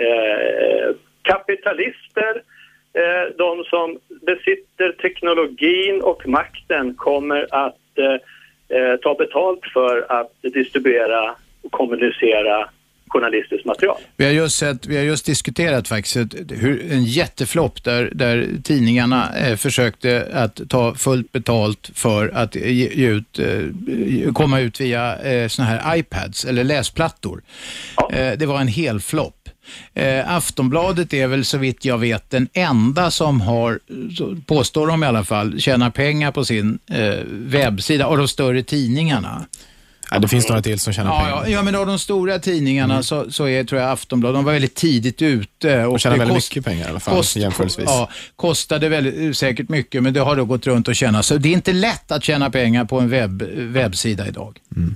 [0.00, 2.42] eh, kapitalister,
[3.00, 10.32] eh, de som besitter teknologin och makten kommer att eh, eh, ta betalt för att
[10.42, 12.68] distribuera och kommunicera
[13.08, 13.96] journalistiskt material.
[14.16, 18.46] Vi har just, sett, vi har just diskuterat faktiskt ett- hur, en jätteflopp där, där
[18.64, 24.80] tidningarna eh, försökte att ta fullt betalt för att ge, ge ut, eh, komma ut
[24.80, 27.42] via eh, såna här iPads eller läsplattor.
[28.12, 29.48] Eh, det var en hel flopp.
[29.94, 33.78] Eh, Aftonbladet är väl så vitt jag vet den enda som har,
[34.46, 39.46] påstår de i alla fall, tjänar pengar på sin eh, webbsida och de större tidningarna.
[40.10, 41.42] Ja, det finns några till som tjänar Ja, pengar.
[41.44, 44.52] ja, ja, men av de stora tidningarna så, så är, tror jag, Aftonbladet, de var
[44.52, 45.84] väldigt tidigt ute.
[45.84, 47.90] Och tjänar det väldigt mycket pengar i alla fall, kost- jämförelsevis.
[47.90, 51.22] Ja, kostade väldigt, säkert mycket, men det har då gått runt och tjäna.
[51.22, 54.58] Så det är inte lätt att tjäna pengar på en webb, webbsida idag.
[54.74, 54.92] Precis.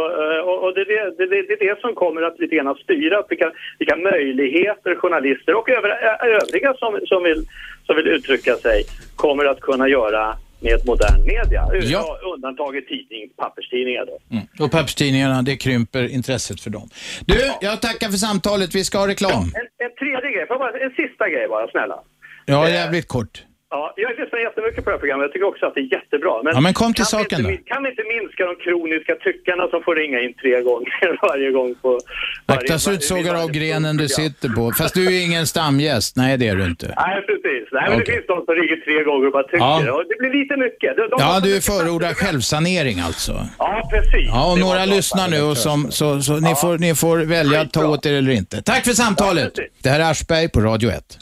[0.00, 2.74] Och, eh, och, och det, är det, det, är det som kommer att lite grann
[2.74, 7.44] styra vilka, vilka möjligheter journalister och övriga, övriga som, som, vill,
[7.86, 8.84] som vill uttrycka sig
[9.16, 11.62] kommer att kunna göra med modern media.
[11.72, 12.18] Ja.
[12.34, 14.18] Undantaget tidning, papperstidningar då.
[14.30, 14.44] Mm.
[14.60, 16.88] Och papperstidningarna, det krymper intresset för dem.
[17.26, 18.74] Du, jag tackar för samtalet.
[18.74, 19.44] Vi ska ha reklam.
[19.60, 21.98] En, en tredje grej, bara, en sista grej bara, snälla.
[22.46, 23.42] Ja, jävligt kort.
[23.70, 25.24] Ja, jag lyssnar jättemycket på det här programmet.
[25.24, 26.34] Jag tycker också att det är jättebra.
[26.44, 27.74] Ja, men kom till saken inte, då.
[27.74, 28.04] Kan inte
[28.36, 32.00] minska de kroniska tyckarna som får ringa in tre gånger varje gång på...
[32.46, 34.72] Akta så utsågar av grenen du sitter på.
[34.78, 36.16] Fast du är ju ingen stamgäst.
[36.16, 36.86] Nej, det är du inte.
[36.86, 37.68] Nej, precis.
[37.72, 38.04] Nej, men Okej.
[38.06, 39.58] det finns de som ringer tre gånger och bara tycker.
[39.58, 39.92] Ja.
[39.92, 40.96] Och det blir lite mycket.
[40.96, 43.32] De, de Ja, du förordar självsanering alltså.
[43.58, 44.28] Ja, precis.
[44.28, 47.60] Ja, och var några lyssnar nu och som, så, så ni, får, ni får välja
[47.60, 48.62] att ta åt er eller inte.
[48.62, 49.52] Tack för samtalet.
[49.82, 51.18] Det här är Aschberg på Radio 1.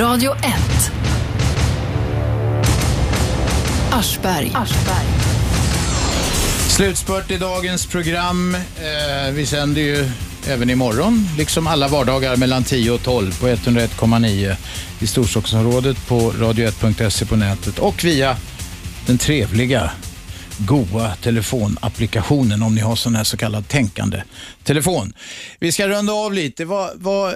[0.00, 1.00] Radio 1.
[3.92, 4.52] Aschberg.
[6.80, 8.54] Slutspurt i dagens program.
[8.54, 10.10] Eh, vi sänder ju
[10.48, 14.56] även imorgon, liksom alla vardagar mellan 10 och 12 på 101,9
[15.00, 18.36] i Storstockholmsområdet på radio1.se på nätet och via
[19.06, 19.90] den trevliga,
[20.58, 24.22] goa telefonapplikationen om ni har sån här så kallad tänkande
[24.64, 25.12] telefon.
[25.58, 26.64] Vi ska runda av lite.
[26.64, 27.34] Vad, vad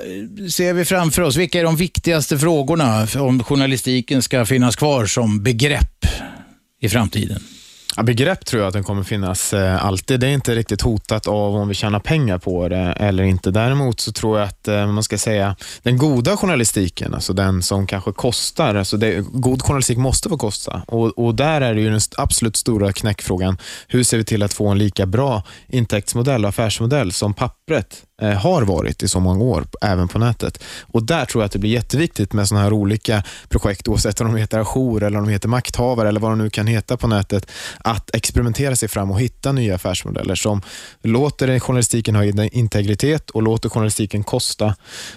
[0.51, 1.37] ser vi framför oss?
[1.37, 6.07] Vilka är de viktigaste frågorna om journalistiken ska finnas kvar som begrepp
[6.81, 7.43] i framtiden?
[7.97, 10.21] Ja, begrepp tror jag att den kommer finnas eh, alltid.
[10.21, 13.51] Det är inte riktigt hotat av om vi tjänar pengar på det eller inte.
[13.51, 17.87] Däremot så tror jag att eh, man ska säga den goda journalistiken, alltså den som
[17.87, 18.75] kanske kostar.
[18.75, 22.57] Alltså det, god journalistik måste få kosta och, och där är det ju den absolut
[22.57, 23.59] stora knäckfrågan.
[23.89, 28.63] Hur ser vi till att få en lika bra intäktsmodell och affärsmodell som pappret har
[28.63, 30.63] varit i så många år, även på nätet.
[30.83, 34.27] Och Där tror jag att det blir jätteviktigt med sådana här olika projekt, oavsett om
[34.27, 37.09] de heter ajour eller om de heter makthavare eller vad de nu kan heta på
[37.09, 40.63] nätet, att experimentera sig fram och hitta nya affärsmodeller som
[41.03, 44.75] låter journalistiken ha in- integritet och låter journalistiken kosta.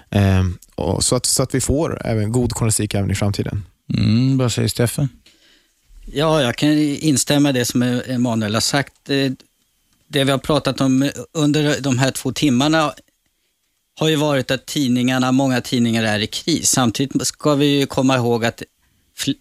[0.10, 0.44] Eh,
[0.76, 3.64] och så, att, så att vi får även god journalistik även i framtiden.
[3.98, 5.10] Mm, vad säger Steffen?
[6.14, 8.94] Ja, jag kan instämma i det som Emanuel har sagt.
[10.08, 12.94] Det vi har pratat om under de här två timmarna
[14.00, 16.70] har ju varit att tidningarna, många tidningar är i kris.
[16.70, 18.64] Samtidigt ska vi ju komma ihåg att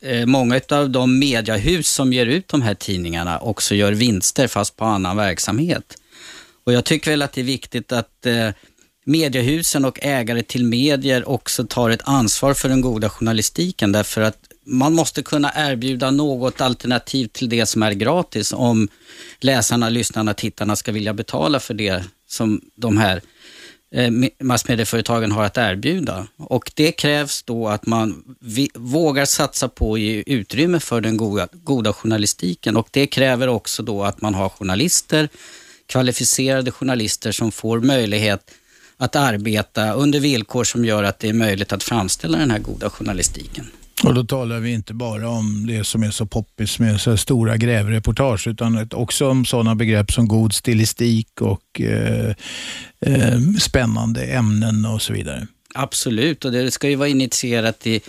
[0.00, 4.76] eh, många av de mediahus som ger ut de här tidningarna också gör vinster fast
[4.76, 5.94] på annan verksamhet.
[6.64, 8.50] Och jag tycker väl att det är viktigt att eh,
[9.04, 14.38] mediehusen och ägare till medier också tar ett ansvar för den goda journalistiken därför att
[14.66, 18.88] man måste kunna erbjuda något alternativ till det som är gratis om
[19.40, 23.20] läsarna, lyssnarna, tittarna ska vilja betala för det som de här
[23.94, 24.10] eh,
[24.40, 26.26] massmedieföretagen har att erbjuda.
[26.36, 28.36] Och det krävs då att man
[28.74, 33.82] vågar satsa på att ge utrymme för den goda, goda journalistiken och det kräver också
[33.82, 35.28] då att man har journalister,
[35.86, 38.50] kvalificerade journalister som får möjlighet
[38.96, 42.90] att arbeta under villkor som gör att det är möjligt att framställa den här goda
[42.90, 43.70] journalistiken.
[44.04, 47.16] Och då talar vi inte bara om det som är så poppis med så här
[47.16, 52.34] stora grävreportage utan också om sådana begrepp som god stilistik och eh,
[53.00, 55.46] eh, spännande ämnen och så vidare.
[55.74, 58.00] Absolut, och det ska ju vara initierat i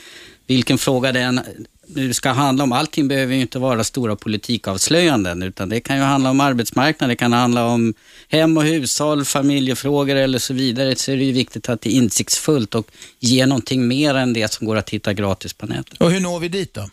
[0.47, 1.41] vilken fråga det än
[1.87, 2.71] nu ska handla om.
[2.71, 7.15] Allting behöver ju inte vara stora politikavslöjanden, utan det kan ju handla om arbetsmarknad, det
[7.15, 7.93] kan handla om
[8.27, 10.95] hem och hushåll, familjefrågor eller så vidare.
[10.95, 12.87] Så är det ju viktigt att det är insiktsfullt och
[13.19, 16.01] ger någonting mer än det som går att hitta gratis på nätet.
[16.01, 16.89] Och hur når vi dit då?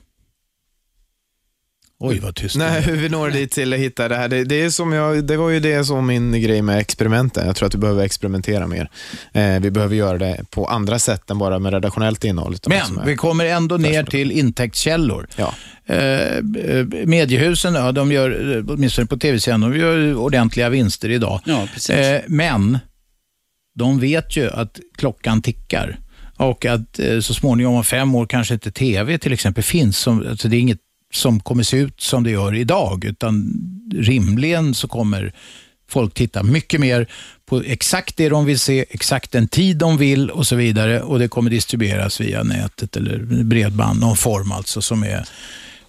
[2.01, 4.29] Oj, vad tyst det Nej, hur vi når dit till att hitta det här.
[4.29, 7.47] Det, det, är som jag, det var ju det som min grej med experimenten.
[7.47, 8.91] Jag tror att vi behöver experimentera mer.
[9.33, 12.57] Eh, vi behöver göra det på andra sätt än bara med redaktionellt innehåll.
[12.67, 15.27] Men vi kommer ändå ner till intäktskällor.
[15.37, 15.55] Ja.
[15.87, 21.41] Eh, eh, mediehusen, ja, de gör, eh, åtminstone på tv-sidan, de gör ordentliga vinster idag.
[21.45, 21.91] Ja, precis.
[21.91, 22.79] Eh, men
[23.75, 25.99] de vet ju att klockan tickar
[26.37, 29.99] och att eh, så småningom om fem år kanske inte tv till exempel finns.
[29.99, 30.81] Som, alltså det är inget
[31.17, 33.53] som kommer se ut som det gör idag, utan
[33.95, 35.33] rimligen så kommer
[35.89, 37.09] folk titta mycket mer
[37.47, 41.03] på exakt det de vill se, exakt den tid de vill och så vidare.
[41.03, 45.29] Och det kommer distribueras via nätet eller bredband, någon form alltså som är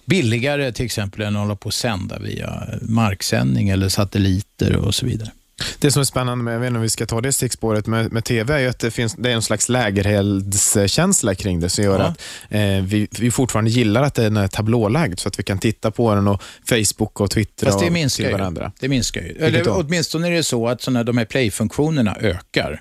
[0.06, 5.06] billigare till exempel än att hålla på och sända via marksändning eller satelliter och så
[5.06, 5.30] vidare.
[5.78, 8.12] Det som är spännande med, jag vet inte om vi ska ta det stickspåret med,
[8.12, 11.84] med TV, är ju att det, finns, det är en slags lägereldskänsla kring det som
[11.84, 12.04] gör Ja.
[12.04, 15.90] att eh, vi, vi fortfarande gillar att den är tablålagd så att vi kan titta
[15.90, 18.38] på den och Facebook och Twitter Fast det och minskar till ju.
[18.38, 18.72] varandra.
[18.80, 19.28] Det minskar ju.
[19.28, 22.80] Eller åtminstone är det så att såna, de här play-funktionerna ökar.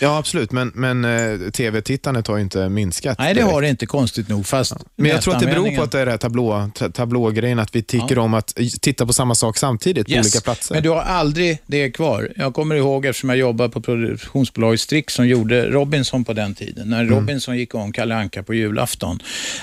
[0.00, 3.18] Ja, absolut, men, men eh, TV-tittandet har ju inte minskat.
[3.18, 3.52] Nej, det direkt.
[3.52, 4.46] har det inte konstigt nog.
[4.46, 6.88] Fast Men jag tror att det beror på att det är det här tablå, ta-
[6.90, 8.22] tablågrejen, att vi tycker Ja.
[8.22, 10.26] om att titta på samma sak samtidigt på Yes.
[10.26, 10.74] olika platser.
[10.74, 12.32] Men du har aldrig det kvar.
[12.36, 16.88] Jag kommer ihåg eftersom jag jobbade på produktionsbolaget Strix som gjorde Robinson på den tiden.
[16.90, 17.14] När Mm.
[17.14, 19.18] Robinson gick om Kalle Anka på julafton.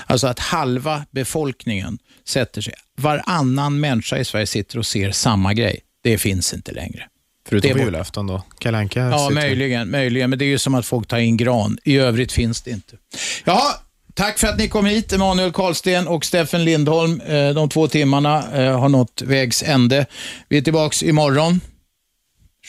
[0.06, 2.74] Alltså att halva befolkningen sätter sig.
[2.98, 5.80] Varannan människa i Sverige sitter och ser samma grej.
[6.02, 7.04] Det finns inte längre.
[7.48, 8.42] Förutom på julafton då.
[8.58, 10.30] Kalle Anka Ja, möjligen, möjligen.
[10.30, 11.78] Men det är ju som att folk tar in gran.
[11.84, 12.96] I övrigt finns det inte.
[13.44, 13.74] Jaha,
[14.14, 17.20] tack för att ni kom hit, Emanuel Karlsten och Steffen Lindholm.
[17.20, 20.06] Eh, De två timmarna eh, har nått vägs ände.
[20.48, 21.60] Vi är tillbaks imorgon.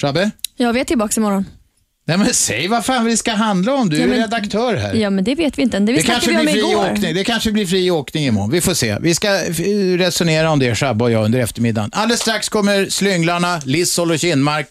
[0.02, 0.32] Shabbe?
[0.58, 1.46] Ja, vi är tillbaka imorgon.
[2.06, 3.90] Nej men säg vad fan det ska handla om.
[3.90, 4.94] Du är Ja, men- redaktör här.
[4.94, 5.86] Ja, men det vet vi inte än.
[5.86, 6.92] Det, vi Det kanske vi blir om fri igår.
[6.92, 7.14] åkning.
[7.16, 8.52] Det kanske blir fri åkning imorgon.
[8.52, 8.98] Vi får se.
[9.02, 9.60] Vi ska f-
[9.98, 11.90] resonera om det, Shabbe och jag, under eftermiddagen.
[11.94, 14.68] Alldeles strax kommer Slynglarna, Lissol och Kinmark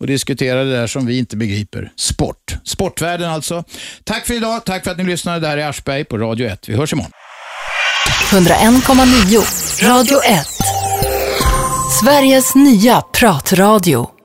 [0.00, 1.90] och diskutera det där som vi inte begriper.
[1.96, 2.56] Sport.
[2.64, 3.64] Sportvärlden alltså.
[4.04, 4.64] Tack för idag.
[4.64, 5.40] Tack för att ni lyssnade.
[5.40, 6.68] Det här är Aschberg på Radio 1.
[6.68, 7.12] Vi hörs imorgon.
[8.30, 10.46] 101,9 Radio 1.
[12.04, 14.10] Sveriges nya pratradio.